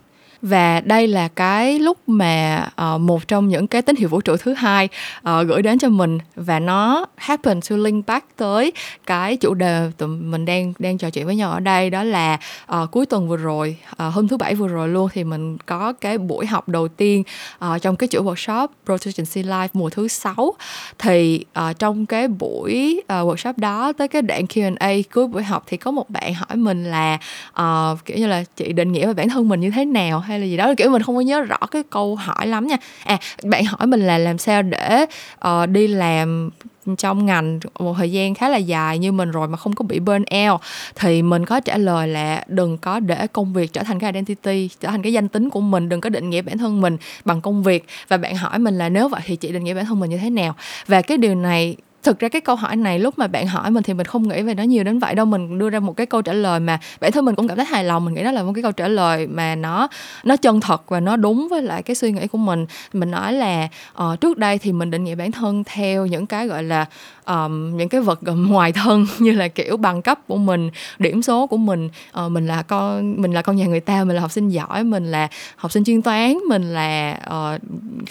và 0.45 0.81
đây 0.81 1.07
là 1.07 1.29
cái 1.29 1.79
lúc 1.79 2.09
mà 2.09 2.69
uh, 2.95 3.01
một 3.01 3.29
trong 3.29 3.49
những 3.49 3.67
cái 3.67 3.83
tín 3.83 3.97
hiệu 3.97 4.09
vũ 4.09 4.21
trụ 4.21 4.37
thứ 4.37 4.55
hai 4.55 4.89
uh, 5.19 5.47
gửi 5.47 5.63
đến 5.63 5.79
cho 5.79 5.89
mình. 5.89 6.19
Và 6.37 6.59
nó 6.59 7.07
happen 7.17 7.61
to 7.71 7.77
link 7.77 8.07
back 8.07 8.37
tới 8.37 8.73
cái 9.07 9.37
chủ 9.37 9.55
đề 9.55 9.91
tụi 9.99 10.09
mình 10.09 10.45
đang 10.45 10.73
đang 10.79 10.99
trò 10.99 11.11
chuyện 11.11 11.27
với 11.27 11.37
nhau 11.37 11.51
ở 11.51 11.61
đây. 11.61 11.91
Đó 11.91 12.03
là 12.03 12.39
uh, 12.83 12.91
cuối 12.91 13.07
tuần 13.07 13.29
vừa 13.29 13.37
rồi 13.37 13.77
uh, 13.93 14.15
hôm 14.15 14.29
thứ 14.29 14.37
bảy 14.37 14.55
vừa 14.55 14.69
rồi 14.69 14.89
luôn 14.89 15.09
thì 15.13 15.25
mình 15.25 15.59
có 15.59 15.93
cái 15.93 16.19
buổi 16.19 16.47
học 16.47 16.69
đầu 16.69 16.89
tiên 16.89 17.23
uh, 17.65 17.83
trong 17.83 17.97
cái 17.97 18.09
chuỗi 18.09 18.23
workshop 18.23 18.69
Proficiency 18.87 19.45
Life 19.45 19.69
mùa 19.73 19.91
thứ 19.91 20.09
sáu. 20.09 20.55
Thì 20.99 21.45
uh, 21.71 21.79
trong 21.79 22.07
cái 22.07 22.29
buổi 22.29 23.03
uh, 23.03 23.09
workshop 23.09 23.55
đó 23.57 23.93
tới 23.93 24.09
cái 24.09 24.23
đoạn 24.23 24.45
Q&A 24.45 25.03
cuối 25.15 25.27
buổi 25.27 25.43
học 25.43 25.65
thì 25.67 25.77
có 25.77 25.91
một 25.91 26.11
bạn 26.11 26.35
hỏi 26.35 26.57
mình 26.57 26.85
là 26.85 27.19
uh, 27.61 28.05
kiểu 28.05 28.17
như 28.19 28.27
là 28.27 28.45
chị 28.57 28.73
định 28.73 28.93
nghĩa 28.93 29.07
về 29.07 29.15
bản 29.15 29.29
thân 29.29 29.49
mình 29.49 29.61
như 29.61 29.71
thế 29.71 29.85
nào 29.85 30.21
hay 30.21 30.34
hay 30.35 30.41
là 30.41 30.47
gì 30.47 30.57
đó 30.57 30.75
kiểu 30.77 30.91
mình 30.91 31.03
không 31.03 31.15
có 31.15 31.21
nhớ 31.21 31.41
rõ 31.41 31.57
cái 31.71 31.83
câu 31.91 32.17
hỏi 32.17 32.47
lắm 32.47 32.67
nha. 32.67 32.77
À 33.05 33.19
bạn 33.45 33.65
hỏi 33.65 33.87
mình 33.87 34.01
là 34.01 34.19
làm 34.19 34.39
sao 34.39 34.63
để 34.63 35.07
uh, 35.49 35.69
đi 35.69 35.87
làm 35.87 36.51
trong 36.99 37.27
ngành 37.27 37.61
một 37.79 37.95
thời 37.99 38.13
gian 38.13 38.35
khá 38.35 38.49
là 38.49 38.57
dài 38.57 38.99
như 38.99 39.13
mình 39.13 39.31
rồi 39.31 39.49
mà 39.49 39.57
không 39.57 39.75
có 39.75 39.85
bị 39.85 39.99
burn 39.99 40.25
out? 40.49 40.61
Thì 40.95 41.23
mình 41.23 41.47
có 41.47 41.61
trả 41.61 41.77
lời 41.77 42.09
là 42.09 42.45
đừng 42.49 42.79
có 42.79 43.01
để 43.01 43.27
công 43.27 43.53
việc 43.53 43.73
trở 43.73 43.83
thành 43.83 43.99
cái 43.99 44.13
identity 44.13 44.69
trở 44.81 44.89
thành 44.89 45.03
cái 45.03 45.13
danh 45.13 45.29
tính 45.29 45.51
của 45.51 45.61
mình 45.61 45.89
đừng 45.89 46.01
có 46.01 46.11
định 46.11 46.31
nghĩa 46.31 46.43
bản 46.43 46.59
thân 46.59 46.81
mình 46.81 46.97
bằng 47.25 47.41
công 47.41 47.63
việc. 47.63 47.87
Và 48.09 48.17
bạn 48.17 48.37
hỏi 48.37 48.59
mình 48.59 48.79
là 48.79 48.89
nếu 48.89 49.09
vậy 49.09 49.21
thì 49.25 49.37
chị 49.37 49.53
định 49.53 49.65
nghĩa 49.65 49.75
bản 49.75 49.87
thân 49.87 50.01
mình 50.01 50.11
như 50.11 50.19
thế 50.19 50.31
nào? 50.31 50.55
Và 50.87 51.03
cái 51.03 51.19
điều 51.19 51.35
này 51.35 51.77
thực 52.05 52.19
ra 52.19 52.29
cái 52.29 52.41
câu 52.41 52.57
hỏi 52.57 52.77
này 52.77 52.99
lúc 52.99 53.19
mà 53.19 53.27
bạn 53.27 53.47
hỏi 53.47 53.71
mình 53.71 53.83
thì 53.83 53.95
mình 53.95 54.07
không 54.07 54.29
nghĩ 54.29 54.43
về 54.43 54.55
nó 54.55 54.63
nhiều 54.63 54.85
đến 54.85 54.99
vậy 54.99 55.15
đâu. 55.15 55.27
Mình 55.27 55.59
đưa 55.59 55.71
ra 55.71 55.81
một 55.81 55.97
cái 55.97 56.07
câu 56.07 56.23
trả 56.23 56.33
lời 56.33 56.61
mà 56.61 56.79
bản 57.01 57.13
thân 57.13 57.25
mình 57.25 57.35
cũng 57.35 57.49
cảm 57.49 57.57
thấy 57.57 57.67
hài 57.67 57.85
lòng. 57.85 58.05
Mình 58.05 58.15
nghĩ 58.15 58.25
đó 58.25 58.33
là 58.33 58.43
một 58.43 58.53
cái 58.55 58.63
câu 58.63 58.73
trả 58.73 58.89
lời 58.89 59.27
mà 59.27 59.55
nó 59.55 59.89
nó 60.25 60.37
chân 60.37 60.61
thật 60.61 60.83
và 60.89 61.01
nó 61.01 61.17
đúng 61.17 61.49
với 61.51 61.63
lại 61.63 61.83
cái 61.83 61.97
suy 61.97 62.13
nghĩ 62.13 62.27
của 62.27 62.39
mình. 62.39 62.67
Mình 62.93 63.11
nói 63.11 63.33
là 63.33 63.69
uh, 64.03 64.21
trước 64.21 64.39
đây 64.39 64.59
thì 64.59 64.73
mình 64.73 64.91
định 64.91 65.05
nghĩa 65.05 65.15
bản 65.15 65.33
thân 65.33 65.65
theo 65.65 66.07
những 66.07 66.27
cái 66.27 66.47
gọi 66.47 66.63
là 66.63 66.87
um, 67.27 67.77
những 67.77 67.89
cái 67.89 68.01
vật 68.01 68.21
ngoài 68.23 68.73
thân 68.73 69.07
như 69.19 69.33
là 69.33 69.49
kiểu 69.49 69.77
bằng 69.77 70.03
cấp 70.03 70.19
của 70.29 70.37
mình 70.37 70.71
điểm 70.99 71.23
số 71.23 71.47
của 71.47 71.57
mình. 71.57 71.89
Uh, 72.25 72.33
mình 72.33 72.47
là 72.47 72.63
con 72.63 73.15
mình 73.23 73.33
là 73.33 73.43
con 73.43 73.57
nhà 73.57 73.67
người 73.67 73.81
ta 73.81 74.05
mình 74.05 74.17
là 74.17 74.23
học 74.23 74.33
sinh 74.33 74.49
giỏi 74.49 74.85
mình 74.85 75.11
là 75.11 75.29
học 75.57 75.73
sinh 75.73 75.85
chuyên 75.85 76.03
toán 76.03 76.39
mình 76.49 76.63
là 76.75 77.19
uh, 77.27 77.61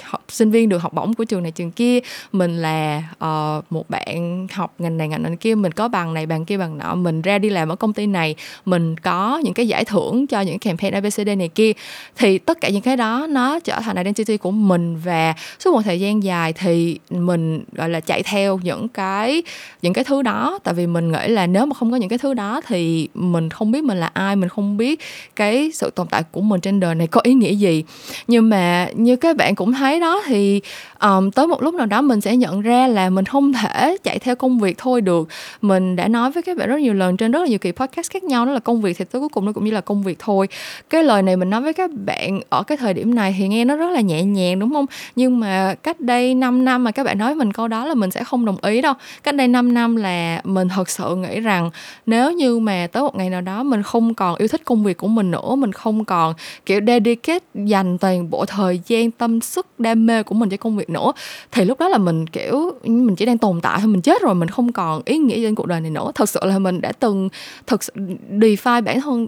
học 0.04 0.24
sinh 0.30 0.52
viên 0.52 0.70
được 0.70 0.78
học 0.78 0.94
bổng 0.94 1.14
của 1.14 1.24
trường 1.24 1.44
này 1.44 1.52
trường 1.52 1.72
kia 1.72 2.00
mình 2.32 2.58
là 2.58 3.04
uh, 3.26 3.72
một 3.72 3.83
bạn 3.90 4.48
học 4.52 4.74
ngành 4.80 4.98
này 4.98 5.08
ngành 5.08 5.24
này 5.24 5.36
kia 5.40 5.56
mình 5.56 5.72
có 5.72 5.88
bằng 5.88 6.14
này 6.14 6.26
bằng 6.26 6.46
kia 6.46 6.58
bằng 6.58 6.78
nọ 6.78 6.96
mình 6.96 7.22
ra 7.22 7.38
đi 7.38 7.50
làm 7.50 7.70
ở 7.70 7.76
công 7.76 7.94
ty 7.94 8.08
này 8.08 8.36
mình 8.66 8.98
có 8.98 9.42
những 9.44 9.54
cái 9.54 9.68
giải 9.68 9.86
thưởng 9.86 10.28
cho 10.28 10.42
những 10.42 10.60
campaign 10.60 10.94
abcd 10.94 11.28
này 11.38 11.48
kia 11.48 11.72
thì 12.16 12.38
tất 12.38 12.62
cả 12.62 12.70
những 12.70 12.82
cái 12.82 12.98
đó 12.98 13.28
nó 13.30 13.60
trở 13.60 13.80
thành 13.80 13.96
identity 13.96 14.38
của 14.38 14.52
mình 14.52 14.98
và 15.04 15.34
suốt 15.60 15.74
một 15.74 15.82
thời 15.82 16.00
gian 16.00 16.24
dài 16.24 16.54
thì 16.54 17.00
mình 17.10 17.64
gọi 17.74 17.90
là 17.90 18.00
chạy 18.00 18.24
theo 18.24 18.60
những 18.64 18.88
cái 18.88 19.44
những 19.82 19.94
cái 19.94 20.04
thứ 20.04 20.22
đó. 20.22 20.60
Tại 20.64 20.74
vì 20.74 20.88
mình 20.88 21.12
nghĩ 21.12 21.28
là 21.28 21.48
nếu 21.48 21.66
mà 21.66 21.74
không 21.74 21.92
có 21.92 21.98
những 21.98 22.10
cái 22.10 22.20
thứ 22.20 22.34
đó 22.34 22.62
thì 22.68 23.08
mình 23.14 23.50
không 23.50 23.72
biết 23.72 23.84
mình 23.84 23.98
là 23.98 24.10
ai 24.14 24.36
mình 24.36 24.50
không 24.50 24.78
biết 24.78 25.00
cái 25.36 25.72
sự 25.74 25.90
tồn 25.90 26.08
tại 26.08 26.24
của 26.32 26.42
mình 26.42 26.62
trên 26.62 26.80
đời 26.80 26.96
này 26.96 27.08
có 27.08 27.22
ý 27.24 27.34
nghĩa 27.34 27.54
gì. 27.54 27.84
Nhưng 28.28 28.50
mà 28.50 28.88
như 28.96 29.16
các 29.16 29.38
bạn 29.38 29.56
cũng 29.56 29.74
thấy 29.74 30.00
đó 30.00 30.22
thì 30.26 30.62
um, 31.02 31.32
tới 31.32 31.48
một 31.48 31.64
lúc 31.64 31.74
nào 31.74 31.86
đó 31.86 32.02
mình 32.02 32.22
sẽ 32.22 32.38
nhận 32.38 32.62
ra 32.62 32.88
là 32.88 33.10
mình 33.10 33.26
không 33.26 33.54
thể 33.54 33.73
chạy 34.04 34.20
theo 34.20 34.36
công 34.36 34.60
việc 34.60 34.78
thôi 34.78 35.02
được. 35.02 35.28
Mình 35.62 35.96
đã 35.96 36.08
nói 36.08 36.32
với 36.32 36.44
các 36.44 36.58
bạn 36.58 36.70
rất 36.70 36.80
nhiều 36.80 36.94
lần 36.94 37.18
trên 37.18 37.32
rất 37.32 37.40
là 37.40 37.48
nhiều 37.48 37.60
kỳ 37.60 37.72
podcast 37.72 38.12
khác 38.12 38.24
nhau, 38.24 38.46
đó 38.46 38.52
là 38.52 38.60
công 38.60 38.82
việc 38.82 38.98
thì 38.98 39.06
tới 39.06 39.20
cuối 39.20 39.30
cùng 39.30 39.46
nó 39.46 39.52
cũng 39.52 39.66
như 39.66 39.72
là 39.72 39.82
công 39.82 40.04
việc 40.04 40.20
thôi. 40.20 40.48
Cái 40.90 41.04
lời 41.04 41.22
này 41.22 41.38
mình 41.38 41.50
nói 41.50 41.62
với 41.62 41.74
các 41.74 41.92
bạn 42.06 42.40
ở 42.50 42.64
cái 42.64 42.78
thời 42.78 42.94
điểm 42.94 43.16
này 43.16 43.36
thì 43.40 43.48
nghe 43.48 43.66
nó 43.66 43.76
rất 43.76 43.92
là 43.92 44.02
nhẹ 44.02 44.24
nhàng, 44.24 44.60
đúng 44.60 44.74
không? 44.74 44.86
Nhưng 45.16 45.40
mà 45.40 45.76
cách 45.84 46.00
đây 46.00 46.36
5 46.36 46.66
năm 46.66 46.84
mà 46.84 46.92
các 46.92 47.04
bạn 47.04 47.18
nói 47.18 47.36
mình 47.36 47.54
câu 47.54 47.68
đó 47.68 47.86
là 47.86 47.94
mình 47.94 48.12
sẽ 48.12 48.24
không 48.24 48.46
đồng 48.46 48.58
ý 48.62 48.82
đâu. 48.82 48.94
Cách 49.24 49.36
đây 49.36 49.48
5 49.48 49.74
năm 49.74 49.96
là 49.96 50.42
mình 50.44 50.68
thật 50.70 50.90
sự 50.90 51.16
nghĩ 51.16 51.40
rằng 51.40 51.70
nếu 52.06 52.32
như 52.32 52.60
mà 52.60 52.88
tới 52.92 53.04
một 53.04 53.16
ngày 53.16 53.30
nào 53.30 53.42
đó 53.42 53.64
mình 53.64 53.84
không 53.84 54.14
còn 54.14 54.36
yêu 54.36 54.48
thích 54.48 54.62
công 54.66 54.84
việc 54.84 54.98
của 54.98 55.08
mình 55.08 55.32
nữa, 55.32 55.56
mình 55.56 55.72
không 55.72 56.06
còn, 56.06 56.34
kiểu, 56.66 56.80
dedicate 56.88 57.46
dành 57.56 57.98
toàn 57.98 58.30
bộ 58.30 58.46
thời 58.46 58.82
gian, 58.88 59.12
tâm 59.12 59.42
sức, 59.42 59.68
đam 59.78 60.06
mê 60.06 60.24
của 60.24 60.36
mình 60.36 60.50
cho 60.50 60.58
công 60.58 60.78
việc 60.78 60.90
nữa, 60.90 61.12
thì 61.52 61.66
lúc 61.66 61.80
đó 61.80 61.90
là 61.90 61.98
mình, 61.98 62.28
kiểu, 62.28 62.72
mình 62.84 63.16
chỉ 63.16 63.26
đang 63.26 63.38
tồn 63.38 63.53
tại 63.62 63.78
thôi, 63.80 63.88
mình 63.88 64.02
chết 64.02 64.22
rồi, 64.22 64.36
mình 64.36 64.50
không 64.50 64.72
còn 64.72 65.02
ý 65.06 65.18
nghĩa 65.18 65.42
trên 65.42 65.56
cuộc 65.56 65.66
đời 65.66 65.82
này 65.82 65.92
nữa. 65.92 66.12
Thật 66.16 66.30
sự 66.30 66.40
là 66.44 66.60
mình 66.60 66.82
đã 66.82 66.92
từng 66.92 67.30
thật 67.68 67.84
sự 67.84 67.94
define 68.32 68.84
bản 68.84 69.02
thân 69.02 69.28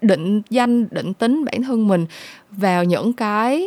định 0.00 0.42
danh, 0.50 0.86
định 0.90 1.14
tính 1.14 1.44
bản 1.44 1.62
thân 1.62 1.88
mình 1.88 2.06
vào 2.50 2.84
những 2.84 3.12
cái 3.12 3.66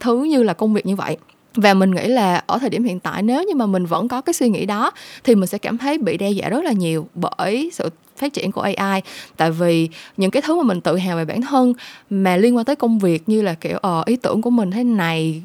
thứ 0.00 0.24
như 0.24 0.42
là 0.42 0.52
công 0.52 0.74
việc 0.74 0.86
như 0.86 0.96
vậy. 0.96 1.16
Và 1.54 1.74
mình 1.74 1.90
nghĩ 1.90 2.08
là 2.08 2.42
ở 2.46 2.58
thời 2.58 2.70
điểm 2.70 2.84
hiện 2.84 3.00
tại, 3.00 3.22
nếu 3.22 3.44
như 3.44 3.54
mà 3.54 3.66
mình 3.66 3.86
vẫn 3.86 4.08
có 4.08 4.20
cái 4.20 4.34
suy 4.34 4.48
nghĩ 4.48 4.66
đó, 4.66 4.90
thì 5.24 5.34
mình 5.34 5.46
sẽ 5.46 5.58
cảm 5.58 5.78
thấy 5.78 5.98
bị 5.98 6.16
đe 6.16 6.30
dọa 6.30 6.48
rất 6.48 6.64
là 6.64 6.72
nhiều 6.72 7.08
bởi 7.14 7.70
sự 7.72 7.88
phát 8.16 8.32
triển 8.32 8.52
của 8.52 8.60
AI 8.60 9.02
tại 9.36 9.50
vì 9.50 9.88
những 10.16 10.30
cái 10.30 10.42
thứ 10.42 10.56
mà 10.56 10.62
mình 10.62 10.80
tự 10.80 10.96
hào 10.96 11.16
về 11.16 11.24
bản 11.24 11.40
thân 11.40 11.72
mà 12.10 12.36
liên 12.36 12.56
quan 12.56 12.64
tới 12.64 12.76
công 12.76 12.98
việc 12.98 13.28
như 13.28 13.42
là 13.42 13.54
kiểu 13.54 13.78
ờ 13.82 14.02
ý 14.06 14.16
tưởng 14.16 14.42
của 14.42 14.50
mình 14.50 14.70
thế 14.70 14.84
này 14.84 15.42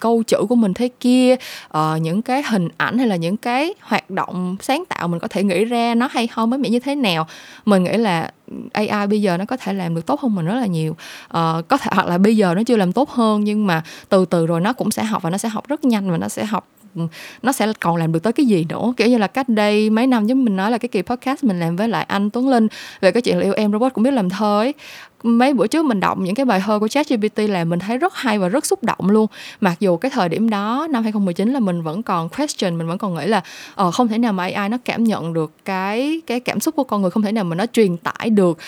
câu 0.00 0.22
chữ 0.22 0.38
của 0.48 0.54
mình 0.54 0.74
thế 0.74 0.88
kia 1.00 1.36
uh, 1.78 1.80
những 2.00 2.22
cái 2.22 2.42
hình 2.42 2.68
ảnh 2.76 2.98
hay 2.98 3.06
là 3.06 3.16
những 3.16 3.36
cái 3.36 3.74
hoạt 3.80 4.10
động 4.10 4.56
sáng 4.60 4.84
tạo 4.88 5.08
mình 5.08 5.20
có 5.20 5.28
thể 5.28 5.42
nghĩ 5.42 5.64
ra 5.64 5.94
nó 5.94 6.08
hay 6.10 6.28
ho 6.32 6.46
mới 6.46 6.58
mẻ 6.58 6.68
như 6.68 6.80
thế 6.80 6.94
nào. 6.94 7.26
Mình 7.64 7.84
nghĩ 7.84 7.96
là 7.96 8.30
AI 8.72 9.06
bây 9.06 9.22
giờ 9.22 9.36
nó 9.36 9.44
có 9.44 9.56
thể 9.56 9.72
làm 9.72 9.94
được 9.94 10.06
tốt 10.06 10.20
hơn 10.20 10.34
mình 10.34 10.46
rất 10.46 10.54
là 10.54 10.66
nhiều. 10.66 10.92
Uh, 11.24 11.68
có 11.68 11.76
thể 11.76 11.90
hoặc 11.94 12.06
là 12.06 12.18
bây 12.18 12.36
giờ 12.36 12.54
nó 12.54 12.62
chưa 12.62 12.76
làm 12.76 12.92
tốt 12.92 13.10
hơn 13.10 13.44
nhưng 13.44 13.66
mà 13.66 13.82
từ 14.08 14.24
từ 14.24 14.46
rồi 14.46 14.60
nó 14.60 14.72
cũng 14.72 14.90
sẽ 14.90 15.04
học 15.04 15.22
và 15.22 15.30
nó 15.30 15.38
sẽ 15.38 15.48
học 15.48 15.68
rất 15.68 15.84
nhanh 15.84 16.10
và 16.10 16.18
nó 16.18 16.28
sẽ 16.28 16.44
học 16.44 16.68
ừ, 16.94 17.02
nó 17.42 17.52
sẽ 17.52 17.72
còn 17.80 17.96
làm 17.96 18.12
được 18.12 18.22
tới 18.22 18.32
cái 18.32 18.46
gì 18.46 18.66
nữa. 18.68 18.92
Kiểu 18.96 19.08
như 19.08 19.18
là 19.18 19.26
cách 19.26 19.48
đây 19.48 19.90
mấy 19.90 20.06
năm 20.06 20.26
giống 20.26 20.44
mình 20.44 20.56
nói 20.56 20.70
là 20.70 20.78
cái 20.78 20.88
kỳ 20.88 21.02
podcast 21.02 21.44
mình 21.44 21.60
làm 21.60 21.76
với 21.76 21.88
lại 21.88 22.04
anh 22.08 22.30
Tuấn 22.30 22.48
Linh 22.48 22.68
về 23.00 23.10
cái 23.10 23.22
chuyện 23.22 23.38
là 23.38 23.44
yêu 23.44 23.52
em 23.52 23.72
robot 23.72 23.92
cũng 23.92 24.04
biết 24.04 24.10
làm 24.10 24.30
thơ 24.30 24.60
ấy 24.60 24.74
mấy 25.22 25.54
bữa 25.54 25.66
trước 25.66 25.84
mình 25.84 26.00
đọc 26.00 26.18
những 26.18 26.34
cái 26.34 26.46
bài 26.46 26.60
thơ 26.64 26.78
của 26.78 26.88
ChatGPT 26.88 27.38
là 27.38 27.64
mình 27.64 27.78
thấy 27.78 27.98
rất 27.98 28.14
hay 28.14 28.38
và 28.38 28.48
rất 28.48 28.66
xúc 28.66 28.84
động 28.84 29.10
luôn. 29.10 29.26
Mặc 29.60 29.80
dù 29.80 29.96
cái 29.96 30.10
thời 30.10 30.28
điểm 30.28 30.50
đó, 30.50 30.86
năm 30.90 31.02
2019 31.02 31.52
là 31.52 31.60
mình 31.60 31.82
vẫn 31.82 32.02
còn 32.02 32.28
question, 32.28 32.78
mình 32.78 32.86
vẫn 32.86 32.98
còn 32.98 33.14
nghĩ 33.14 33.26
là 33.26 33.42
ờ 33.74 33.90
không 33.90 34.08
thể 34.08 34.18
nào 34.18 34.32
mà 34.32 34.50
AI 34.54 34.68
nó 34.68 34.76
cảm 34.84 35.04
nhận 35.04 35.32
được 35.32 35.52
cái 35.64 36.20
cái 36.26 36.40
cảm 36.40 36.60
xúc 36.60 36.76
của 36.76 36.84
con 36.84 37.02
người, 37.02 37.10
không 37.10 37.22
thể 37.22 37.32
nào 37.32 37.44
mà 37.44 37.56
nó 37.56 37.66
truyền 37.66 37.96
tải 37.96 38.30
được 38.30 38.58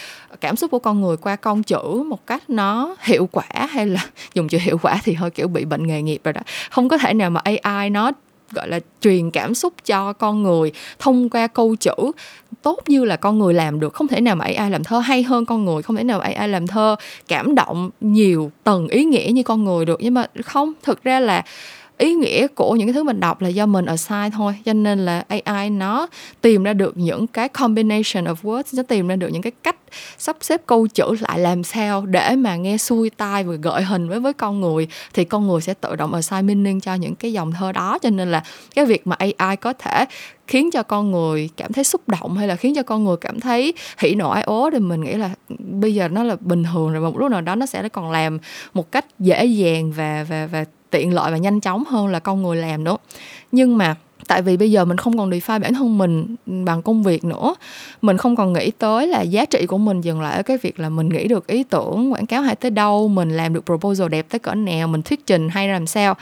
cảm 0.41 0.57
xúc 0.57 0.71
của 0.71 0.79
con 0.79 1.01
người 1.01 1.17
qua 1.17 1.37
con 1.37 1.63
chữ 1.63 2.03
một 2.07 2.27
cách 2.27 2.51
nó 2.51 2.97
hiệu 3.01 3.29
quả 3.33 3.67
hay 3.71 3.87
là, 3.87 4.07
dùng 4.35 4.49
chữ 4.49 4.59
hiệu 4.61 4.79
quả 4.83 5.01
thì 5.05 5.13
hơi 5.13 5.31
kiểu 5.31 5.49
bị 5.49 5.65
bệnh 5.65 5.87
nghề 5.87 6.03
nghiệp 6.03 6.21
rồi 6.25 6.33
đó. 6.33 6.41
Không 6.71 6.89
có 6.89 6.99
thể 6.99 7.15
nào 7.15 7.31
mà 7.31 7.41
AI 7.45 7.91
nó 7.91 8.13
gọi 8.53 8.69
là 8.69 8.81
truyền 9.01 9.31
cảm 9.31 9.55
xúc 9.55 9.73
cho 9.85 10.13
con 10.13 10.43
người 10.43 10.73
thông 10.99 11.31
qua 11.31 11.47
câu 11.47 11.77
chữ. 11.77 11.95
Tốt 12.63 12.79
như 12.87 13.05
là 13.05 13.17
con 13.17 13.39
người 13.39 13.55
làm 13.55 13.81
được, 13.81 13.95
không 13.95 14.09
thể 14.09 14.21
nào 14.21 14.37
mà 14.37 14.45
AI 14.45 14.71
làm 14.71 14.85
thơ 14.85 14.99
hay 14.99 15.23
hơn 15.23 15.47
con 15.47 15.65
người, 15.65 15.83
không 15.83 15.97
thể 15.97 16.05
nào 16.05 16.19
mà 16.19 16.25
AI 16.25 16.49
làm 16.49 16.67
thơ 16.67 16.97
cảm 17.29 17.55
động 17.55 17.91
nhiều 18.01 18.51
tầng 18.65 18.89
ý 18.89 19.05
nghĩa 19.05 19.31
như 19.33 19.43
con 19.43 19.65
người 19.65 19.85
được. 19.85 20.01
Nhưng 20.03 20.15
mà 20.15 20.27
không, 20.45 20.73
thực 20.83 21.03
ra 21.03 21.21
là 21.21 21.45
ý 22.01 22.15
nghĩa 22.15 22.47
của 22.47 22.77
những 22.77 22.89
cái 22.89 22.93
thứ 22.93 23.03
mình 23.03 23.21
đọc 23.21 23.43
là 23.43 23.49
do 23.49 23.67
mình 23.67 23.87
assign 23.87 24.31
thôi. 24.31 24.55
Cho 24.65 24.73
nên 24.73 25.05
là 25.05 25.25
AI 25.29 25.71
nó 25.71 26.07
tìm 26.41 26.63
ra 26.63 26.73
được 26.73 26.97
những 26.97 27.27
cái 27.27 27.49
combination 27.49 28.25
of 28.25 28.35
words, 28.43 28.63
nó 28.77 28.83
tìm 28.83 29.09
ra 29.09 29.17
được 29.17 29.29
những 29.29 29.43
cái 29.43 29.53
cách 29.63 29.77
sắp 30.19 30.37
xếp 30.41 30.61
câu 30.67 30.87
chữ 30.87 31.17
lại 31.21 31.39
làm 31.39 31.65
sao 31.65 32.07
để 32.07 32.37
mà 32.37 32.57
nghe 32.57 32.77
xuôi 32.77 33.11
tai 33.11 33.45
và 33.45 33.55
gợi 33.55 33.83
hình 33.83 34.09
với 34.09 34.21
với 34.21 34.33
con 34.33 34.61
người, 34.61 34.89
thì 35.15 35.25
con 35.25 35.49
người 35.49 35.61
sẽ 35.61 35.75
tự 35.75 35.97
động 35.97 36.15
assign 36.15 36.47
meaning 36.47 36.81
cho 36.81 36.95
những 36.95 37.15
cái 37.15 37.33
dòng 37.33 37.53
thơ 37.53 37.73
đó. 37.73 37.99
Cho 37.99 38.11
nên 38.11 38.31
là 38.31 38.43
cái 38.75 38.87
việc 38.87 39.07
mà 39.07 39.17
AI 39.19 39.57
có 39.57 39.73
thể 39.73 40.05
khiến 40.47 40.71
cho 40.71 40.83
con 40.83 41.11
người 41.11 41.49
cảm 41.57 41.73
thấy 41.73 41.85
xúc 41.85 42.09
động 42.09 42.37
hay 42.37 42.49
là 42.49 42.57
khiến 42.57 42.75
cho 42.75 42.83
con 42.83 43.05
người 43.05 43.17
cảm 43.17 43.41
thấy 43.41 43.75
hỉ 43.99 44.15
nộ 44.15 44.31
ái 44.31 44.43
ố, 44.43 44.71
thì 44.73 44.79
mình 44.79 45.01
nghĩ 45.01 45.13
là 45.13 45.31
bây 45.59 45.95
giờ 45.95 46.09
nó 46.09 46.23
là 46.23 46.37
bình 46.41 46.65
thường 46.73 46.93
rồi. 46.93 47.03
Một 47.03 47.19
lúc 47.19 47.31
nào 47.31 47.41
đó 47.41 47.55
nó 47.55 47.67
sẽ 47.67 47.89
còn 47.89 48.11
làm 48.11 48.39
một 48.75 48.93
cách 48.93 49.07
dễ 49.19 49.45
dàng 49.45 49.93
và 49.93 50.27
và 50.29 50.47
và 50.47 50.65
tiện 50.91 51.15
lợi 51.15 51.33
và 51.33 51.37
nhanh 51.37 51.61
chóng 51.61 51.85
hơn 51.85 52.07
là 52.07 52.19
con 52.19 52.43
người 52.43 52.57
làm 52.57 52.85
nữa. 52.85 52.97
Nhưng 53.53 53.79
mà 53.79 53.95
tại 54.27 54.43
vì 54.43 54.57
bây 54.57 54.71
giờ 54.71 54.85
mình 54.85 54.97
không 54.97 55.19
còn 55.19 55.31
define 55.31 55.61
bản 55.61 55.75
thân 55.75 55.99
mình 55.99 56.37
bằng 56.47 56.83
công 56.83 57.03
việc 57.03 57.25
nữa, 57.25 57.55
mình 58.03 58.17
không 58.17 58.37
còn 58.37 58.53
nghĩ 58.53 58.71
tới 58.71 59.07
là 59.07 59.23
giá 59.23 59.45
trị 59.45 59.67
của 59.67 59.79
mình 59.79 60.01
dừng 60.01 60.21
lại 60.21 60.37
ở 60.37 60.43
cái 60.43 60.59
việc 60.63 60.81
là 60.81 60.89
mình 60.89 61.09
nghĩ 61.09 61.29
được 61.29 61.47
ý 61.47 61.63
tưởng, 61.63 62.13
quảng 62.13 62.27
cáo 62.27 62.43
hay 62.43 62.57
tới 62.57 62.71
đâu, 62.71 63.09
mình 63.09 63.31
làm 63.31 63.55
được 63.55 63.67
proposal 63.67 64.09
đẹp 64.09 64.27
tới 64.29 64.39
cỡ 64.39 64.55
nào, 64.55 64.89
mình 64.89 65.03
thuyết 65.03 65.27
trình 65.27 65.49
hay 65.49 65.69
làm 65.69 65.87
sao. 65.87 66.15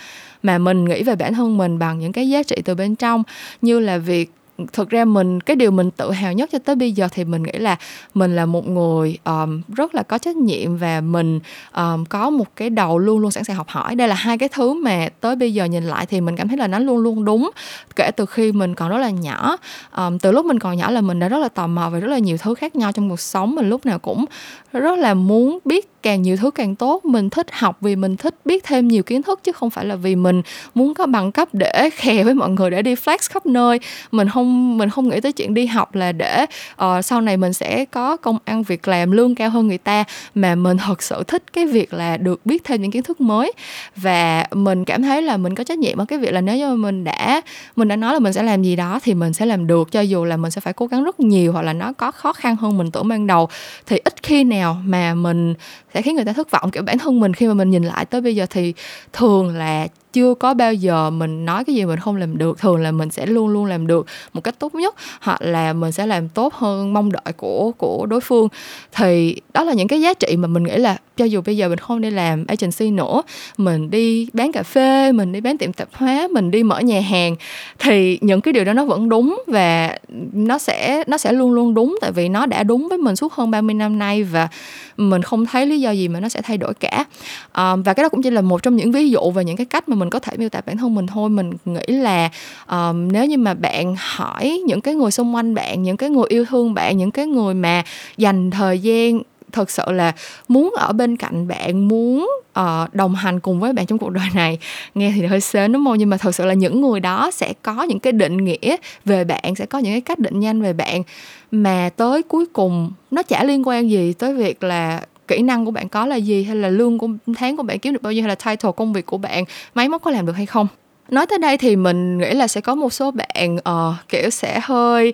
Mà 0.43 0.59
mình 0.59 0.85
nghĩ 0.85 1.03
về 1.03 1.17
bản 1.17 1.35
thân 1.35 1.57
mình 1.59 1.79
bằng 1.79 1.99
những 1.99 2.13
cái 2.13 2.29
giá 2.29 2.43
trị 2.43 2.57
từ 2.65 2.75
bên 2.75 2.95
trong, 2.95 3.23
như 3.63 3.81
là 3.81 3.99
việc 3.99 4.31
thực 4.73 4.91
ra 4.91 5.05
mình 5.05 5.41
cái 5.41 5.57
điều 5.57 5.71
mình 5.71 5.91
tự 5.91 6.11
hào 6.11 6.33
nhất 6.33 6.51
cho 6.53 6.59
tới 6.59 6.77
bây 6.77 6.93
giờ 6.93 7.09
thì 7.13 7.25
mình 7.25 7.43
nghĩ 7.43 7.59
là 7.59 7.77
mình 8.15 8.37
là 8.37 8.47
một 8.47 8.69
người 8.69 9.19
um, 9.25 9.63
rất 9.77 9.95
là 9.95 10.03
có 10.03 10.19
trách 10.19 10.37
nhiệm 10.37 10.77
và 10.77 11.01
mình 11.01 11.41
um, 11.77 12.05
có 12.05 12.31
một 12.31 12.57
cái 12.57 12.71
đầu 12.71 12.99
luôn 12.99 13.19
luôn 13.19 13.31
sẵn 13.31 13.45
sàng 13.45 13.57
học 13.57 13.69
hỏi. 13.69 13.95
Đây 13.95 14.09
là 14.09 14.15
hai 14.15 14.39
cái 14.39 14.49
thứ 14.49 14.75
mà 14.75 15.09
tới 15.21 15.37
bây 15.37 15.55
giờ 15.55 15.65
nhìn 15.65 15.85
lại 15.85 16.07
thì 16.07 16.21
mình 16.21 16.37
cảm 16.37 16.49
thấy 16.49 16.57
là 16.57 16.69
nó 16.69 16.79
luôn 16.79 16.99
luôn 16.99 17.25
đúng 17.25 17.51
kể 17.97 18.11
từ 18.17 18.27
khi 18.27 18.53
mình 18.53 18.75
còn 18.75 18.89
rất 18.91 18.99
là 18.99 19.11
nhỏ. 19.11 19.57
Um, 19.97 20.19
từ 20.19 20.33
lúc 20.33 20.47
mình 20.47 20.59
còn 20.59 20.77
nhỏ 20.77 20.91
là 20.91 21.01
mình 21.01 21.19
đã 21.19 21.29
rất 21.29 21.39
là 21.39 21.49
tò 21.49 21.67
mò 21.67 21.91
về 21.91 22.01
rất 22.01 22.09
là 22.09 22.19
nhiều 22.19 22.37
thứ 22.37 22.55
khác 22.55 22.77
nhau 22.77 22.93
trong 22.93 23.11
cuộc 23.11 23.21
sống. 23.21 23.55
Mình 23.55 23.69
lúc 23.69 23.87
nào 23.87 23.99
cũng 23.99 24.25
rất 24.73 24.99
là 24.99 25.15
muốn 25.15 25.59
biết 25.65 25.98
càng 26.03 26.23
nhiều 26.23 26.37
thứ 26.37 26.51
càng 26.51 26.75
tốt. 26.75 27.05
Mình 27.05 27.31
thích 27.31 27.47
học 27.53 27.79
vì 27.81 27.97
mình 27.97 28.17
thích 28.17 28.35
biết 28.45 28.65
thêm 28.65 28.89
nhiều 28.89 29.03
kiến 29.03 29.23
thức 29.23 29.41
chứ 29.45 29.53
không 29.53 29.71
phải 29.71 29.85
là 29.85 29.97
vì 29.97 30.17
mình 30.17 30.43
muốn 30.75 30.95
có 30.95 31.07
bằng 31.07 31.33
cấp 31.33 31.49
để 31.53 31.91
khè 31.97 32.25
với 32.25 32.35
mọi 32.35 32.51
người 32.51 32.71
để 32.71 32.83
đi 32.83 32.95
flex 32.95 33.19
khắp 33.31 33.47
nơi. 33.47 33.81
Mình 34.13 34.29
không 34.29 34.79
mình 34.79 34.91
không 34.91 35.09
nghĩ 35.09 35.21
tới 35.21 35.33
chuyện 35.33 35.55
đi 35.55 35.67
học 35.67 35.95
là 35.95 36.13
để 36.13 36.47
uh, 36.85 37.05
sau 37.05 37.21
này 37.21 37.37
mình 37.37 37.53
sẽ 37.53 37.85
có 37.85 38.17
công 38.17 38.39
ăn 38.45 38.63
việc 38.63 38.89
làm 38.89 39.11
lương 39.11 39.35
cao 39.35 39.51
hơn 39.51 39.69
người 39.69 39.79
ta. 39.79 40.05
Mà 40.35 40.55
mình 40.55 40.77
thật 40.79 41.03
sự 41.03 41.23
thích 41.29 41.43
cái 41.53 41.67
việc 41.67 41.95
là 41.95 42.17
được 42.17 42.47
biết 42.47 42.65
thêm 42.65 42.83
những 42.83 42.91
kiến 42.91 43.03
thức 43.03 43.21
mới. 43.21 43.53
Và 43.97 44.47
mình 44.53 44.85
cảm 44.85 45.03
thấy 45.03 45.23
là 45.23 45.37
mình 45.37 45.55
có 45.55 45.65
trách 45.65 45.79
nhiệm 45.79 45.99
ở 45.99 46.05
cái 46.05 46.19
việc 46.19 46.33
là 46.33 46.41
nếu 46.41 46.57
như 46.57 46.75
mình 46.75 47.05
đã 47.05 47.41
mình 47.77 47.89
đã 47.89 47.97
nói 47.97 48.13
là 48.13 48.19
mình 48.19 48.33
sẽ 48.33 48.43
làm 48.43 48.63
gì 48.63 48.77
đó 48.77 49.01
thì 49.03 49.15
mình 49.15 49.33
sẽ 49.33 49.47
làm 49.47 49.67
được. 49.67 49.93
Cho 49.93 50.01
dù 50.01 50.25
là 50.25 50.37
mình 50.37 50.51
sẽ 50.51 50.61
phải 50.61 50.73
cố 50.73 50.87
gắng 50.87 51.05
rất 51.05 51.21
nhiều 51.21 51.53
hoặc 51.53 51.63
là 51.63 51.73
nó 51.73 51.93
có 51.93 52.11
khó 52.11 52.33
khăn 52.33 52.57
hơn 52.57 52.79
mình 52.79 52.91
tưởng 52.91 53.09
ban 53.09 53.27
đầu 53.27 53.49
thì 53.87 53.99
ít 54.05 54.23
khi 54.23 54.45
nào 54.45 54.77
mà 54.85 55.15
mình 55.15 55.55
sẽ 55.95 56.03
khiến 56.03 56.15
người 56.15 56.25
ta 56.25 56.33
thất 56.33 56.51
vọng. 56.51 56.71
Kiểu 56.71 56.83
bản 56.83 56.99
thân 56.99 57.21
mình 57.21 57.35
khi 57.35 57.47
mà 57.47 57.55
mình 57.55 57.71
nhìn 57.71 57.83
lại 57.83 58.05
tới 58.05 58.21
bây 58.21 58.37
giờ 58.37 58.47
thì 58.51 58.75
thường 59.13 59.57
là 59.57 59.87
chưa 60.19 60.35
có 60.35 60.55
bao 60.55 60.75
giờ 60.75 61.11
mình 61.11 61.45
nói 61.45 61.65
cái 61.65 61.75
gì 61.75 61.85
mình 61.85 61.99
không 61.99 62.17
làm 62.17 62.39
được 62.39 62.59
thường 62.59 62.77
là 62.77 62.91
mình 62.91 63.11
sẽ 63.11 63.27
luôn 63.27 63.49
luôn 63.49 63.65
làm 63.65 63.87
được 63.87 64.07
một 64.33 64.41
cách 64.45 64.59
tốt 64.59 64.75
nhất 64.75 64.95
hoặc 65.21 65.43
là 65.43 65.73
mình 65.73 65.93
sẽ 65.93 66.07
làm 66.07 66.29
tốt 66.29 66.55
hơn 66.55 66.95
mong 66.95 67.13
đợi 67.13 67.33
của 67.37 67.73
của 67.79 68.07
đối 68.07 68.21
phương. 68.21 68.49
Thì 68.93 69.37
đó 69.55 69.65
là 69.65 69.73
những 69.73 69.89
cái 69.89 70.01
giá 70.01 70.15
trị 70.15 70.37
mà 70.37 70.49
mình 70.49 70.63
nghĩ 70.63 70.77
là 70.77 70.97
cho 71.17 71.25
dù 71.25 71.41
bây 71.47 71.57
giờ 71.57 71.69
mình 71.69 71.79
không 71.79 72.01
đi 72.01 72.11
làm 72.11 72.45
agency 72.47 72.91
nữa 72.91 73.23
mình 73.59 73.91
đi 73.91 74.29
bán 74.33 74.53
cà 74.53 74.63
phê 74.63 75.13
mình 75.13 75.33
đi 75.33 75.41
bán 75.41 75.59
tiệm 75.59 75.73
tạp 75.73 75.89
hóa 75.93 76.29
mình 76.31 76.51
đi 76.51 76.63
mở 76.63 76.81
nhà 76.81 77.01
hàng 77.01 77.37
thì 77.79 78.19
những 78.21 78.41
cái 78.41 78.53
điều 78.53 78.65
đó 78.65 78.73
nó 78.73 78.85
vẫn 78.85 79.09
đúng 79.09 79.43
và 79.47 79.99
nó 80.33 80.59
sẽ 80.59 81.05
nó 81.07 81.19
sẽ 81.19 81.33
luôn 81.33 81.53
luôn 81.53 81.75
đúng 81.75 81.99
tại 82.01 82.13
vì 82.13 82.29
nó 82.29 82.47
đã 82.47 82.63
đúng 82.63 82.89
với 82.89 82.99
mình 82.99 83.17
suốt 83.17 83.33
hơn 83.33 83.51
30 83.51 83.75
năm 83.75 83.99
nay 83.99 84.25
và 84.25 84.49
mình 84.97 85.23
không 85.23 85.47
thấy 85.47 85.67
lý 85.67 85.81
do 85.81 85.91
gì 85.91 86.09
mà 86.09 86.21
nó 86.21 86.29
sẽ 86.29 86.43
thay 86.43 86.57
đổi 86.57 86.75
cả. 86.75 87.05
À, 87.53 87.77
và 87.77 87.95
cái 87.95 88.03
đó 88.03 88.09
cũng 88.09 88.23
chỉ 88.23 88.31
là 88.31 88.41
một 88.41 88.63
trong 88.63 88.77
những 88.77 88.93
ví 88.93 89.11
dụ 89.11 89.31
về 89.31 89.45
những 89.45 89.57
cái 89.57 89.67
cách 89.67 89.89
mà 89.89 89.97
mình 89.97 90.08
có 90.11 90.19
thể 90.19 90.37
miêu 90.37 90.49
tả 90.49 90.61
bản 90.67 90.77
thân 90.77 90.95
mình 90.95 91.07
thôi. 91.07 91.31
Mình 91.31 91.53
nghĩ 91.65 91.95
là 91.95 92.31
um, 92.71 93.09
nếu 93.13 93.25
như 93.25 93.39
mà 93.39 93.55
bạn 93.55 93.97
hỏi 93.99 94.63
những 94.67 94.81
cái 94.81 94.95
người 94.95 95.11
xung 95.11 95.35
quanh 95.35 95.55
bạn 95.55 95.83
những 95.83 95.97
cái 95.97 96.11
người 96.11 96.27
yêu 96.29 96.45
thương 96.45 96.75
bạn 96.75 96.97
những 96.97 97.11
cái 97.11 97.27
người 97.27 97.55
mà 97.55 97.83
dành 98.17 98.51
thời 98.51 98.79
gian 98.79 99.21
thật 99.53 99.71
sự 99.71 99.83
là 99.87 100.13
muốn 100.49 100.75
ở 100.79 100.93
bên 100.93 101.17
cạnh 101.17 101.49
bạn 101.49 101.89
muốn 101.89 102.31
uh, 102.61 102.95
đồng 102.95 103.15
hành 103.15 103.41
cùng 103.41 103.61
với 103.61 103.73
bạn 103.73 103.87
trong 103.87 103.99
cuộc 103.99 104.11
đời 104.11 104.27
này 104.35 104.59
nghe 104.95 105.13
thì 105.17 105.27
hơi 105.27 105.41
sến 105.41 105.73
đúng 105.73 105.85
không? 105.85 105.99
Nhưng 105.99 106.11
mà 106.11 106.17
thật 106.17 106.35
sự 106.35 106.45
là 106.45 106.55
những 106.55 106.81
người 106.81 107.01
đó 107.01 107.31
sẽ 107.31 107.53
có 107.63 107.83
những 107.83 107.99
cái 107.99 108.13
định 108.13 108.45
nghĩa 108.45 108.77
về 109.05 109.25
bạn 109.25 109.55
sẽ 109.55 109.67
có 109.67 109.79
những 109.79 109.93
cái 109.93 110.01
cách 110.01 110.19
định 110.19 110.41
nhanh 110.41 110.63
về 110.63 110.73
bạn 110.73 111.03
mà 111.51 111.91
tới 111.97 112.23
cuối 112.23 112.47
cùng 112.53 112.93
nó 113.11 113.23
chả 113.23 113.45
liên 113.45 113.69
quan 113.69 113.91
gì 113.91 114.13
tới 114.13 114.35
việc 114.35 114.63
là 114.63 115.01
kỹ 115.29 115.43
năng 115.43 115.65
của 115.65 115.71
bạn 115.71 115.89
có 115.89 116.07
là 116.07 116.17
gì 116.17 116.45
hay 116.45 116.57
là 116.57 116.69
lương 116.69 116.99
của 116.99 117.09
tháng 117.37 117.57
của 117.57 117.63
bạn 117.63 117.79
kiếm 117.79 117.93
được 117.93 118.03
bao 118.03 118.13
nhiêu 118.13 118.23
hay 118.23 118.29
là 118.29 118.35
title 118.35 118.73
công 118.77 118.93
việc 118.93 119.07
của 119.07 119.19
bạn 119.19 119.45
máy 119.75 119.89
móc 119.89 120.03
có 120.03 120.11
làm 120.11 120.27
được 120.27 120.37
hay 120.37 120.47
không? 120.47 120.67
Nói 121.11 121.27
tới 121.27 121.39
đây 121.39 121.57
thì 121.57 121.77
mình 121.77 122.19
nghĩ 122.19 122.31
là 122.31 122.49
sẽ 122.49 122.61
có 122.61 122.75
một 122.75 122.93
số 122.93 123.11
bạn 123.11 123.57
uh, 123.57 123.95
kiểu 124.09 124.31
sẽ 124.31 124.61
hơi 124.63 125.13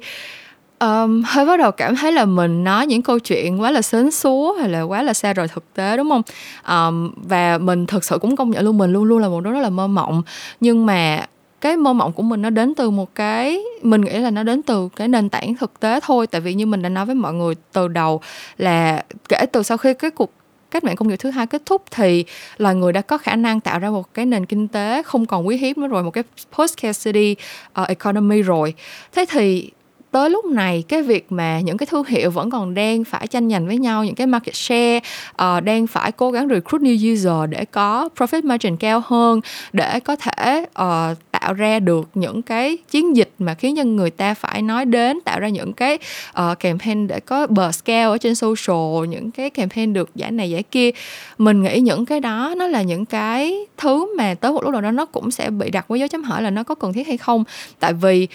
um, 0.79 1.22
hơi 1.27 1.46
bắt 1.46 1.59
đầu 1.59 1.70
cảm 1.70 1.96
thấy 1.96 2.12
là 2.12 2.24
mình 2.24 2.64
nói 2.64 2.87
những 2.87 3.03
câu 3.03 3.18
chuyện 3.18 3.61
quá 3.61 3.70
là 3.70 3.83
sến 3.83 4.11
súa 4.11 4.53
hay 4.53 4.68
là 4.68 4.83
quá 4.83 5.03
là 5.03 5.14
xa 5.14 5.33
rời 5.33 5.48
thực 5.48 5.74
tế 5.74 5.96
đúng 5.96 6.11
không? 6.11 6.22
Um, 6.68 7.12
và 7.16 7.59
mình 7.59 7.87
thực 7.87 8.05
sự 8.05 8.18
cũng 8.18 8.37
công 8.37 8.50
nhận 8.50 8.64
luôn 8.64 8.79
mình 8.79 8.92
luôn 8.92 9.05
luôn 9.05 9.18
là 9.18 9.29
một 9.29 9.40
đứa 9.40 9.50
rất 9.50 9.61
là 9.61 9.70
mơ 9.70 9.87
mộng. 9.87 10.22
Nhưng 10.61 10.87
mà 10.87 11.27
cái 11.64 11.77
mơ 11.77 11.92
mộng 11.92 12.12
của 12.12 12.22
mình 12.22 12.42
nó 12.42 12.50
đến 12.50 12.74
từ 12.74 12.90
một 12.90 13.14
cái 13.14 13.62
mình 13.83 14.00
nghĩ 14.00 14.18
là 14.18 14.31
nó 14.31 14.42
đến 14.42 14.62
từ 14.62 14.88
cái 14.96 15.09
nền 15.09 15.29
tảng 15.29 15.55
thực 15.55 15.81
tế 15.81 16.00
thôi. 16.03 16.27
Tại 16.27 16.40
vì 16.40 16.55
như 16.55 16.66
mình 16.66 16.83
đã 16.83 16.88
nói 16.88 17.07
với 17.07 17.14
mọi 17.14 17.35
người 17.35 17.55
từ 17.72 17.88
đầu 17.88 18.20
là 18.59 19.05
kể 19.29 19.46
từ 19.53 19.62
sau 19.62 19.77
khi 19.77 19.94
cái 19.94 20.11
cuộc 20.11 20.33
cách 20.70 20.85
mạng 20.85 20.96
công 20.96 21.09
nghiệp 21.09 21.16
thứ 21.16 21.31
hai 21.31 21.46
kết 21.46 21.62
thúc 21.66 21.83
thì 21.90 22.24
loài 22.59 22.74
người 22.74 22.92
đã 22.92 23.00
có 23.00 23.18
khả 23.18 23.37
năng 23.37 23.61
tạo 23.61 23.79
ra 23.79 23.90
một 23.90 24.14
cái 24.14 24.27
nền 24.27 24.46
kinh 24.46 24.68
tế 24.68 25.03
không 25.03 25.27
còn 25.27 25.46
quý 25.46 25.57
hiếm 25.57 25.81
nữa 25.81 25.87
rồi 25.87 26.03
một 26.03 26.11
cái 26.11 26.24
post 26.53 26.79
scarcity 26.79 27.37
uh, 27.81 27.88
economy 27.88 28.42
rồi. 28.42 28.74
Thế 29.12 29.24
thì 29.31 29.70
tới 30.11 30.31
lúc 30.31 30.44
này 30.44 30.85
cái 30.88 31.03
việc 31.03 31.33
mà 31.33 31.61
những 31.61 31.77
cái 31.77 31.87
thương 31.87 32.05
hiệu 32.05 32.31
vẫn 32.31 32.50
còn 32.50 32.74
đang 32.74 33.05
phải 33.05 33.27
tranh 33.27 33.50
giành 33.50 33.66
với 33.66 33.79
nhau 33.79 34.05
những 34.05 34.14
cái 34.14 34.27
market 34.27 34.55
share 34.55 35.00
uh, 35.31 35.64
đang 35.64 35.87
phải 35.87 36.12
cố 36.12 36.31
gắng 36.31 36.48
recruit 36.48 36.83
new 36.83 37.12
user 37.12 37.50
để 37.50 37.64
có 37.64 38.09
profit 38.16 38.46
margin 38.46 38.77
cao 38.77 39.03
hơn 39.07 39.40
để 39.72 40.00
có 40.00 40.16
thể 40.16 40.66
uh, 40.83 41.18
tạo 41.44 41.54
ra 41.54 41.78
được 41.78 42.09
những 42.14 42.42
cái 42.42 42.76
chiến 42.90 43.16
dịch 43.16 43.30
mà 43.38 43.54
khiến 43.54 43.76
cho 43.76 43.85
người 43.85 44.11
ta 44.11 44.35
phải 44.35 44.62
nói 44.62 44.85
đến 44.85 45.20
tạo 45.24 45.40
ra 45.40 45.48
những 45.48 45.72
cái 45.72 45.98
uh, 46.30 46.59
campaign 46.61 47.07
để 47.07 47.20
có 47.20 47.46
bờ 47.46 47.72
scale 47.72 48.02
ở 48.02 48.18
trên 48.18 48.35
social 48.35 49.07
những 49.09 49.30
cái 49.30 49.50
campaign 49.50 49.92
được 49.92 50.11
giải 50.14 50.30
này 50.30 50.50
giải 50.50 50.62
kia. 50.62 50.90
Mình 51.38 51.62
nghĩ 51.62 51.80
những 51.80 52.07
cái 52.07 52.20
đó 52.20 52.54
nó 52.57 52.66
là 52.66 52.83
những 52.83 53.04
cái 53.04 53.66
thứ 53.76 54.16
mà 54.16 54.35
tới 54.35 54.52
một 54.52 54.62
lúc 54.62 54.72
nào 54.72 54.80
đó 54.80 54.90
nó 54.90 55.04
cũng 55.04 55.30
sẽ 55.30 55.50
bị 55.50 55.70
đặt 55.70 55.88
với 55.88 55.98
dấu 55.98 56.09
chấm 56.09 56.22
hỏi 56.22 56.42
là 56.42 56.50
nó 56.50 56.62
có 56.62 56.74
cần 56.74 56.92
thiết 56.92 57.07
hay 57.07 57.16
không. 57.16 57.44
Tại 57.80 57.92
vì 57.92 58.28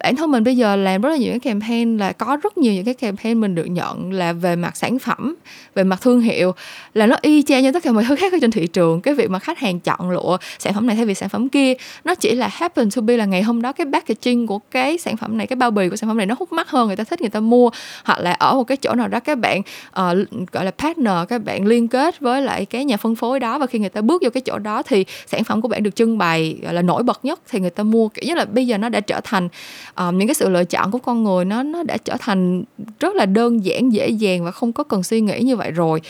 bản 0.00 0.16
thân 0.16 0.30
mình 0.30 0.44
bây 0.44 0.56
giờ 0.56 0.76
làm 0.76 1.02
rất 1.02 1.10
là 1.10 1.16
nhiều 1.16 1.30
cái 1.30 1.40
campaign 1.40 1.98
là 1.98 2.12
có 2.12 2.36
rất 2.42 2.58
nhiều 2.58 2.72
những 2.72 2.84
cái 2.84 2.94
campaign 2.94 3.40
mình 3.40 3.54
được 3.54 3.64
nhận 3.64 4.12
là 4.12 4.32
về 4.32 4.56
mặt 4.56 4.76
sản 4.76 4.98
phẩm 4.98 5.34
về 5.74 5.84
mặt 5.84 6.00
thương 6.02 6.20
hiệu 6.20 6.52
là 6.94 7.06
nó 7.06 7.16
y 7.22 7.42
chang 7.42 7.62
như 7.62 7.72
tất 7.72 7.82
cả 7.82 7.92
mọi 7.92 8.04
thứ 8.08 8.16
khác 8.16 8.32
ở 8.32 8.38
trên 8.40 8.50
thị 8.50 8.66
trường. 8.66 9.00
Cái 9.00 9.14
việc 9.14 9.30
mà 9.30 9.38
khách 9.38 9.58
hàng 9.58 9.80
chọn 9.80 10.10
lựa 10.10 10.38
sản 10.58 10.74
phẩm 10.74 10.86
này 10.86 10.96
thay 10.96 11.04
vì 11.04 11.14
sản 11.14 11.28
phẩm 11.28 11.48
kia 11.48 11.74
nó 12.04 12.14
chỉ 12.14 12.32
là 12.32 12.48
happen 12.52 12.90
to 12.90 13.02
be 13.02 13.16
là 13.16 13.24
ngày 13.24 13.42
hôm 13.42 13.62
đó 13.62 13.72
cái 13.72 13.86
packaging 13.92 14.46
của 14.46 14.58
cái 14.58 14.98
sản 14.98 15.16
phẩm 15.16 15.38
này 15.38 15.46
cái 15.46 15.56
bao 15.56 15.70
bì 15.70 15.88
của 15.88 15.96
sản 15.96 16.10
phẩm 16.10 16.16
này 16.16 16.26
nó 16.26 16.34
hút 16.38 16.52
mắt 16.52 16.70
hơn 16.70 16.86
người 16.86 16.96
ta 16.96 17.04
thích 17.04 17.20
người 17.20 17.30
ta 17.30 17.40
mua. 17.40 17.70
Hoặc 18.04 18.20
là 18.20 18.32
ở 18.32 18.54
một 18.54 18.64
cái 18.64 18.76
chỗ 18.76 18.94
nào 18.94 19.08
đó 19.08 19.20
các 19.20 19.38
bạn 19.38 19.60
uh, 19.60 20.52
gọi 20.52 20.64
là 20.64 20.70
partner 20.70 21.14
các 21.28 21.44
bạn 21.44 21.66
liên 21.66 21.88
kết 21.88 22.20
với 22.20 22.42
lại 22.42 22.64
cái 22.64 22.84
nhà 22.84 22.96
phân 22.96 23.14
phối 23.14 23.40
đó 23.40 23.58
và 23.58 23.66
khi 23.66 23.78
người 23.78 23.88
ta 23.88 24.00
bước 24.00 24.22
vô 24.22 24.30
cái 24.30 24.40
chỗ 24.40 24.58
đó 24.58 24.82
thì 24.82 25.04
sản 25.26 25.44
phẩm 25.44 25.60
của 25.60 25.68
bạn 25.68 25.82
được 25.82 25.96
trưng 25.96 26.18
bày 26.18 26.58
gọi 26.62 26.74
là 26.74 26.82
nổi 26.82 27.02
bật 27.02 27.24
nhất 27.24 27.40
thì 27.48 27.60
người 27.60 27.70
ta 27.70 27.82
mua. 27.82 28.08
Kiểu 28.08 28.24
như 28.28 28.34
là 28.34 28.44
bây 28.44 28.66
giờ 28.66 28.78
nó 28.78 28.88
đã 28.88 29.00
trở 29.00 29.20
thành 29.24 29.48
um, 29.98 30.18
những 30.18 30.28
cái 30.28 30.34
sự 30.34 30.48
lựa 30.48 30.64
chọn 30.64 30.90
của 30.90 30.98
con 30.98 31.24
người 31.24 31.44
nó 31.44 31.62
nó 31.62 31.82
đã 31.82 31.96
trở 31.96 32.16
thành 32.20 32.64
rất 33.00 33.14
là 33.14 33.26
đơn 33.26 33.64
giản 33.64 33.92
dễ 33.92 34.08
dàng 34.08 34.44
và 34.44 34.50
không 34.50 34.72
có 34.72 34.84
cần 34.84 35.02
suy 35.02 35.20
nghĩ 35.20 35.40
như 35.40 35.56
vậy 35.56 35.70
rồi. 35.70 36.00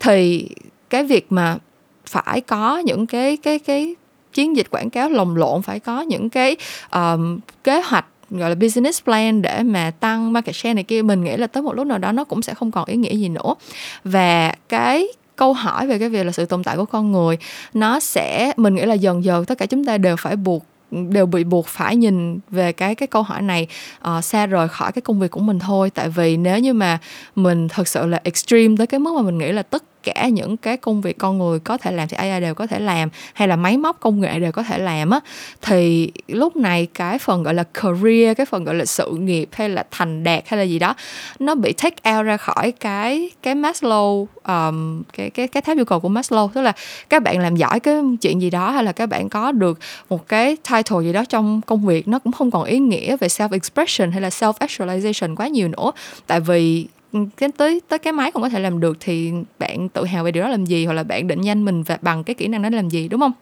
Thì 0.00 0.48
cái 0.90 1.04
việc 1.04 1.26
mà 1.30 1.56
phải 2.06 2.40
có 2.40 2.78
những 2.78 3.06
cái 3.06 3.36
cái 3.36 3.58
cái 3.58 3.94
chiến 4.32 4.56
dịch 4.56 4.66
quảng 4.70 4.90
cáo 4.90 5.08
lồng 5.08 5.36
lộn 5.36 5.62
phải 5.62 5.80
có 5.80 6.00
những 6.00 6.30
cái 6.30 6.56
um, 6.92 7.38
kế 7.64 7.80
hoạch 7.80 8.06
gọi 8.30 8.48
là 8.48 8.54
business 8.54 9.04
plan 9.04 9.42
để 9.42 9.62
mà 9.62 9.90
tăng 10.00 10.32
market 10.32 10.56
share 10.56 10.74
này 10.74 10.84
kia 10.84 11.02
mình 11.02 11.24
nghĩ 11.24 11.36
là 11.36 11.46
tới 11.46 11.62
một 11.62 11.72
lúc 11.72 11.86
nào 11.86 11.98
đó 11.98 12.12
nó 12.12 12.24
cũng 12.24 12.42
sẽ 12.42 12.54
không 12.54 12.70
còn 12.70 12.84
ý 12.88 12.96
nghĩa 12.96 13.16
gì 13.16 13.28
nữa. 13.28 13.54
Và 14.04 14.54
cái 14.68 15.06
câu 15.36 15.52
hỏi 15.52 15.86
về 15.86 15.98
cái 15.98 16.08
việc 16.08 16.24
là 16.24 16.32
sự 16.32 16.44
tồn 16.44 16.62
tại 16.64 16.76
của 16.76 16.84
con 16.84 17.12
người 17.12 17.36
nó 17.74 18.00
sẽ 18.00 18.52
mình 18.56 18.74
nghĩ 18.74 18.82
là 18.82 18.94
dần 18.94 19.24
dần 19.24 19.44
tất 19.44 19.58
cả 19.58 19.66
chúng 19.66 19.84
ta 19.84 19.98
đều 19.98 20.16
phải 20.16 20.36
buộc 20.36 20.64
đều 20.92 21.26
bị 21.26 21.44
buộc 21.44 21.66
phải 21.66 21.96
nhìn 21.96 22.38
về 22.50 22.72
cái 22.72 22.94
cái 22.94 23.06
câu 23.06 23.22
hỏi 23.22 23.42
này 23.42 23.66
uh, 24.08 24.24
xa 24.24 24.46
rời 24.46 24.68
khỏi 24.68 24.92
cái 24.92 25.02
công 25.02 25.20
việc 25.20 25.30
của 25.30 25.40
mình 25.40 25.58
thôi. 25.58 25.90
Tại 25.90 26.08
vì 26.08 26.36
nếu 26.36 26.58
như 26.58 26.72
mà 26.72 26.98
mình 27.36 27.68
thật 27.68 27.88
sự 27.88 28.06
là 28.06 28.20
extreme 28.24 28.74
tới 28.78 28.86
cái 28.86 29.00
mức 29.00 29.14
mà 29.14 29.22
mình 29.22 29.38
nghĩ 29.38 29.52
là 29.52 29.62
tất 29.62 29.82
cả 30.02 30.28
những 30.28 30.56
cái 30.56 30.76
công 30.76 31.00
việc 31.00 31.18
con 31.18 31.38
người 31.38 31.58
có 31.58 31.76
thể 31.76 31.92
làm 31.92 32.08
thì 32.08 32.16
AI 32.16 32.40
đều 32.40 32.54
có 32.54 32.66
thể 32.66 32.78
làm 32.78 33.08
hay 33.34 33.48
là 33.48 33.56
máy 33.56 33.76
móc 33.76 34.00
công 34.00 34.20
nghệ 34.20 34.38
đều 34.38 34.52
có 34.52 34.62
thể 34.62 34.78
làm 34.78 35.10
á 35.10 35.20
thì 35.62 36.12
lúc 36.28 36.56
này 36.56 36.86
cái 36.94 37.18
phần 37.18 37.42
gọi 37.42 37.54
là 37.54 37.62
career 37.62 38.36
cái 38.36 38.46
phần 38.46 38.64
gọi 38.64 38.74
là 38.74 38.84
sự 38.84 39.10
nghiệp 39.10 39.48
hay 39.52 39.68
là 39.68 39.84
thành 39.90 40.24
đạt 40.24 40.44
hay 40.46 40.58
là 40.58 40.64
gì 40.64 40.78
đó 40.78 40.94
nó 41.38 41.54
bị 41.54 41.72
take 41.72 42.16
out 42.16 42.26
ra 42.26 42.36
khỏi 42.36 42.72
cái 42.72 43.30
cái 43.42 43.54
Maslow 43.54 44.26
um, 44.46 45.02
cái 45.12 45.30
cái 45.30 45.48
cái 45.48 45.62
tháp 45.62 45.76
yêu 45.76 45.84
cầu 45.84 46.00
của 46.00 46.08
Maslow. 46.08 46.48
Tức 46.48 46.60
là 46.60 46.72
các 47.08 47.22
bạn 47.22 47.38
làm 47.38 47.56
giỏi 47.56 47.80
cái 47.80 47.94
chuyện 48.20 48.42
gì 48.42 48.50
đó 48.50 48.70
hay 48.70 48.84
là 48.84 48.92
các 48.92 49.06
bạn 49.06 49.28
có 49.28 49.52
được 49.52 49.78
một 50.08 50.28
cái 50.28 50.56
title 50.56 51.02
gì 51.02 51.12
đó 51.12 51.24
trong 51.28 51.60
công 51.66 51.86
việc 51.86 52.08
nó 52.08 52.18
cũng 52.18 52.32
không 52.32 52.50
còn 52.50 52.64
ý 52.64 52.78
nghĩa 52.78 53.16
về 53.16 53.28
self 53.28 53.48
expression 53.52 54.12
hay 54.12 54.20
là 54.20 54.28
self 54.28 54.52
actualization 54.52 55.36
quá 55.36 55.48
nhiều 55.48 55.68
nữa. 55.68 55.92
Tại 56.26 56.40
vì 56.40 56.86
cái 57.36 57.48
tới 57.56 57.80
tới 57.88 57.98
cái 57.98 58.12
máy 58.12 58.30
không 58.30 58.42
có 58.42 58.48
thể 58.48 58.60
làm 58.60 58.80
được 58.80 58.96
thì 59.00 59.32
bạn 59.58 59.88
tự 59.88 60.04
hào 60.04 60.24
về 60.24 60.32
điều 60.32 60.42
đó 60.42 60.48
làm 60.48 60.64
gì? 60.64 60.86
Hoặc 60.86 60.92
là 60.92 61.02
bạn 61.02 61.26
định 61.26 61.40
danh 61.40 61.64
mình 61.64 61.82
và 61.82 61.98
bằng 62.02 62.24
cái 62.24 62.34
kỹ 62.34 62.48
năng 62.48 62.62
đó 62.62 62.68
làm 62.72 62.88
gì 62.88 63.08
đúng 63.08 63.20
không? 63.20 63.32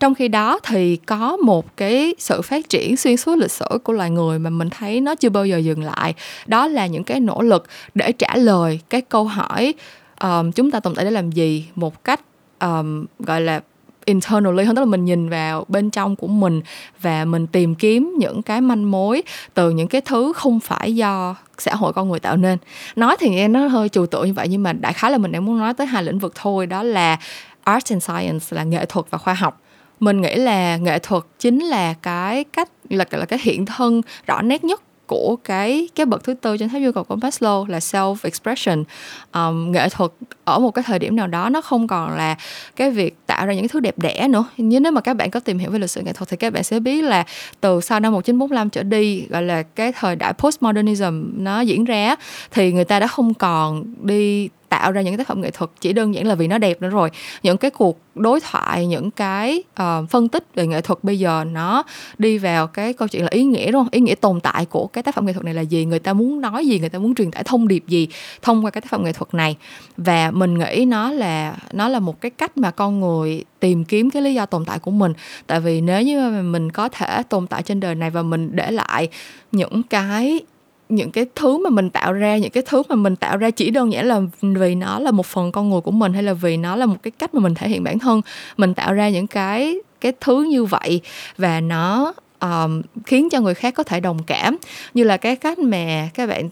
Trong 0.00 0.14
khi 0.14 0.28
đó 0.28 0.58
thì 0.62 0.96
có 0.96 1.36
một 1.36 1.76
cái 1.76 2.14
sự 2.18 2.42
phát 2.42 2.68
triển 2.68 2.96
xuyên 2.96 3.16
suốt 3.16 3.36
lịch 3.36 3.50
sử 3.50 3.66
của 3.82 3.92
loài 3.92 4.10
người 4.10 4.38
mà 4.38 4.50
mình 4.50 4.70
thấy 4.70 5.00
nó 5.00 5.14
chưa 5.14 5.28
bao 5.28 5.46
giờ 5.46 5.58
dừng 5.58 5.82
lại. 5.82 6.14
Đó 6.46 6.66
là 6.66 6.86
những 6.86 7.04
cái 7.04 7.20
nỗ 7.20 7.42
lực 7.42 7.66
để 7.94 8.12
trả 8.12 8.36
lời 8.36 8.80
cái 8.90 9.00
câu 9.00 9.24
hỏi 9.24 9.74
um, 10.20 10.52
chúng 10.52 10.70
ta 10.70 10.80
tồn 10.80 10.94
tại 10.94 11.04
để 11.04 11.10
làm 11.10 11.30
gì? 11.30 11.66
Một 11.74 12.04
cách 12.04 12.20
um, 12.60 13.04
gọi 13.18 13.40
là 13.40 13.60
internally 14.08 14.64
hơn 14.64 14.76
tức 14.76 14.82
là 14.82 14.86
mình 14.86 15.04
nhìn 15.04 15.28
vào 15.28 15.64
bên 15.68 15.90
trong 15.90 16.16
của 16.16 16.26
mình 16.26 16.60
và 17.00 17.24
mình 17.24 17.46
tìm 17.46 17.74
kiếm 17.74 18.14
những 18.18 18.42
cái 18.42 18.60
manh 18.60 18.90
mối 18.90 19.22
từ 19.54 19.70
những 19.70 19.88
cái 19.88 20.00
thứ 20.00 20.32
không 20.36 20.60
phải 20.60 20.94
do 20.94 21.34
xã 21.58 21.74
hội 21.74 21.92
con 21.92 22.08
người 22.08 22.20
tạo 22.20 22.36
nên. 22.36 22.58
Nói 22.96 23.16
thì 23.20 23.28
nghe 23.28 23.48
nó 23.48 23.66
hơi 23.66 23.88
trừu 23.88 24.06
tượng 24.06 24.26
như 24.26 24.32
vậy 24.32 24.48
nhưng 24.50 24.62
mà 24.62 24.72
đại 24.72 24.92
khái 24.92 25.10
là 25.10 25.18
mình 25.18 25.32
đang 25.32 25.44
muốn 25.44 25.58
nói 25.58 25.74
tới 25.74 25.86
hai 25.86 26.02
lĩnh 26.02 26.18
vực 26.18 26.32
thôi 26.34 26.66
đó 26.66 26.82
là 26.82 27.18
art 27.64 27.90
and 27.90 28.04
science 28.04 28.46
là 28.50 28.62
nghệ 28.62 28.84
thuật 28.84 29.06
và 29.10 29.18
khoa 29.18 29.34
học. 29.34 29.60
Mình 30.00 30.20
nghĩ 30.20 30.34
là 30.34 30.76
nghệ 30.76 30.98
thuật 30.98 31.22
chính 31.38 31.58
là 31.58 31.94
cái 32.02 32.44
cách 32.44 32.68
là 32.90 33.04
là 33.10 33.24
cái 33.24 33.38
hiện 33.42 33.66
thân 33.66 34.02
rõ 34.26 34.42
nét 34.42 34.64
nhất 34.64 34.82
của 35.06 35.36
cái 35.44 35.88
cái 35.94 36.06
bậc 36.06 36.24
thứ 36.24 36.34
tư 36.34 36.56
trên 36.56 36.68
tháp 36.68 36.82
nhu 36.82 36.92
cầu 36.92 37.04
của 37.04 37.16
Maslow 37.16 37.66
là 37.66 37.78
self 37.78 38.16
expression 38.22 38.84
um, 39.32 39.72
nghệ 39.72 39.88
thuật 39.88 40.10
ở 40.48 40.58
một 40.58 40.70
cái 40.70 40.82
thời 40.86 40.98
điểm 40.98 41.16
nào 41.16 41.26
đó 41.26 41.48
nó 41.48 41.60
không 41.60 41.86
còn 41.86 42.16
là 42.16 42.36
cái 42.76 42.90
việc 42.90 43.16
tạo 43.26 43.46
ra 43.46 43.54
những 43.54 43.68
thứ 43.68 43.80
đẹp 43.80 43.98
đẽ 43.98 44.28
nữa. 44.28 44.44
Như 44.56 44.80
nếu 44.80 44.92
mà 44.92 45.00
các 45.00 45.14
bạn 45.14 45.30
có 45.30 45.40
tìm 45.40 45.58
hiểu 45.58 45.70
về 45.70 45.78
lịch 45.78 45.90
sử 45.90 46.02
nghệ 46.02 46.12
thuật 46.12 46.28
thì 46.28 46.36
các 46.36 46.52
bạn 46.52 46.64
sẽ 46.64 46.80
biết 46.80 47.02
là 47.02 47.24
từ 47.60 47.80
sau 47.80 48.00
năm 48.00 48.12
1945 48.12 48.70
trở 48.70 48.82
đi 48.82 49.26
gọi 49.28 49.42
là 49.42 49.62
cái 49.62 49.92
thời 49.92 50.16
đại 50.16 50.32
postmodernism 50.32 51.30
nó 51.36 51.60
diễn 51.60 51.84
ra 51.84 52.16
thì 52.50 52.72
người 52.72 52.84
ta 52.84 53.00
đã 53.00 53.06
không 53.06 53.34
còn 53.34 53.84
đi 54.02 54.48
tạo 54.68 54.92
ra 54.92 55.00
những 55.00 55.16
tác 55.16 55.26
phẩm 55.26 55.40
nghệ 55.40 55.50
thuật 55.50 55.70
chỉ 55.80 55.92
đơn 55.92 56.14
giản 56.14 56.26
là 56.26 56.34
vì 56.34 56.46
nó 56.46 56.58
đẹp 56.58 56.82
nữa 56.82 56.88
rồi. 56.88 57.10
Những 57.42 57.56
cái 57.56 57.70
cuộc 57.70 57.98
đối 58.14 58.40
thoại 58.40 58.86
những 58.86 59.10
cái 59.10 59.62
uh, 59.82 60.10
phân 60.10 60.28
tích 60.28 60.44
về 60.54 60.66
nghệ 60.66 60.80
thuật 60.80 60.98
bây 61.02 61.18
giờ 61.18 61.44
nó 61.52 61.82
đi 62.18 62.38
vào 62.38 62.66
cái 62.66 62.92
câu 62.92 63.08
chuyện 63.08 63.22
là 63.22 63.28
ý 63.30 63.44
nghĩa 63.44 63.70
đúng 63.72 63.80
không? 63.80 63.88
Ý 63.90 64.00
nghĩa 64.00 64.14
tồn 64.14 64.40
tại 64.40 64.66
của 64.66 64.86
cái 64.86 65.02
tác 65.02 65.14
phẩm 65.14 65.26
nghệ 65.26 65.32
thuật 65.32 65.44
này 65.44 65.54
là 65.54 65.62
gì? 65.62 65.84
Người 65.84 65.98
ta 65.98 66.12
muốn 66.12 66.40
nói 66.40 66.66
gì? 66.66 66.78
Người 66.78 66.88
ta 66.88 66.98
muốn 66.98 67.14
truyền 67.14 67.30
tải 67.30 67.44
thông 67.44 67.68
điệp 67.68 67.84
gì 67.86 68.08
thông 68.42 68.64
qua 68.64 68.70
cái 68.70 68.80
tác 68.80 68.90
phẩm 68.90 69.04
nghệ 69.04 69.12
thuật 69.12 69.34
này? 69.34 69.56
Và 69.96 70.30
mình 70.38 70.58
nghĩ 70.58 70.84
nó 70.84 71.10
là 71.12 71.56
nó 71.72 71.88
là 71.88 72.00
một 72.00 72.20
cái 72.20 72.30
cách 72.30 72.56
mà 72.56 72.70
con 72.70 73.00
người 73.00 73.44
tìm 73.60 73.84
kiếm 73.84 74.10
cái 74.10 74.22
lý 74.22 74.34
do 74.34 74.46
tồn 74.46 74.64
tại 74.64 74.78
của 74.78 74.90
mình. 74.90 75.12
Tại 75.46 75.60
vì 75.60 75.80
nếu 75.80 76.02
như 76.02 76.30
mà 76.30 76.42
mình 76.42 76.72
có 76.72 76.88
thể 76.88 77.22
tồn 77.28 77.46
tại 77.46 77.62
trên 77.62 77.80
đời 77.80 77.94
này 77.94 78.10
và 78.10 78.22
mình 78.22 78.50
để 78.52 78.70
lại 78.70 79.08
những 79.52 79.82
cái 79.82 80.40
những 80.88 81.10
cái 81.10 81.26
thứ 81.34 81.58
mà 81.58 81.70
mình 81.70 81.90
tạo 81.90 82.12
ra, 82.12 82.36
những 82.36 82.50
cái 82.50 82.62
thứ 82.66 82.82
mà 82.88 82.94
mình 82.96 83.16
tạo 83.16 83.36
ra 83.36 83.50
chỉ 83.50 83.70
đơn 83.70 83.92
giản 83.92 84.06
là 84.06 84.20
vì 84.42 84.74
nó 84.74 84.98
là 84.98 85.10
một 85.10 85.26
phần 85.26 85.52
con 85.52 85.70
người 85.70 85.80
của 85.80 85.90
mình 85.90 86.12
hay 86.12 86.22
là 86.22 86.32
vì 86.32 86.56
nó 86.56 86.76
là 86.76 86.86
một 86.86 86.96
cái 87.02 87.10
cách 87.10 87.34
mà 87.34 87.40
mình 87.40 87.54
thể 87.54 87.68
hiện 87.68 87.84
bản 87.84 87.98
thân, 87.98 88.20
mình 88.56 88.74
tạo 88.74 88.94
ra 88.94 89.08
những 89.08 89.26
cái 89.26 89.76
cái 90.00 90.12
thứ 90.20 90.42
như 90.42 90.64
vậy 90.64 91.00
và 91.38 91.60
nó 91.60 92.14
um, 92.40 92.82
khiến 93.06 93.28
cho 93.30 93.40
người 93.40 93.54
khác 93.54 93.74
có 93.74 93.82
thể 93.82 94.00
đồng 94.00 94.22
cảm. 94.22 94.56
Như 94.94 95.04
là 95.04 95.16
cái 95.16 95.36
cách 95.36 95.58
mà 95.58 96.08
các 96.14 96.28
bạn 96.28 96.48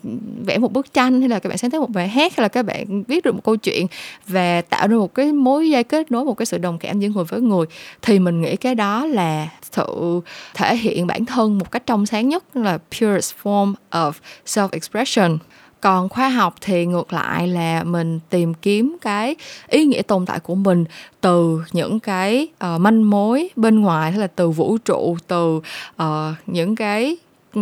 vẽ 0.47 0.59
một 0.59 0.73
bức 0.73 0.93
tranh 0.93 1.21
hay 1.21 1.29
là 1.29 1.39
các 1.39 1.49
bạn 1.49 1.59
sáng 1.59 1.71
tác 1.71 1.81
một 1.81 1.91
bài 1.91 2.09
hát 2.09 2.37
hay 2.37 2.43
là 2.43 2.49
các 2.49 2.63
bạn 2.63 3.03
viết 3.03 3.25
được 3.25 3.35
một 3.35 3.45
câu 3.45 3.57
chuyện 3.57 3.87
và 4.27 4.61
tạo 4.61 4.89
ra 4.89 4.97
một 4.97 5.15
cái 5.15 5.33
mối 5.33 5.71
dây 5.71 5.85
kết 5.85 6.11
nối 6.11 6.25
một 6.25 6.35
cái 6.35 6.47
sự 6.47 6.59
đồng 6.59 6.79
cảm 6.79 7.01
giữa 7.01 7.09
người 7.09 7.25
với 7.25 7.41
người 7.41 7.67
thì 8.03 8.19
mình 8.19 8.41
nghĩ 8.41 8.57
cái 8.57 8.75
đó 8.75 9.07
là 9.07 9.49
sự 9.73 10.21
thể 10.55 10.77
hiện 10.77 11.07
bản 11.07 11.25
thân 11.25 11.59
một 11.59 11.71
cách 11.71 11.83
trong 11.87 12.07
sáng 12.07 12.29
nhất 12.29 12.57
là 12.57 12.79
purest 12.79 13.35
form 13.43 13.75
of 13.91 14.13
self 14.47 14.69
expression 14.73 15.39
còn 15.87 16.09
khoa 16.09 16.29
học 16.29 16.55
thì 16.61 16.87
ngược 16.87 17.13
lại 17.13 17.49
là 17.49 17.85
mình 17.85 18.21
tìm 18.31 18.55
kiếm 18.55 18.97
cái 19.01 19.37
ý 19.69 19.85
nghĩa 19.85 20.03
tồn 20.03 20.27
tại 20.27 20.41
của 20.41 20.55
mình 20.55 20.85
từ 21.21 21.63
những 21.73 22.01
cái 22.01 22.49
uh, 22.75 22.81
manh 22.81 23.11
mối 23.11 23.49
bên 23.57 23.81
ngoài 23.81 24.11
hay 24.11 24.21
là 24.21 24.27
từ 24.27 24.51
vũ 24.51 24.79
trụ 24.85 25.17
từ 25.27 25.61
uh, 26.03 26.05
những 26.47 26.77
cái 26.77 27.17
ừ, 27.55 27.61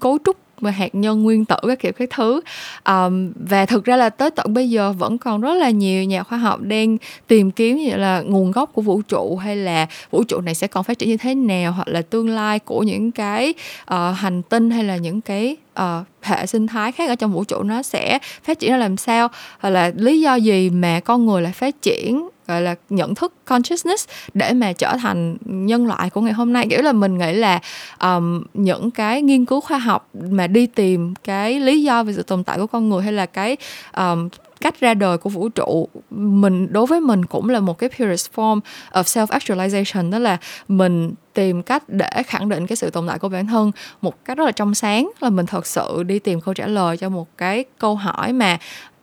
cấu 0.00 0.18
trúc 0.24 0.36
và 0.60 0.70
hạt 0.70 0.94
nhân 0.94 1.22
nguyên 1.22 1.44
tử 1.44 1.56
các 1.62 1.78
kiểu 1.78 1.92
các 1.92 2.10
thứ. 2.10 2.40
Um, 2.88 3.32
và 3.48 3.66
thực 3.66 3.84
ra 3.84 3.96
là 3.96 4.10
tới 4.10 4.30
tận 4.30 4.54
bây 4.54 4.70
giờ 4.70 4.92
vẫn 4.92 5.18
còn 5.18 5.40
rất 5.40 5.54
là 5.54 5.70
nhiều 5.70 6.04
nhà 6.04 6.22
khoa 6.22 6.38
học 6.38 6.60
đang 6.60 6.96
tìm 7.26 7.50
kiếm 7.50 7.76
như 7.76 7.96
là 7.96 8.20
nguồn 8.20 8.50
gốc 8.50 8.70
của 8.72 8.82
vũ 8.82 9.02
trụ 9.02 9.36
hay 9.36 9.56
là 9.56 9.86
vũ 10.10 10.24
trụ 10.24 10.40
này 10.40 10.54
sẽ 10.54 10.66
còn 10.66 10.84
phát 10.84 10.98
triển 10.98 11.08
như 11.08 11.16
thế 11.16 11.34
nào 11.34 11.72
hoặc 11.72 11.88
là 11.88 12.02
tương 12.02 12.28
lai 12.28 12.58
của 12.58 12.82
những 12.82 13.10
cái 13.10 13.54
uh, 13.94 14.16
hành 14.16 14.42
tinh 14.42 14.70
hay 14.70 14.84
là 14.84 14.96
những 14.96 15.20
cái 15.20 15.56
uh, 15.80 16.06
hệ 16.22 16.46
sinh 16.46 16.66
thái 16.66 16.92
khác 16.92 17.08
ở 17.08 17.14
trong 17.14 17.32
vũ 17.32 17.44
trụ 17.44 17.62
nó 17.62 17.82
sẽ 17.82 18.18
phát 18.42 18.58
triển 18.58 18.70
ra 18.70 18.76
làm 18.76 18.96
sao? 18.96 19.28
Hoặc 19.58 19.70
là 19.70 19.92
lý 19.96 20.20
do 20.20 20.34
gì 20.34 20.70
mà 20.70 21.00
con 21.00 21.26
người 21.26 21.42
lại 21.42 21.52
phát 21.52 21.82
triển 21.82 22.28
gọi 22.50 22.62
là 22.62 22.74
nhận 22.90 23.14
thức 23.14 23.32
consciousness 23.44 24.08
để 24.34 24.52
mà 24.52 24.72
trở 24.72 24.96
thành 25.02 25.36
nhân 25.44 25.86
loại 25.86 26.10
của 26.10 26.20
ngày 26.20 26.32
hôm 26.32 26.52
nay. 26.52 26.66
Kiểu 26.70 26.82
là 26.82 26.92
mình 26.92 27.18
nghĩ 27.18 27.32
là 27.32 27.60
um, 28.00 28.42
những 28.54 28.90
cái 28.90 29.22
nghiên 29.22 29.44
cứu 29.44 29.60
khoa 29.60 29.78
học 29.78 30.08
mà 30.14 30.46
đi 30.46 30.66
tìm 30.66 31.14
cái 31.24 31.60
lý 31.60 31.82
do 31.82 32.02
về 32.02 32.12
sự 32.12 32.22
tồn 32.22 32.44
tại 32.44 32.58
của 32.58 32.66
con 32.66 32.88
người 32.88 33.02
hay 33.02 33.12
là 33.12 33.26
cái 33.26 33.56
um, 33.96 34.28
cách 34.60 34.80
ra 34.80 34.94
đời 34.94 35.18
của 35.18 35.30
vũ 35.30 35.48
trụ 35.48 35.88
mình 36.10 36.72
đối 36.72 36.86
với 36.86 37.00
mình 37.00 37.24
cũng 37.24 37.48
là 37.48 37.60
một 37.60 37.78
cái 37.78 37.90
purest 37.98 38.30
form 38.34 38.60
of 38.92 39.02
self 39.02 39.26
actualization 39.26 40.10
đó 40.10 40.18
là 40.18 40.36
mình 40.68 41.14
tìm 41.34 41.62
cách 41.62 41.82
để 41.88 42.22
khẳng 42.26 42.48
định 42.48 42.66
cái 42.66 42.76
sự 42.76 42.90
tồn 42.90 43.06
tại 43.08 43.18
của 43.18 43.28
bản 43.28 43.46
thân 43.46 43.72
một 44.00 44.24
cách 44.24 44.38
rất 44.38 44.44
là 44.44 44.52
trong 44.52 44.74
sáng. 44.74 45.10
Là 45.20 45.30
mình 45.30 45.46
thật 45.46 45.66
sự 45.66 46.02
đi 46.02 46.18
tìm 46.18 46.40
câu 46.40 46.54
trả 46.54 46.66
lời 46.66 46.96
cho 46.96 47.08
một 47.08 47.28
cái 47.36 47.64
câu 47.78 47.94
hỏi 47.94 48.32
mà 48.32 48.58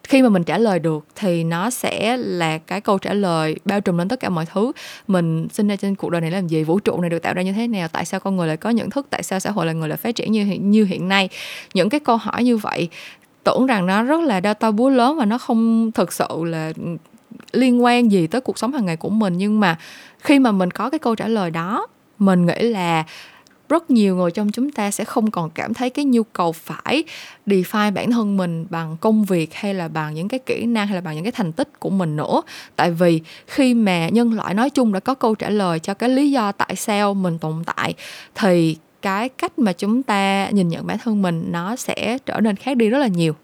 khi 0.07 0.21
mà 0.21 0.29
mình 0.29 0.43
trả 0.43 0.57
lời 0.57 0.79
được 0.79 1.05
thì 1.15 1.43
nó 1.43 1.69
sẽ 1.69 2.17
là 2.17 2.57
cái 2.57 2.81
câu 2.81 2.97
trả 2.97 3.13
lời 3.13 3.55
bao 3.65 3.81
trùm 3.81 3.97
lên 3.97 4.07
tất 4.07 4.19
cả 4.19 4.29
mọi 4.29 4.45
thứ. 4.45 4.71
Mình 5.07 5.47
sinh 5.51 5.67
ra 5.67 5.75
trên 5.75 5.95
cuộc 5.95 6.09
đời 6.09 6.21
này 6.21 6.31
làm 6.31 6.47
gì, 6.47 6.63
vũ 6.63 6.79
trụ 6.79 7.01
này 7.01 7.09
được 7.09 7.19
tạo 7.19 7.33
ra 7.33 7.41
như 7.41 7.53
thế 7.53 7.67
nào, 7.67 7.87
tại 7.87 8.05
sao 8.05 8.19
con 8.19 8.35
người 8.35 8.47
lại 8.47 8.57
có 8.57 8.69
nhận 8.69 8.89
thức, 8.89 9.07
tại 9.09 9.23
sao 9.23 9.39
xã 9.39 9.51
hội 9.51 9.65
là 9.65 9.73
người 9.73 9.89
lại 9.89 9.97
phát 9.97 10.15
triển 10.15 10.31
như 10.31 10.45
như 10.45 10.85
hiện 10.85 11.07
nay. 11.07 11.29
Những 11.73 11.89
cái 11.89 11.99
câu 11.99 12.17
hỏi 12.17 12.43
như 12.43 12.57
vậy, 12.57 12.89
tưởng 13.43 13.65
rằng 13.65 13.85
nó 13.85 14.03
rất 14.03 14.21
là 14.21 14.39
đau 14.39 14.53
to 14.53 14.71
búa 14.71 14.89
lớn 14.89 15.17
và 15.17 15.25
nó 15.25 15.37
không 15.37 15.91
thực 15.91 16.13
sự 16.13 16.43
là 16.43 16.73
liên 17.51 17.83
quan 17.83 18.11
gì 18.11 18.27
tới 18.27 18.41
cuộc 18.41 18.57
sống 18.57 18.73
hàng 18.73 18.85
ngày 18.85 18.97
của 18.97 19.09
mình. 19.09 19.37
Nhưng 19.37 19.59
mà 19.59 19.77
khi 20.19 20.39
mà 20.39 20.51
mình 20.51 20.71
có 20.71 20.89
cái 20.89 20.99
câu 20.99 21.15
trả 21.15 21.27
lời 21.27 21.51
đó, 21.51 21.87
mình 22.19 22.45
nghĩ 22.45 22.61
là 22.61 23.03
rất 23.69 23.91
nhiều 23.91 24.15
người 24.15 24.31
trong 24.31 24.51
chúng 24.51 24.71
ta 24.71 24.91
sẽ 24.91 25.03
không 25.03 25.31
còn 25.31 25.49
cảm 25.49 25.73
thấy 25.73 25.89
cái 25.89 26.05
nhu 26.05 26.23
cầu 26.23 26.51
phải 26.51 27.03
define 27.45 27.93
bản 27.93 28.11
thân 28.11 28.37
mình 28.37 28.65
bằng 28.69 28.97
công 29.01 29.23
việc 29.23 29.53
hay 29.53 29.73
là 29.73 29.87
bằng 29.87 30.13
những 30.13 30.27
cái 30.27 30.39
kỹ 30.39 30.65
năng 30.65 30.87
hay 30.87 30.95
là 30.95 31.01
bằng 31.01 31.15
những 31.15 31.23
cái 31.23 31.31
thành 31.31 31.51
tích 31.51 31.79
của 31.79 31.89
mình 31.89 32.15
nữa. 32.15 32.41
Tại 32.75 32.91
vì 32.91 33.21
khi 33.47 33.73
mà 33.73 34.09
nhân 34.09 34.33
loại 34.33 34.53
nói 34.53 34.69
chung 34.69 34.93
đã 34.93 34.99
có 34.99 35.13
câu 35.13 35.35
trả 35.35 35.49
lời 35.49 35.79
cho 35.79 35.93
cái 35.93 36.09
lý 36.09 36.31
do 36.31 36.51
tại 36.51 36.75
sao 36.75 37.13
mình 37.13 37.37
tồn 37.37 37.63
tại, 37.65 37.93
thì 38.35 38.77
cái 39.01 39.29
cách 39.29 39.59
mà 39.59 39.73
chúng 39.73 40.03
ta 40.03 40.49
nhìn 40.49 40.69
nhận 40.69 40.87
bản 40.87 40.97
thân 40.97 41.21
mình 41.21 41.43
nó 41.51 41.75
sẽ 41.75 42.17
trở 42.25 42.39
nên 42.39 42.55
khác 42.55 42.77
đi 42.77 42.89
rất 42.89 42.97
là 42.97 43.07
nhiều. 43.07 43.35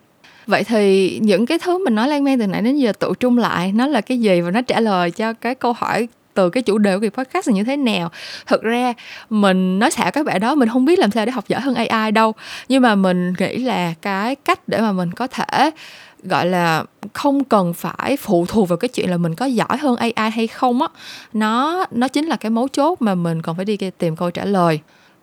Vậy 0.47 0.63
thì 0.63 1.19
những 1.21 1.45
cái 1.45 1.59
thứ 1.59 1.85
mình 1.85 1.95
nói 1.95 2.07
lan 2.07 2.23
man 2.23 2.39
từ 2.39 2.47
nãy 2.47 2.61
đến 2.61 2.77
giờ 2.77 2.93
tụ 2.99 3.13
trung 3.13 3.37
lại, 3.37 3.71
nó 3.71 3.87
là 3.87 4.01
cái 4.01 4.19
gì 4.19 4.41
và 4.41 4.51
nó 4.51 4.61
trả 4.61 4.79
lời 4.79 5.11
cho 5.11 5.33
cái 5.33 5.55
câu 5.55 5.73
hỏi 5.73 6.07
từ 6.33 6.49
cái 6.49 6.63
chủ 6.63 6.77
đề 6.77 6.93
của 6.93 6.99
việc 6.99 7.13
podcast 7.13 7.47
là 7.47 7.53
như 7.53 7.63
thế 7.63 7.77
nào. 7.77 8.11
Thực 8.47 8.61
ra, 8.61 8.93
mình 9.29 9.79
nói 9.79 9.91
xạo 9.91 10.11
các 10.11 10.25
bạn 10.25 10.39
đó, 10.39 10.55
mình 10.55 10.69
không 10.69 10.85
biết 10.85 10.99
làm 10.99 11.11
sao 11.11 11.25
để 11.25 11.31
học 11.31 11.47
giỏi 11.47 11.61
hơn 11.61 11.75
ai 11.75 12.11
đâu. 12.11 12.33
Nhưng 12.69 12.81
mà 12.81 12.95
mình 12.95 13.33
nghĩ 13.39 13.57
là 13.57 13.93
cái 14.01 14.35
cách 14.35 14.59
để 14.67 14.81
mà 14.81 14.91
mình 14.91 15.11
có 15.11 15.27
thể, 15.27 15.71
gọi 16.23 16.45
là, 16.45 16.83
không 17.13 17.43
cần 17.43 17.73
phải 17.73 18.17
phụ 18.17 18.45
thuộc 18.45 18.69
vào 18.69 18.77
cái 18.77 18.89
chuyện 18.89 19.09
là 19.09 19.17
mình 19.17 19.35
có 19.35 19.45
giỏi 19.45 19.77
hơn 19.77 19.95
AI 19.95 20.29
hay 20.31 20.47
không 20.47 20.81
á, 20.81 20.87
nó 21.33 21.85
nó 21.91 22.07
chính 22.07 22.25
là 22.25 22.35
cái 22.35 22.49
mấu 22.49 22.67
chốt 22.67 23.01
mà 23.01 23.15
mình 23.15 23.41
còn 23.41 23.55
phải 23.55 23.65
đi 23.65 23.77
tìm 23.77 24.15
câu 24.15 24.31
trả 24.31 24.45
lời 24.45 24.79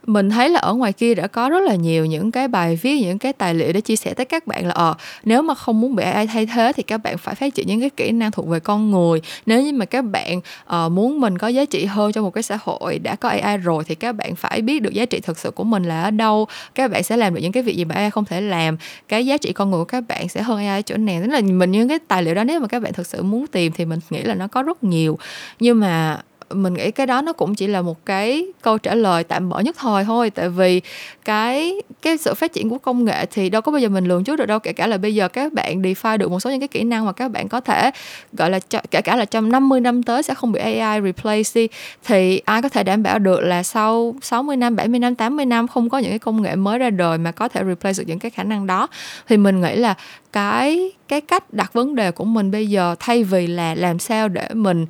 mình 0.06 0.30
thấy 0.30 0.48
là 0.48 0.60
ở 0.60 0.74
ngoài 0.74 0.92
kia 0.92 1.14
đã 1.14 1.26
có 1.26 1.48
rất 1.48 1.60
là 1.60 1.74
nhiều 1.74 2.06
những 2.06 2.30
cái 2.30 2.48
bài 2.48 2.78
viết 2.82 3.00
những 3.00 3.18
cái 3.18 3.32
tài 3.32 3.54
liệu 3.54 3.72
để 3.72 3.80
chia 3.80 3.96
sẻ 3.96 4.14
tới 4.14 4.26
các 4.26 4.46
bạn 4.46 4.66
là 4.66 4.74
ờ 4.74 4.94
nếu 5.24 5.42
mà 5.42 5.54
không 5.54 5.80
muốn 5.80 5.96
bị 5.96 6.04
ai 6.04 6.26
thay 6.26 6.46
thế 6.46 6.72
thì 6.76 6.82
các 6.82 6.98
bạn 6.98 7.18
phải 7.18 7.34
phát 7.34 7.54
triển 7.54 7.66
những 7.66 7.80
cái 7.80 7.90
kỹ 7.90 8.10
năng 8.10 8.30
thuộc 8.30 8.48
về 8.48 8.60
con 8.60 8.90
người. 8.90 9.20
Nếu 9.46 9.62
như 9.62 9.72
mà 9.72 9.84
các 9.84 10.02
bạn 10.02 10.40
uh, 10.86 10.92
muốn 10.92 11.20
mình 11.20 11.38
có 11.38 11.48
giá 11.48 11.64
trị 11.64 11.84
hơn 11.84 12.12
trong 12.12 12.24
một 12.24 12.30
cái 12.30 12.42
xã 12.42 12.58
hội 12.64 12.98
đã 12.98 13.16
có 13.16 13.28
AI 13.28 13.56
rồi 13.56 13.84
thì 13.84 13.94
các 13.94 14.12
bạn 14.12 14.36
phải 14.36 14.62
biết 14.62 14.82
được 14.82 14.92
giá 14.92 15.04
trị 15.04 15.20
thực 15.20 15.38
sự 15.38 15.50
của 15.50 15.64
mình 15.64 15.84
là 15.84 16.02
ở 16.02 16.10
đâu. 16.10 16.46
Các 16.74 16.90
bạn 16.90 17.02
sẽ 17.02 17.16
làm 17.16 17.34
được 17.34 17.40
những 17.40 17.52
cái 17.52 17.62
việc 17.62 17.76
gì 17.76 17.84
mà 17.84 17.94
AI 17.94 18.10
không 18.10 18.24
thể 18.24 18.40
làm. 18.40 18.76
Cái 19.08 19.26
giá 19.26 19.36
trị 19.36 19.52
con 19.52 19.70
người 19.70 19.78
của 19.78 19.84
các 19.84 20.04
bạn 20.08 20.28
sẽ 20.28 20.42
hơn 20.42 20.58
AI 20.58 20.78
ở 20.78 20.82
chỗ 20.82 20.96
nào. 20.96 21.20
Tức 21.22 21.28
là 21.28 21.40
mình 21.40 21.70
những 21.70 21.88
cái 21.88 21.98
tài 22.08 22.22
liệu 22.22 22.34
đó 22.34 22.44
nếu 22.44 22.60
mà 22.60 22.66
các 22.66 22.82
bạn 22.82 22.92
thực 22.92 23.06
sự 23.06 23.22
muốn 23.22 23.46
tìm 23.46 23.72
thì 23.72 23.84
mình 23.84 24.00
nghĩ 24.10 24.22
là 24.22 24.34
nó 24.34 24.48
có 24.48 24.62
rất 24.62 24.84
nhiều. 24.84 25.18
Nhưng 25.60 25.80
mà 25.80 26.20
mình 26.54 26.74
nghĩ 26.74 26.90
cái 26.90 27.06
đó 27.06 27.22
nó 27.22 27.32
cũng 27.32 27.54
chỉ 27.54 27.66
là 27.66 27.82
một 27.82 28.06
cái 28.06 28.46
câu 28.62 28.78
trả 28.78 28.94
lời 28.94 29.24
tạm 29.24 29.48
bỡ 29.48 29.60
nhất 29.60 29.76
thời 29.78 30.04
thôi. 30.04 30.30
Tại 30.30 30.48
vì 30.48 30.80
cái 31.24 31.74
cái 32.02 32.18
sự 32.18 32.34
phát 32.34 32.52
triển 32.52 32.70
của 32.70 32.78
công 32.78 33.04
nghệ 33.04 33.26
thì 33.26 33.50
đâu 33.50 33.62
có 33.62 33.72
bao 33.72 33.78
giờ 33.78 33.88
mình 33.88 34.04
lường 34.04 34.24
trước 34.24 34.36
được 34.36 34.46
đâu 34.46 34.58
kể 34.58 34.72
cả 34.72 34.86
là 34.86 34.98
bây 34.98 35.14
giờ 35.14 35.28
các 35.28 35.52
bạn 35.52 35.82
define 35.82 36.18
được 36.18 36.30
một 36.30 36.40
số 36.40 36.50
những 36.50 36.60
cái 36.60 36.68
kỹ 36.68 36.84
năng 36.84 37.06
mà 37.06 37.12
các 37.12 37.28
bạn 37.28 37.48
có 37.48 37.60
thể 37.60 37.90
gọi 38.32 38.50
là 38.50 38.58
kể 38.90 39.00
cả 39.00 39.16
là 39.16 39.24
trong 39.24 39.52
50 39.52 39.80
năm 39.80 40.02
tới 40.02 40.22
sẽ 40.22 40.34
không 40.34 40.52
bị 40.52 40.60
AI 40.60 41.00
replace 41.00 41.50
đi 41.54 41.68
thì 42.04 42.38
ai 42.44 42.62
có 42.62 42.68
thể 42.68 42.82
đảm 42.82 43.02
bảo 43.02 43.18
được 43.18 43.40
là 43.40 43.62
sau 43.62 44.14
60 44.22 44.56
năm, 44.56 44.76
70 44.76 44.98
năm, 44.98 45.14
80 45.14 45.44
năm 45.44 45.68
không 45.68 45.90
có 45.90 45.98
những 45.98 46.10
cái 46.10 46.18
công 46.18 46.42
nghệ 46.42 46.56
mới 46.56 46.78
ra 46.78 46.90
đời 46.90 47.18
mà 47.18 47.32
có 47.32 47.48
thể 47.48 47.64
replace 47.64 47.98
được 47.98 48.04
những 48.06 48.18
cái 48.18 48.30
khả 48.30 48.42
năng 48.42 48.66
đó? 48.66 48.88
Thì 49.28 49.36
mình 49.36 49.60
nghĩ 49.60 49.76
là 49.76 49.94
cái 50.32 50.92
cái 51.08 51.20
cách 51.20 51.52
đặt 51.52 51.72
vấn 51.72 51.94
đề 51.94 52.10
của 52.10 52.24
mình 52.24 52.50
bây 52.50 52.66
giờ 52.66 52.94
thay 52.98 53.24
vì 53.24 53.46
là 53.46 53.74
làm 53.74 53.98
sao 53.98 54.28
để 54.28 54.48
mình 54.54 54.86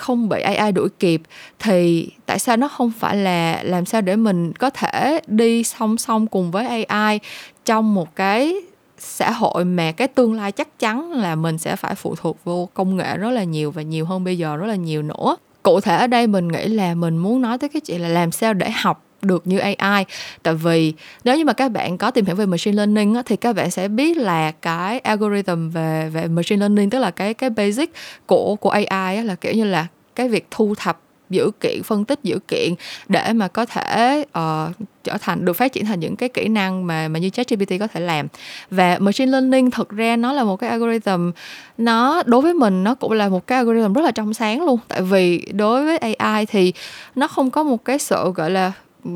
không 0.00 0.28
bị 0.28 0.40
AI 0.40 0.72
đuổi 0.72 0.88
kịp, 0.98 1.22
thì 1.58 2.08
tại 2.26 2.38
sao 2.38 2.56
nó 2.56 2.68
không 2.68 2.90
phải 2.98 3.16
là 3.16 3.62
làm 3.62 3.84
sao 3.84 4.00
để 4.00 4.16
mình 4.16 4.52
có 4.52 4.70
thể 4.70 5.20
đi 5.26 5.64
song 5.64 5.96
song 5.96 6.26
cùng 6.26 6.50
với 6.50 6.84
AI 6.84 7.20
trong 7.64 7.94
một 7.94 8.16
cái 8.16 8.54
xã 8.98 9.30
hội 9.30 9.64
mà 9.64 9.92
cái 9.92 10.08
tương 10.08 10.34
lai 10.34 10.52
chắc 10.52 10.78
chắn 10.78 11.12
là 11.12 11.34
mình 11.34 11.58
sẽ 11.58 11.76
phải 11.76 11.94
phụ 11.94 12.14
thuộc 12.16 12.38
vô 12.44 12.68
công 12.74 12.96
nghệ 12.96 13.16
rất 13.16 13.30
là 13.30 13.44
nhiều 13.44 13.70
và 13.70 13.82
nhiều 13.82 14.04
hơn 14.04 14.24
bây 14.24 14.38
giờ 14.38 14.56
rất 14.56 14.66
là 14.66 14.74
nhiều 14.74 15.02
nữa? 15.02 15.36
Cụ 15.62 15.80
thể 15.80 15.96
ở 15.96 16.06
đây 16.06 16.26
mình 16.26 16.48
nghĩ 16.48 16.68
là 16.68 16.94
mình 16.94 17.18
muốn 17.18 17.42
nói 17.42 17.58
tới 17.58 17.68
cái 17.68 17.80
chuyện 17.80 18.00
là 18.00 18.08
làm 18.08 18.32
sao 18.32 18.54
để 18.54 18.70
học 18.70 19.04
được 19.22 19.46
như 19.46 19.58
AI 19.58 20.04
tại 20.42 20.54
vì 20.54 20.92
nếu 21.24 21.38
như 21.38 21.44
mà 21.44 21.52
các 21.52 21.68
bạn 21.68 21.98
có 21.98 22.10
tìm 22.10 22.24
hiểu 22.24 22.34
về 22.34 22.46
machine 22.46 22.76
learning 22.76 23.14
á, 23.14 23.22
thì 23.26 23.36
các 23.36 23.56
bạn 23.56 23.70
sẽ 23.70 23.88
biết 23.88 24.16
là 24.16 24.50
cái 24.50 24.98
algorithm 24.98 25.70
về 25.70 26.10
về 26.12 26.28
machine 26.28 26.60
learning 26.60 26.90
tức 26.90 26.98
là 26.98 27.10
cái 27.10 27.34
cái 27.34 27.50
basic 27.50 27.92
của 28.26 28.56
của 28.56 28.70
AI 28.70 29.16
á, 29.16 29.22
là 29.22 29.34
kiểu 29.34 29.52
như 29.52 29.64
là 29.64 29.86
cái 30.14 30.28
việc 30.28 30.46
thu 30.50 30.74
thập 30.78 31.00
dữ 31.30 31.50
kiện 31.60 31.82
phân 31.82 32.04
tích 32.04 32.18
dữ 32.22 32.38
kiện 32.48 32.74
để 33.08 33.32
mà 33.32 33.48
có 33.48 33.66
thể 33.66 34.24
uh, 34.38 34.74
trở 35.04 35.16
thành 35.20 35.44
được 35.44 35.52
phát 35.52 35.72
triển 35.72 35.84
thành 35.84 36.00
những 36.00 36.16
cái 36.16 36.28
kỹ 36.28 36.48
năng 36.48 36.86
mà 36.86 37.08
mà 37.08 37.18
như 37.18 37.30
ChatGPT 37.30 37.72
có 37.80 37.86
thể 37.86 38.00
làm. 38.00 38.26
Và 38.70 38.98
machine 39.00 39.32
learning 39.32 39.70
thực 39.70 39.88
ra 39.88 40.16
nó 40.16 40.32
là 40.32 40.44
một 40.44 40.56
cái 40.56 40.70
algorithm 40.70 41.30
nó 41.78 42.22
đối 42.26 42.42
với 42.42 42.54
mình 42.54 42.84
nó 42.84 42.94
cũng 42.94 43.12
là 43.12 43.28
một 43.28 43.46
cái 43.46 43.56
algorithm 43.56 43.92
rất 43.92 44.02
là 44.02 44.10
trong 44.10 44.34
sáng 44.34 44.64
luôn. 44.64 44.78
Tại 44.88 45.02
vì 45.02 45.46
đối 45.52 45.84
với 45.84 46.14
AI 46.16 46.46
thì 46.46 46.72
nó 47.14 47.28
không 47.28 47.50
có 47.50 47.62
một 47.62 47.84
cái 47.84 47.98
sự 47.98 48.32
gọi 48.34 48.50
là 48.50 48.72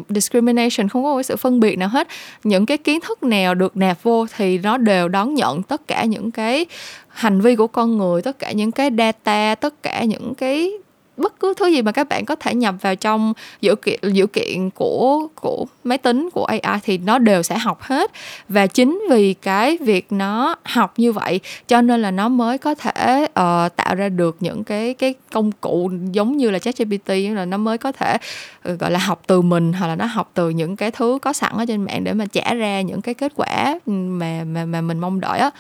discrimination, 0.09 0.89
không 0.89 1.05
có 1.05 1.15
cái 1.15 1.25
sự 1.25 1.37
phân 1.37 1.61
biệt 1.61 1.79
nào 1.79 1.89
hết. 1.89 2.09
Những 2.45 2.67
cái 2.67 2.79
kiến 2.79 3.01
thức 3.01 3.23
nào 3.23 3.55
được 3.55 3.77
nạp 3.77 4.03
vô 4.03 4.27
thì 4.37 4.59
nó 4.59 4.77
đều 4.77 5.09
đón 5.09 5.35
nhận 5.35 5.63
tất 5.63 5.87
cả 5.87 6.05
những 6.05 6.31
cái 6.31 6.67
hành 7.09 7.41
vi 7.41 7.57
của 7.57 7.67
con 7.67 7.99
người, 7.99 8.23
tất 8.23 8.39
cả 8.39 8.53
những 8.53 8.73
cái 8.73 8.91
data, 8.99 9.55
tất 9.55 9.83
cả 9.83 10.05
những 10.05 10.35
cái 10.35 10.73
bất 11.17 11.41
cứ 11.41 11.55
thứ 11.57 11.67
gì 11.67 11.83
mà 11.83 11.93
các 11.93 12.09
bạn 12.09 12.25
có 12.25 12.37
thể 12.37 12.55
nhập 12.55 12.75
vào 12.81 12.97
trong 12.97 13.33
dữ 13.61 13.75
kiện 13.77 14.01
dữ 14.13 14.27
kiện 14.27 14.71
của 14.71 15.29
của 15.35 15.67
máy 15.85 15.99
tính 15.99 16.29
của 16.33 16.45
AI 16.45 16.81
thì 16.83 16.99
nó 16.99 17.19
đều 17.19 17.43
sẽ 17.43 17.59
học 17.59 17.83
hết. 17.83 18.11
Và 18.49 18.67
chính 18.67 19.03
vì 19.11 19.35
cái 19.35 19.79
việc 19.81 20.07
nó 20.13 20.57
học 20.65 20.95
như 20.97 21.13
vậy 21.13 21.41
cho 21.69 21.83
nên 21.83 22.03
là 22.03 22.11
nó 22.11 22.29
mới 22.29 22.59
có 22.59 22.75
thể 22.75 23.23
uh, 23.25 23.77
tạo 23.77 23.95
ra 23.95 24.09
được 24.09 24.37
những 24.41 24.65
cái 24.65 24.95
cái 24.95 25.15
công 25.33 25.53
cụ 25.53 25.91
giống 26.13 26.37
như 26.37 26.51
là 26.51 26.59
ChatGPT 26.59 27.09
là 27.09 27.45
nó 27.45 27.57
mới 27.57 27.79
có 27.79 27.93
thể 27.93 28.19
uh, 28.69 28.79
gọi 28.79 28.91
là 28.91 28.99
học 28.99 29.23
từ 29.27 29.43
mình 29.43 29.73
hoặc 29.73 29.87
là 29.87 29.97
nó 29.97 30.05
học 30.05 30.31
từ 30.35 30.51
những 30.51 30.77
cái 30.77 30.91
thứ 30.91 31.19
có 31.23 31.33
sẵn 31.33 31.53
ở 31.57 31.65
trên 31.69 31.85
mạng 31.85 32.05
để 32.05 32.13
mà 32.13 32.27
trả 32.33 32.55
ra 32.55 32.81
những 32.81 33.01
cái 33.01 33.15
kết 33.15 33.33
quả 33.37 33.79
ừ, 33.87 33.93
mà 33.93 34.45
mà 34.45 34.65
mà 34.65 34.81
mình 34.81 34.99
mong 34.99 35.21
đợi 35.21 35.39
á. 35.39 35.51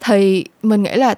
Thì 0.00 0.44
mình 0.62 0.82
nghĩ 0.82 0.94
là 0.94 1.14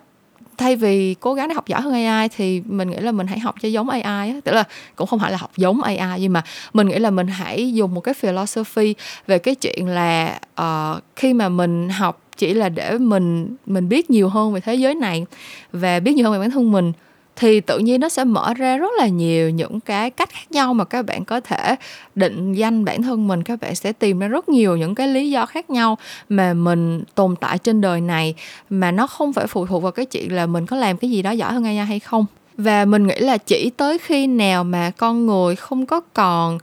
thay 0.58 0.76
vì 0.76 1.14
cố 1.20 1.34
gắng 1.34 1.48
để 1.48 1.54
học 1.54 1.66
giỏi 1.66 1.80
hơn 1.80 2.04
AI 2.04 2.28
thì 2.28 2.62
mình 2.66 2.90
nghĩ 2.90 2.96
là 2.96 3.12
mình 3.12 3.26
hãy 3.26 3.38
học 3.38 3.54
cho 3.62 3.68
giống 3.68 3.88
AI 3.88 4.02
á. 4.02 4.40
Tức 4.44 4.52
là 4.52 4.64
cũng 4.96 5.06
không 5.06 5.18
phải 5.18 5.30
là 5.30 5.36
học 5.36 5.50
giống 5.56 5.82
AI 5.82 6.20
nhưng 6.20 6.32
mà 6.32 6.42
mình 6.72 6.88
nghĩ 6.88 6.98
là 6.98 7.10
mình 7.10 7.26
hãy 7.26 7.74
dùng 7.74 7.94
một 7.94 8.00
cái 8.00 8.14
philosophy 8.14 8.94
về 9.26 9.38
cái 9.38 9.54
chuyện 9.54 9.88
là 9.88 10.40
uh, 10.60 11.02
khi 11.16 11.32
mà 11.32 11.48
mình 11.48 11.88
học 11.88 12.20
chỉ 12.36 12.54
là 12.54 12.68
để 12.68 12.98
mình 12.98 13.56
mình 13.66 13.88
biết 13.88 14.10
nhiều 14.10 14.28
hơn 14.28 14.52
về 14.52 14.60
thế 14.60 14.74
giới 14.74 14.94
này 14.94 15.26
và 15.72 16.00
biết 16.00 16.16
nhiều 16.16 16.24
hơn 16.24 16.32
về 16.32 16.38
bản 16.38 16.50
thân 16.50 16.72
mình 16.72 16.92
thì 17.38 17.60
tự 17.60 17.78
nhiên 17.78 18.00
nó 18.00 18.08
sẽ 18.08 18.24
mở 18.24 18.54
ra 18.54 18.76
rất 18.76 18.90
là 18.98 19.08
nhiều 19.08 19.50
những 19.50 19.80
cái 19.80 20.10
cách 20.10 20.28
khác 20.30 20.50
nhau 20.50 20.74
mà 20.74 20.84
các 20.84 21.06
bạn 21.06 21.24
có 21.24 21.40
thể 21.40 21.76
định 22.14 22.52
danh 22.52 22.84
bản 22.84 23.02
thân 23.02 23.28
mình. 23.28 23.42
Các 23.42 23.60
bạn 23.60 23.74
sẽ 23.74 23.92
tìm 23.92 24.18
ra 24.18 24.28
rất 24.28 24.48
nhiều 24.48 24.76
những 24.76 24.94
cái 24.94 25.08
lý 25.08 25.30
do 25.30 25.46
khác 25.46 25.70
nhau 25.70 25.98
mà 26.28 26.54
mình 26.54 27.04
tồn 27.14 27.36
tại 27.40 27.58
trên 27.58 27.80
đời 27.80 28.00
này 28.00 28.34
mà 28.70 28.90
nó 28.90 29.06
không 29.06 29.32
phải 29.32 29.46
phụ 29.46 29.66
thuộc 29.66 29.82
vào 29.82 29.92
cái 29.92 30.06
chuyện 30.06 30.32
là 30.32 30.46
mình 30.46 30.66
có 30.66 30.76
làm 30.76 30.96
cái 30.96 31.10
gì 31.10 31.22
đó 31.22 31.30
giỏi 31.30 31.52
hơn 31.52 31.64
ai 31.64 31.76
hay 31.76 32.00
không. 32.00 32.26
Và 32.56 32.84
mình 32.84 33.06
nghĩ 33.06 33.18
là 33.18 33.38
chỉ 33.38 33.70
tới 33.76 33.98
khi 33.98 34.26
nào 34.26 34.64
mà 34.64 34.90
con 34.96 35.26
người 35.26 35.56
không 35.56 35.86
có 35.86 36.00
còn 36.00 36.58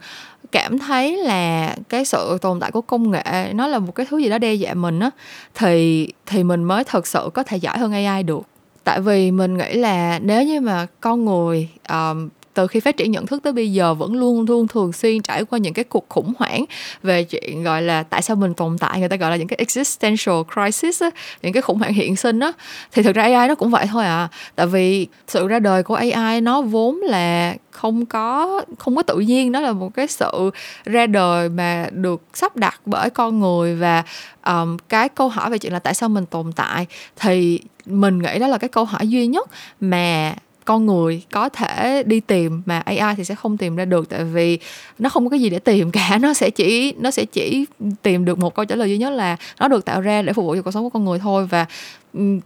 cảm 0.52 0.78
thấy 0.78 1.16
là 1.16 1.76
cái 1.88 2.04
sự 2.04 2.38
tồn 2.40 2.60
tại 2.60 2.70
của 2.70 2.80
công 2.80 3.10
nghệ 3.10 3.52
nó 3.54 3.66
là 3.66 3.78
một 3.78 3.94
cái 3.94 4.06
thứ 4.10 4.18
gì 4.18 4.28
đó 4.28 4.38
đe 4.38 4.54
dọa 4.54 4.74
mình 4.74 5.00
á, 5.00 5.10
thì 5.54 6.08
thì 6.26 6.44
mình 6.44 6.64
mới 6.64 6.84
thật 6.84 7.06
sự 7.06 7.30
có 7.34 7.42
thể 7.42 7.56
giỏi 7.56 7.78
hơn 7.78 7.92
AI 7.92 8.22
được 8.22 8.42
tại 8.86 9.00
vì 9.00 9.30
mình 9.30 9.56
nghĩ 9.56 9.74
là 9.74 10.18
nếu 10.18 10.42
như 10.42 10.60
mà 10.60 10.86
con 11.00 11.24
người 11.24 11.68
um, 11.88 12.28
từ 12.56 12.66
khi 12.66 12.80
phát 12.80 12.96
triển 12.96 13.10
nhận 13.10 13.26
thức 13.26 13.42
tới 13.42 13.52
bây 13.52 13.72
giờ 13.72 13.94
vẫn 13.94 14.14
luôn 14.14 14.46
luôn 14.48 14.68
thường 14.68 14.92
xuyên 14.92 15.22
trải 15.22 15.44
qua 15.44 15.58
những 15.58 15.74
cái 15.74 15.84
cuộc 15.84 16.08
khủng 16.08 16.32
hoảng 16.38 16.64
về 17.02 17.24
chuyện 17.24 17.62
gọi 17.62 17.82
là 17.82 18.02
tại 18.02 18.22
sao 18.22 18.36
mình 18.36 18.54
tồn 18.54 18.78
tại 18.78 19.00
người 19.00 19.08
ta 19.08 19.16
gọi 19.16 19.30
là 19.30 19.36
những 19.36 19.48
cái 19.48 19.56
existential 19.58 20.36
crisis 20.54 21.02
á, 21.02 21.10
những 21.42 21.52
cái 21.52 21.62
khủng 21.62 21.78
hoảng 21.78 21.92
hiện 21.92 22.16
sinh 22.16 22.40
á. 22.40 22.52
Thì 22.92 23.02
thực 23.02 23.14
ra 23.14 23.22
AI 23.22 23.48
nó 23.48 23.54
cũng 23.54 23.70
vậy 23.70 23.86
thôi 23.90 24.04
à. 24.04 24.28
Tại 24.54 24.66
vì 24.66 25.06
sự 25.28 25.48
ra 25.48 25.58
đời 25.58 25.82
của 25.82 25.94
AI 25.94 26.40
nó 26.40 26.62
vốn 26.62 26.96
là 26.96 27.54
không 27.70 28.06
có 28.06 28.60
không 28.78 28.96
có 28.96 29.02
tự 29.02 29.18
nhiên 29.18 29.52
đó 29.52 29.60
là 29.60 29.72
một 29.72 29.94
cái 29.94 30.06
sự 30.06 30.50
ra 30.84 31.06
đời 31.06 31.48
mà 31.48 31.86
được 31.92 32.22
sắp 32.34 32.56
đặt 32.56 32.80
bởi 32.86 33.10
con 33.10 33.40
người 33.40 33.74
và 33.74 34.02
um, 34.46 34.76
cái 34.88 35.08
câu 35.08 35.28
hỏi 35.28 35.50
về 35.50 35.58
chuyện 35.58 35.72
là 35.72 35.78
tại 35.78 35.94
sao 35.94 36.08
mình 36.08 36.26
tồn 36.26 36.52
tại 36.52 36.86
thì 37.16 37.60
mình 37.86 38.18
nghĩ 38.18 38.38
đó 38.38 38.46
là 38.46 38.58
cái 38.58 38.68
câu 38.68 38.84
hỏi 38.84 39.08
duy 39.08 39.26
nhất 39.26 39.50
mà 39.80 40.34
con 40.66 40.86
người 40.86 41.22
có 41.32 41.48
thể 41.48 42.02
đi 42.06 42.20
tìm 42.20 42.62
mà 42.66 42.78
AI 42.78 43.14
thì 43.16 43.24
sẽ 43.24 43.34
không 43.34 43.56
tìm 43.56 43.76
ra 43.76 43.84
được, 43.84 44.08
tại 44.08 44.24
vì 44.24 44.58
nó 44.98 45.08
không 45.08 45.24
có 45.24 45.30
cái 45.30 45.40
gì 45.40 45.50
để 45.50 45.58
tìm 45.58 45.90
cả. 45.90 46.18
Nó 46.22 46.34
sẽ 46.34 46.50
chỉ, 46.50 46.94
nó 46.98 47.10
sẽ 47.10 47.24
chỉ 47.24 47.66
tìm 48.02 48.24
được 48.24 48.38
một 48.38 48.54
câu 48.54 48.64
trả 48.64 48.76
lời 48.76 48.88
duy 48.88 48.98
nhất 48.98 49.10
là 49.10 49.36
nó 49.60 49.68
được 49.68 49.84
tạo 49.84 50.00
ra 50.00 50.22
để 50.22 50.32
phục 50.32 50.44
vụ 50.44 50.54
cho 50.54 50.62
cuộc 50.62 50.70
sống 50.70 50.82
của 50.82 50.90
con 50.90 51.04
người 51.04 51.18
thôi. 51.18 51.46
Và 51.46 51.66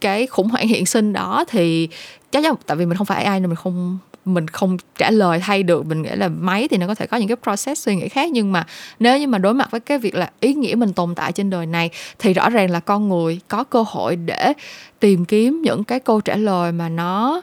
cái 0.00 0.26
khủng 0.26 0.48
hoảng 0.48 0.68
hiện 0.68 0.86
sinh 0.86 1.12
đó 1.12 1.44
thì 1.48 1.88
chắc 2.30 2.42
chắn, 2.42 2.54
tại 2.66 2.76
vì 2.76 2.86
mình 2.86 2.96
không 2.96 3.06
phải 3.06 3.24
AI 3.24 3.40
nên 3.40 3.48
mình 3.48 3.56
không 3.56 3.98
mình 4.24 4.48
không 4.48 4.76
trả 4.98 5.10
lời 5.10 5.38
thay 5.42 5.62
được. 5.62 5.86
Mình 5.86 6.02
nghĩ 6.02 6.10
là 6.14 6.28
máy 6.28 6.68
thì 6.68 6.76
nó 6.76 6.86
có 6.86 6.94
thể 6.94 7.06
có 7.06 7.16
những 7.16 7.28
cái 7.28 7.36
process 7.42 7.86
suy 7.86 7.96
nghĩ 7.96 8.08
khác, 8.08 8.30
nhưng 8.30 8.52
mà 8.52 8.66
nếu 8.98 9.18
như 9.18 9.26
mà 9.26 9.38
đối 9.38 9.54
mặt 9.54 9.70
với 9.70 9.80
cái 9.80 9.98
việc 9.98 10.14
là 10.14 10.30
ý 10.40 10.54
nghĩa 10.54 10.74
mình 10.74 10.92
tồn 10.92 11.14
tại 11.14 11.32
trên 11.32 11.50
đời 11.50 11.66
này, 11.66 11.90
thì 12.18 12.32
rõ 12.32 12.50
ràng 12.50 12.70
là 12.70 12.80
con 12.80 13.08
người 13.08 13.40
có 13.48 13.64
cơ 13.64 13.84
hội 13.86 14.16
để 14.16 14.52
tìm 15.00 15.24
kiếm 15.24 15.62
những 15.62 15.84
cái 15.84 16.00
câu 16.00 16.20
trả 16.20 16.36
lời 16.36 16.72
mà 16.72 16.88
nó 16.88 17.42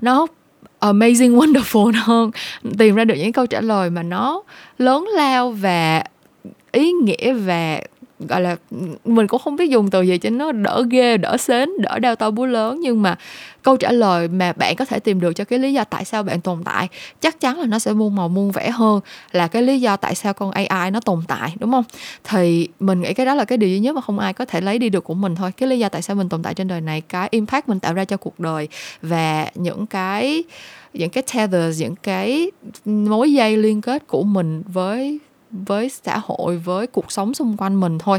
nó, 0.00 0.26
amazing, 0.80 1.36
wonderful 1.38 1.92
hơn 1.96 2.30
tìm 2.78 2.94
ra 2.94 3.04
được 3.04 3.14
những 3.14 3.32
câu 3.32 3.46
trả 3.46 3.60
lời 3.60 3.90
mà 3.90 4.02
nó 4.02 4.42
lớn 4.78 5.08
lao 5.14 5.50
và 5.50 6.04
ý 6.72 6.92
nghĩa 6.92 7.32
và 7.32 7.80
gọi 8.20 8.40
là, 8.40 8.56
mình 9.04 9.26
cũng 9.26 9.40
không 9.44 9.56
biết 9.56 9.70
dùng 9.70 9.90
từ 9.90 10.02
gì 10.02 10.18
cho 10.18 10.30
nó 10.30 10.52
đỡ 10.52 10.84
ghê, 10.90 11.16
đỡ 11.16 11.36
sến, 11.36 11.68
đỡ 11.80 11.98
đau 11.98 12.16
to 12.16 12.30
búa 12.30 12.46
lớn. 12.46 12.80
Nhưng 12.80 13.02
mà 13.02 13.16
câu 13.62 13.76
trả 13.76 13.92
lời 13.92 14.28
mà 14.28 14.52
bạn 14.52 14.76
có 14.76 14.84
thể 14.84 14.98
tìm 14.98 15.20
được 15.20 15.32
cho 15.32 15.44
cái 15.44 15.58
lý 15.58 15.72
do 15.72 15.84
tại 15.84 16.04
sao 16.04 16.22
bạn 16.22 16.40
tồn 16.40 16.64
tại, 16.64 16.88
chắc 17.20 17.40
chắn 17.40 17.60
là 17.60 17.66
nó 17.66 17.78
sẽ 17.78 17.92
muôn 17.92 18.16
màu 18.16 18.28
muôn 18.28 18.50
vẻ 18.50 18.70
hơn 18.70 19.00
là 19.32 19.48
cái 19.48 19.62
lý 19.62 19.80
do 19.80 19.96
tại 19.96 20.14
sao 20.14 20.34
con 20.34 20.50
AI 20.50 20.90
nó 20.90 21.00
tồn 21.00 21.22
tại, 21.28 21.54
đúng 21.60 21.70
không? 21.70 21.84
Thì 22.24 22.68
mình 22.80 23.00
nghĩ 23.00 23.14
cái 23.14 23.26
đó 23.26 23.34
là 23.34 23.44
cái 23.44 23.58
điều 23.58 23.70
duy 23.70 23.78
nhất 23.78 23.94
mà 23.94 24.00
không 24.00 24.18
ai 24.18 24.32
có 24.32 24.44
thể 24.44 24.60
lấy 24.60 24.78
đi 24.78 24.88
được 24.88 25.04
của 25.04 25.14
mình 25.14 25.36
thôi. 25.36 25.52
Cái 25.56 25.68
lý 25.68 25.78
do 25.78 25.88
tại 25.88 26.02
sao 26.02 26.16
mình 26.16 26.28
tồn 26.28 26.42
tại 26.42 26.54
trên 26.54 26.68
đời 26.68 26.80
này, 26.80 27.00
cái 27.00 27.28
impact 27.30 27.68
mình 27.68 27.80
tạo 27.80 27.94
ra 27.94 28.04
cho 28.04 28.16
cuộc 28.16 28.40
đời 28.40 28.68
và 29.02 29.50
những 29.54 29.86
cái 29.86 30.44
những 30.94 31.10
cái 31.10 31.22
tether 31.34 31.82
những 31.82 31.96
cái 31.96 32.50
mối 32.84 33.32
dây 33.32 33.56
liên 33.56 33.80
kết 33.80 34.06
của 34.06 34.22
mình 34.22 34.62
với 34.66 35.18
với 35.50 35.90
xã 36.04 36.18
hội 36.24 36.56
với 36.56 36.86
cuộc 36.86 37.12
sống 37.12 37.34
xung 37.34 37.56
quanh 37.56 37.80
mình 37.80 37.98
thôi. 37.98 38.18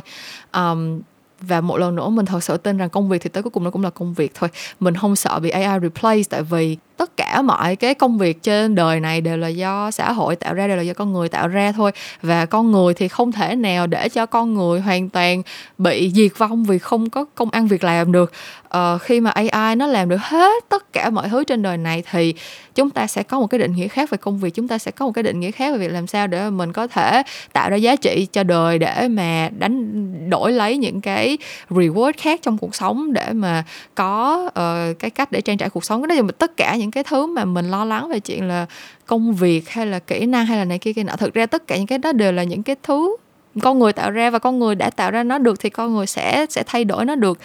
Um, 0.53 1.01
và 1.41 1.61
một 1.61 1.77
lần 1.77 1.95
nữa 1.95 2.09
mình 2.09 2.25
thật 2.25 2.43
sự 2.43 2.57
tin 2.57 2.77
rằng 2.77 2.89
công 2.89 3.09
việc 3.09 3.21
thì 3.21 3.29
tới 3.29 3.43
cuối 3.43 3.51
cùng 3.51 3.63
nó 3.63 3.69
cũng 3.69 3.83
là 3.83 3.89
công 3.89 4.13
việc 4.13 4.31
thôi. 4.35 4.49
Mình 4.79 4.95
không 4.95 5.15
sợ 5.15 5.39
bị 5.39 5.49
AI 5.49 5.79
replace 5.81 6.23
tại 6.29 6.43
vì 6.43 6.77
tất 6.99 7.17
cả 7.17 7.41
mọi 7.41 7.75
cái 7.75 7.93
công 7.93 8.17
việc 8.17 8.43
trên 8.43 8.75
đời 8.75 8.99
này 8.99 9.21
đều 9.21 9.37
là 9.37 9.47
do 9.47 9.91
xã 9.91 10.11
hội 10.11 10.35
tạo 10.35 10.53
ra 10.53 10.67
đều 10.67 10.77
là 10.77 10.83
do 10.83 10.93
con 10.93 11.13
người 11.13 11.29
tạo 11.29 11.47
ra 11.47 11.71
thôi. 11.71 11.91
Và 12.21 12.45
con 12.45 12.71
người 12.71 12.93
thì 12.93 13.07
không 13.07 13.31
thể 13.31 13.55
nào 13.55 13.87
để 13.87 14.09
cho 14.09 14.25
con 14.25 14.53
người 14.53 14.79
hoàn 14.79 15.09
toàn 15.09 15.41
bị 15.77 16.11
diệt 16.15 16.31
vong 16.37 16.63
vì 16.63 16.77
không 16.77 17.09
có 17.09 17.25
công 17.35 17.49
ăn 17.49 17.67
việc 17.67 17.83
làm 17.83 18.11
được. 18.11 18.31
Uh, 18.77 19.01
khi 19.01 19.19
mà 19.19 19.31
AI 19.31 19.75
nó 19.75 19.87
làm 19.87 20.09
được 20.09 20.21
hết 20.21 20.69
tất 20.69 20.93
cả 20.93 21.09
mọi 21.09 21.29
thứ 21.29 21.43
trên 21.43 21.61
đời 21.61 21.77
này 21.77 22.03
thì 22.11 22.33
chúng 22.75 22.89
ta 22.89 23.07
sẽ 23.07 23.23
có 23.23 23.39
một 23.39 23.47
cái 23.47 23.59
định 23.59 23.75
nghĩa 23.75 23.87
khác 23.87 24.09
về 24.09 24.17
công 24.17 24.39
việc 24.39 24.53
chúng 24.55 24.67
ta 24.67 24.77
sẽ 24.77 24.91
có 24.91 25.05
một 25.05 25.11
cái 25.11 25.23
định 25.23 25.39
nghĩa 25.39 25.51
khác 25.51 25.71
về 25.71 25.77
việc 25.77 25.91
làm 25.91 26.07
sao 26.07 26.27
để 26.27 26.49
mình 26.49 26.73
có 26.73 26.87
thể 26.87 27.23
tạo 27.53 27.69
ra 27.69 27.75
giá 27.75 27.95
trị 27.95 28.27
cho 28.31 28.43
đời 28.43 28.79
để 28.79 29.07
mà 29.07 29.49
đánh 29.59 30.29
đổi 30.29 30.51
lấy 30.51 30.77
những 30.77 31.01
cái 31.01 31.37
reward 31.69 32.13
khác 32.17 32.39
trong 32.43 32.57
cuộc 32.57 32.75
sống 32.75 33.13
để 33.13 33.33
mà 33.33 33.63
có 33.95 34.43
uh, 34.47 34.99
cái 34.99 35.09
cách 35.09 35.31
để 35.31 35.41
trang 35.41 35.57
trải 35.57 35.69
cuộc 35.69 35.85
sống. 35.85 36.07
Đó 36.07 36.15
là 36.15 36.21
tất 36.37 36.57
cả 36.57 36.75
những 36.75 36.88
cái 36.91 37.03
thứ 37.03 37.25
mà 37.25 37.45
mình 37.45 37.71
lo 37.71 37.85
lắng 37.85 38.09
về 38.09 38.19
chuyện 38.19 38.47
là 38.47 38.65
công 39.05 39.33
việc 39.33 39.69
hay 39.69 39.85
là 39.85 39.99
kỹ 39.99 40.25
năng 40.25 40.45
hay 40.45 40.57
là 40.57 40.65
này 40.65 40.79
kia 40.79 40.93
kia 40.93 41.03
nọ. 41.03 41.15
Thực 41.15 41.33
ra 41.33 41.45
tất 41.45 41.67
cả 41.67 41.77
những 41.77 41.87
cái 41.87 41.97
đó 41.97 42.11
đều 42.11 42.31
là 42.31 42.43
những 42.43 42.63
cái 42.63 42.75
thứ 42.83 43.15
con 43.59 43.79
người 43.79 43.93
tạo 43.93 44.11
ra 44.11 44.29
và 44.29 44.39
con 44.39 44.59
người 44.59 44.75
đã 44.75 44.89
tạo 44.89 45.11
ra 45.11 45.23
nó 45.23 45.37
được 45.37 45.59
thì 45.59 45.69
con 45.69 45.95
người 45.95 46.05
sẽ 46.05 46.45
sẽ 46.49 46.63
thay 46.67 46.83
đổi 46.83 47.05
nó 47.05 47.15
được. 47.15 47.39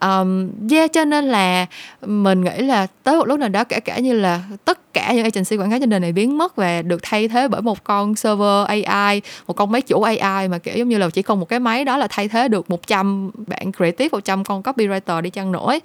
Um, 0.00 0.50
yeah 0.70 0.92
cho 0.92 1.04
nên 1.04 1.24
là 1.24 1.66
mình 2.06 2.44
nghĩ 2.44 2.62
là 2.62 2.86
tới 3.02 3.16
một 3.16 3.24
lúc 3.24 3.38
nào 3.38 3.48
đó 3.48 3.64
kể 3.64 3.80
cả 3.80 3.98
như 3.98 4.12
là 4.12 4.42
tất 4.64 4.94
cả 4.94 5.12
những 5.12 5.24
agency 5.24 5.56
quảng 5.56 5.70
cáo 5.70 5.78
trên 5.80 5.90
đời 5.90 6.00
này 6.00 6.12
biến 6.12 6.38
mất 6.38 6.56
và 6.56 6.82
được 6.82 7.00
thay 7.02 7.28
thế 7.28 7.48
bởi 7.48 7.62
một 7.62 7.84
con 7.84 8.14
server 8.14 8.66
AI 8.66 9.22
một 9.46 9.54
con 9.56 9.72
máy 9.72 9.80
chủ 9.80 10.02
AI 10.02 10.48
mà 10.48 10.58
kiểu 10.58 10.76
giống 10.76 10.88
như 10.88 10.98
là 10.98 11.08
chỉ 11.10 11.22
còn 11.22 11.40
một 11.40 11.48
cái 11.48 11.60
máy 11.60 11.84
đó 11.84 11.96
là 11.96 12.06
thay 12.10 12.28
thế 12.28 12.48
được 12.48 12.70
100 12.70 13.30
bạn 13.46 13.72
creative 13.72 14.08
100 14.12 14.44
con 14.44 14.62
copywriter 14.62 15.20
đi 15.20 15.30
chăng 15.30 15.52
nổi 15.52 15.80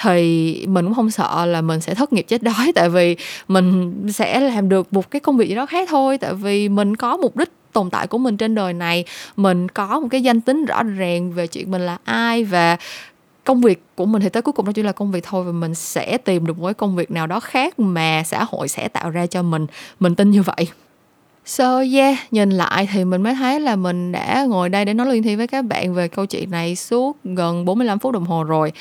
thì 0.00 0.66
mình 0.68 0.84
cũng 0.84 0.94
không 0.94 1.10
sợ 1.10 1.46
là 1.46 1.60
mình 1.60 1.80
sẽ 1.80 1.94
thất 1.94 2.12
nghiệp 2.12 2.24
chết 2.28 2.42
đói. 2.42 2.72
Tại 2.74 2.88
vì 2.88 3.16
mình 3.48 3.92
sẽ 4.12 4.40
làm 4.40 4.68
được 4.68 4.92
một 4.92 5.10
cái 5.10 5.20
công 5.20 5.36
việc 5.36 5.48
gì 5.48 5.54
đó 5.54 5.66
khác 5.66 5.88
thôi. 5.90 6.18
Tại 6.18 6.34
vì 6.34 6.68
mình 6.68 6.96
có 6.96 7.16
mục 7.16 7.36
đích 7.36 7.48
tồn 7.74 7.90
tại 7.90 8.06
của 8.06 8.18
mình 8.18 8.36
trên 8.36 8.54
đời 8.54 8.72
này 8.72 9.04
mình 9.36 9.68
có 9.68 10.00
một 10.00 10.08
cái 10.10 10.22
danh 10.22 10.40
tính 10.40 10.64
rõ 10.64 10.82
ràng 10.82 11.32
về 11.32 11.46
chuyện 11.46 11.70
mình 11.70 11.86
là 11.86 11.98
ai 12.04 12.44
và 12.44 12.76
công 13.44 13.60
việc 13.60 13.82
của 13.94 14.06
mình 14.06 14.22
thì 14.22 14.28
tới 14.28 14.42
cuối 14.42 14.52
cùng 14.52 14.66
nó 14.66 14.72
chỉ 14.72 14.82
là 14.82 14.92
công 14.92 15.12
việc 15.12 15.24
thôi 15.24 15.44
và 15.44 15.52
mình 15.52 15.74
sẽ 15.74 16.18
tìm 16.18 16.46
được 16.46 16.58
một 16.58 16.64
cái 16.66 16.74
công 16.74 16.96
việc 16.96 17.10
nào 17.10 17.26
đó 17.26 17.40
khác 17.40 17.78
mà 17.78 18.22
xã 18.26 18.44
hội 18.48 18.68
sẽ 18.68 18.88
tạo 18.88 19.10
ra 19.10 19.26
cho 19.26 19.42
mình 19.42 19.66
mình 20.00 20.14
tin 20.14 20.30
như 20.30 20.42
vậy 20.42 20.68
So 21.46 21.78
yeah, 21.94 22.32
nhìn 22.32 22.50
lại 22.50 22.88
thì 22.92 23.04
mình 23.04 23.22
mới 23.22 23.34
thấy 23.34 23.60
là 23.60 23.76
mình 23.76 24.12
đã 24.12 24.44
ngồi 24.48 24.68
đây 24.68 24.84
để 24.84 24.94
nói 24.94 25.06
liên 25.06 25.22
thi 25.22 25.36
với 25.36 25.46
các 25.46 25.64
bạn 25.64 25.94
về 25.94 26.08
câu 26.08 26.26
chuyện 26.26 26.50
này 26.50 26.76
suốt 26.76 27.16
gần 27.24 27.64
45 27.64 27.98
phút 27.98 28.12
đồng 28.12 28.24
hồ 28.24 28.44
rồi. 28.44 28.72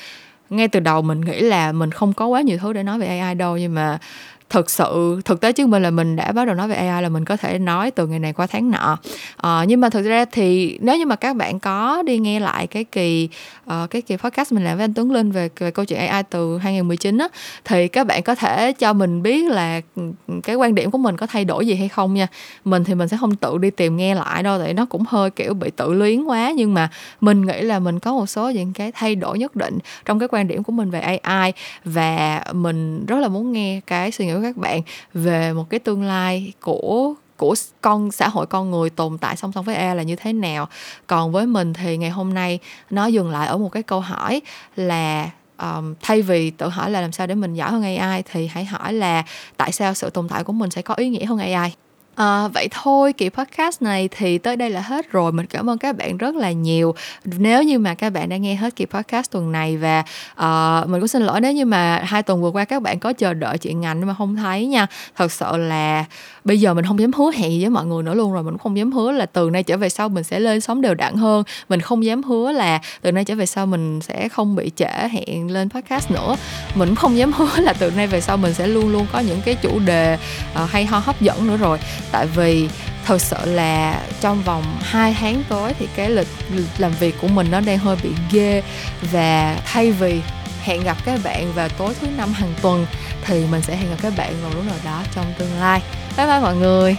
Ngay 0.50 0.68
từ 0.68 0.80
đầu 0.80 1.02
mình 1.02 1.22
nghĩ 1.22 1.42
là 1.42 1.72
mình 1.72 1.92
không 1.92 2.14
có 2.14 2.28
quá 2.28 2.42
nhiều 2.42 2.58
thứ 2.58 2.74
để 2.74 2.84
nói 2.84 3.00
về 3.00 3.20
AI 3.20 3.36
đâu 3.36 3.58
nhưng 3.58 3.76
mà 3.76 4.00
thực 4.54 4.70
sự 4.70 5.22
thực 5.26 5.42
tế 5.42 5.52
chứng 5.52 5.70
minh 5.70 5.84
là 5.84 5.92
mình 5.92 6.16
đã 6.16 6.32
bắt 6.32 6.46
đầu 6.46 6.56
nói 6.56 6.68
về 6.68 6.76
AI 6.76 7.04
là 7.04 7.10
mình 7.10 7.26
có 7.26 7.38
thể 7.38 7.60
nói 7.60 7.92
từ 7.92 8.08
ngày 8.08 8.20
này 8.20 8.34
qua 8.34 8.48
tháng 8.48 8.72
nọ. 8.72 8.98
Uh, 9.48 9.68
nhưng 9.68 9.82
mà 9.82 9.90
thực 9.90 10.02
ra 10.02 10.26
thì 10.26 10.78
nếu 10.82 10.98
như 10.98 11.06
mà 11.06 11.16
các 11.16 11.36
bạn 11.36 11.60
có 11.60 12.04
đi 12.06 12.18
nghe 12.18 12.40
lại 12.40 12.68
cái 12.68 12.84
kỳ 12.84 13.30
uh, 13.66 13.90
cái 13.90 14.02
kỳ 14.02 14.18
podcast 14.18 14.54
mình 14.54 14.64
làm 14.64 14.78
với 14.78 14.84
anh 14.84 14.94
Tuấn 14.94 15.12
Linh 15.12 15.32
về, 15.32 15.50
về 15.60 15.72
câu 15.72 15.86
chuyện 15.86 16.00
AI 16.00 16.24
từ 16.30 16.58
2019 16.58 17.18
á 17.18 17.28
thì 17.66 17.88
các 17.88 18.08
bạn 18.08 18.24
có 18.24 18.36
thể 18.36 18.74
cho 18.74 18.94
mình 18.94 19.24
biết 19.24 19.52
là 19.52 19.82
ừ, 19.96 20.04
cái 20.44 20.56
quan 20.56 20.76
điểm 20.76 20.92
của 20.92 20.98
mình 20.98 21.18
có 21.18 21.28
thay 21.28 21.46
đổi 21.46 21.68
gì 21.68 21.76
hay 21.76 21.90
không 21.90 22.14
nha. 22.14 22.28
Mình 22.66 22.84
thì 22.84 22.96
mình 22.96 23.08
sẽ 23.08 23.18
không 23.20 23.36
tự 23.36 23.58
đi 23.58 23.70
tìm 23.70 23.98
nghe 23.98 24.16
lại 24.16 24.44
đâu 24.44 24.60
tại 24.60 24.74
nó 24.74 24.86
cũng 24.86 25.04
hơi 25.08 25.30
kiểu 25.30 25.54
bị 25.54 25.70
tự 25.76 25.94
luyến 25.94 26.24
quá. 26.24 26.52
Nhưng 26.56 26.74
mà 26.74 26.90
mình 27.22 27.46
nghĩ 27.46 27.62
là 27.62 27.80
mình 27.80 28.00
có 28.00 28.14
một 28.14 28.26
số 28.26 28.50
những 28.50 28.74
cái 28.74 28.92
thay 28.92 29.16
đổi 29.16 29.40
nhất 29.40 29.56
định 29.56 29.80
trong 30.06 30.20
cái 30.20 30.28
quan 30.32 30.48
điểm 30.48 30.64
của 30.64 30.72
mình 30.72 30.90
về 30.90 31.00
AI 31.00 31.54
và 31.86 32.44
mình 32.52 33.06
rất 33.06 33.20
là 33.20 33.28
muốn 33.28 33.52
nghe 33.52 33.82
cái 33.88 34.12
suy 34.12 34.26
nghĩ 34.26 34.34
của 34.34 34.43
các 34.44 34.58
bạn 34.58 34.82
về 35.14 35.54
một 35.54 35.70
cái 35.70 35.80
tương 35.80 36.04
lai 36.04 36.54
của 36.62 37.14
của 37.38 37.56
con 37.82 38.12
xã 38.12 38.28
hội 38.28 38.46
con 38.46 38.72
người 38.72 38.90
tồn 38.90 39.18
tại 39.18 39.36
song 39.36 39.52
song 39.52 39.66
với 39.66 39.76
AI 39.76 39.96
là 39.96 40.04
như 40.04 40.16
thế 40.16 40.34
nào. 40.34 40.68
Còn 41.08 41.32
với 41.32 41.46
mình 41.46 41.74
thì 41.74 41.98
ngày 41.98 42.10
hôm 42.10 42.34
nay 42.34 42.60
nó 42.90 43.06
dừng 43.06 43.30
lại 43.30 43.48
ở 43.48 43.58
một 43.58 43.70
cái 43.70 43.84
câu 43.84 44.00
hỏi 44.00 44.42
là 44.76 45.30
um, 45.58 45.94
thay 46.02 46.22
vì 46.22 46.52
tự 46.52 46.70
hỏi 46.70 46.92
là 46.92 47.02
làm 47.02 47.12
sao 47.12 47.28
để 47.28 47.36
mình 47.36 47.54
giỏi 47.54 47.72
hơn 47.72 47.98
AI 47.98 48.24
thì 48.32 48.48
hãy 48.48 48.66
hỏi 48.66 48.94
là 48.94 49.24
tại 49.58 49.72
sao 49.72 49.94
sự 49.94 50.10
tồn 50.10 50.28
tại 50.30 50.44
của 50.44 50.54
mình 50.54 50.70
sẽ 50.70 50.82
có 50.82 50.94
ý 50.94 51.10
nghĩa 51.10 51.26
hơn 51.26 51.38
AI 51.38 51.76
À, 52.16 52.48
vậy 52.48 52.68
thôi 52.72 53.14
kỳ 53.14 53.30
podcast 53.30 53.82
này 53.82 54.10
thì 54.12 54.38
tới 54.38 54.56
đây 54.56 54.70
là 54.70 54.82
hết 54.82 55.12
rồi. 55.12 55.32
Mình 55.32 55.46
cảm 55.46 55.70
ơn 55.70 55.78
các 55.78 55.98
bạn 55.98 56.18
rất 56.18 56.36
là 56.36 56.52
nhiều. 56.52 56.96
Nếu 57.26 57.64
như 57.64 57.80
mà 57.80 57.94
các 57.94 58.10
bạn 58.10 58.30
đã 58.30 58.38
nghe 58.38 58.56
hết 58.56 58.76
kỳ 58.76 58.86
podcast 58.86 59.32
tuần 59.32 59.52
này 59.52 59.78
và 59.78 60.04
uh, 60.32 60.90
mình 60.90 61.02
cũng 61.02 61.08
xin 61.08 61.22
lỗi 61.22 61.42
nếu 61.42 61.52
như 61.54 61.66
mà 61.66 62.02
hai 62.06 62.24
tuần 62.24 62.42
vừa 62.42 62.50
qua 62.50 62.66
các 62.66 62.82
bạn 62.82 63.00
có 63.00 63.14
chờ 63.14 63.34
đợi 63.34 63.58
chuyện 63.58 63.82
ngành 63.82 64.08
mà 64.08 64.14
không 64.14 64.36
thấy 64.36 64.66
nha. 64.66 64.88
Thật 65.16 65.32
sự 65.32 65.58
là 65.58 66.06
bây 66.44 66.60
giờ 66.60 66.74
mình 66.74 66.86
không 66.86 67.00
dám 67.00 67.14
hứa 67.14 67.32
hẹn 67.32 67.52
gì 67.52 67.62
với 67.62 67.70
mọi 67.70 67.86
người 67.86 68.04
nữa 68.04 68.14
luôn 68.14 68.34
rồi 68.34 68.44
mình 68.44 68.54
cũng 68.54 68.60
không 68.60 68.78
dám 68.78 68.92
hứa 68.92 69.12
là 69.12 69.26
từ 69.26 69.50
nay 69.50 69.64
trở 69.64 69.78
về 69.78 69.90
sau 69.90 70.10
mình 70.10 70.24
sẽ 70.24 70.40
lên 70.40 70.62
sóng 70.62 70.82
đều 70.82 70.94
đặn 70.94 71.16
hơn. 71.16 71.44
Mình 71.70 71.82
không 71.82 72.06
dám 72.06 72.24
hứa 72.24 72.52
là 72.52 72.82
từ 73.02 73.12
nay 73.12 73.26
trở 73.26 73.36
về 73.36 73.46
sau 73.46 73.66
mình 73.66 74.02
sẽ 74.02 74.30
không 74.30 74.56
bị 74.56 74.72
trễ 74.76 75.08
hẹn 75.12 75.52
lên 75.52 75.70
podcast 75.70 76.12
nữa. 76.12 76.36
Mình 76.76 76.90
cũng 76.90 76.96
không 76.96 77.18
dám 77.18 77.32
hứa 77.38 77.58
là 77.58 77.74
từ 77.74 77.92
nay 77.92 78.08
về 78.08 78.22
sau 78.22 78.38
mình 78.38 78.54
sẽ 78.54 78.68
luôn 78.68 78.92
luôn 78.92 79.08
có 79.14 79.20
những 79.20 79.42
cái 79.46 79.56
chủ 79.56 79.80
đề 79.80 80.18
uh, 80.64 80.70
hay 80.70 80.86
ho 80.86 81.00
hấp 81.00 81.22
dẫn 81.22 81.48
nữa 81.48 81.58
rồi. 81.58 81.80
Tại 82.12 82.28
vì 82.36 82.70
thật 83.06 83.22
sự 83.22 83.38
là 83.46 84.02
trong 84.22 84.44
vòng 84.44 84.64
2 84.82 85.16
tháng 85.20 85.44
tới 85.50 85.74
thì 85.80 85.88
cái 85.96 86.10
lịch 86.10 86.28
làm 86.78 86.92
việc 87.00 87.16
của 87.22 87.28
mình 87.28 87.48
nó 87.52 87.62
đang 87.62 87.78
hơi 87.78 87.98
bị 88.04 88.10
ghê. 88.32 88.64
Và 89.12 89.58
thay 89.66 89.92
vì 89.92 90.22
hẹn 90.64 90.84
gặp 90.84 90.98
các 91.06 91.20
bạn 91.24 91.54
vào 91.54 91.70
tối 91.70 91.94
thứ 92.02 92.08
năm 92.18 92.34
hàng 92.34 92.54
tuần 92.62 92.86
thì 93.26 93.46
mình 93.52 93.62
sẽ 93.62 93.76
hẹn 93.76 93.90
gặp 93.90 93.98
các 94.02 94.14
bạn 94.18 94.34
vào 94.42 94.52
lúc 94.56 94.66
nào 94.66 94.76
đó 94.86 95.04
trong 95.16 95.34
tương 95.38 95.60
lai. 95.60 95.82
Bye 96.18 96.28
bye 96.28 96.40
mọi 96.40 96.56
người. 96.56 96.96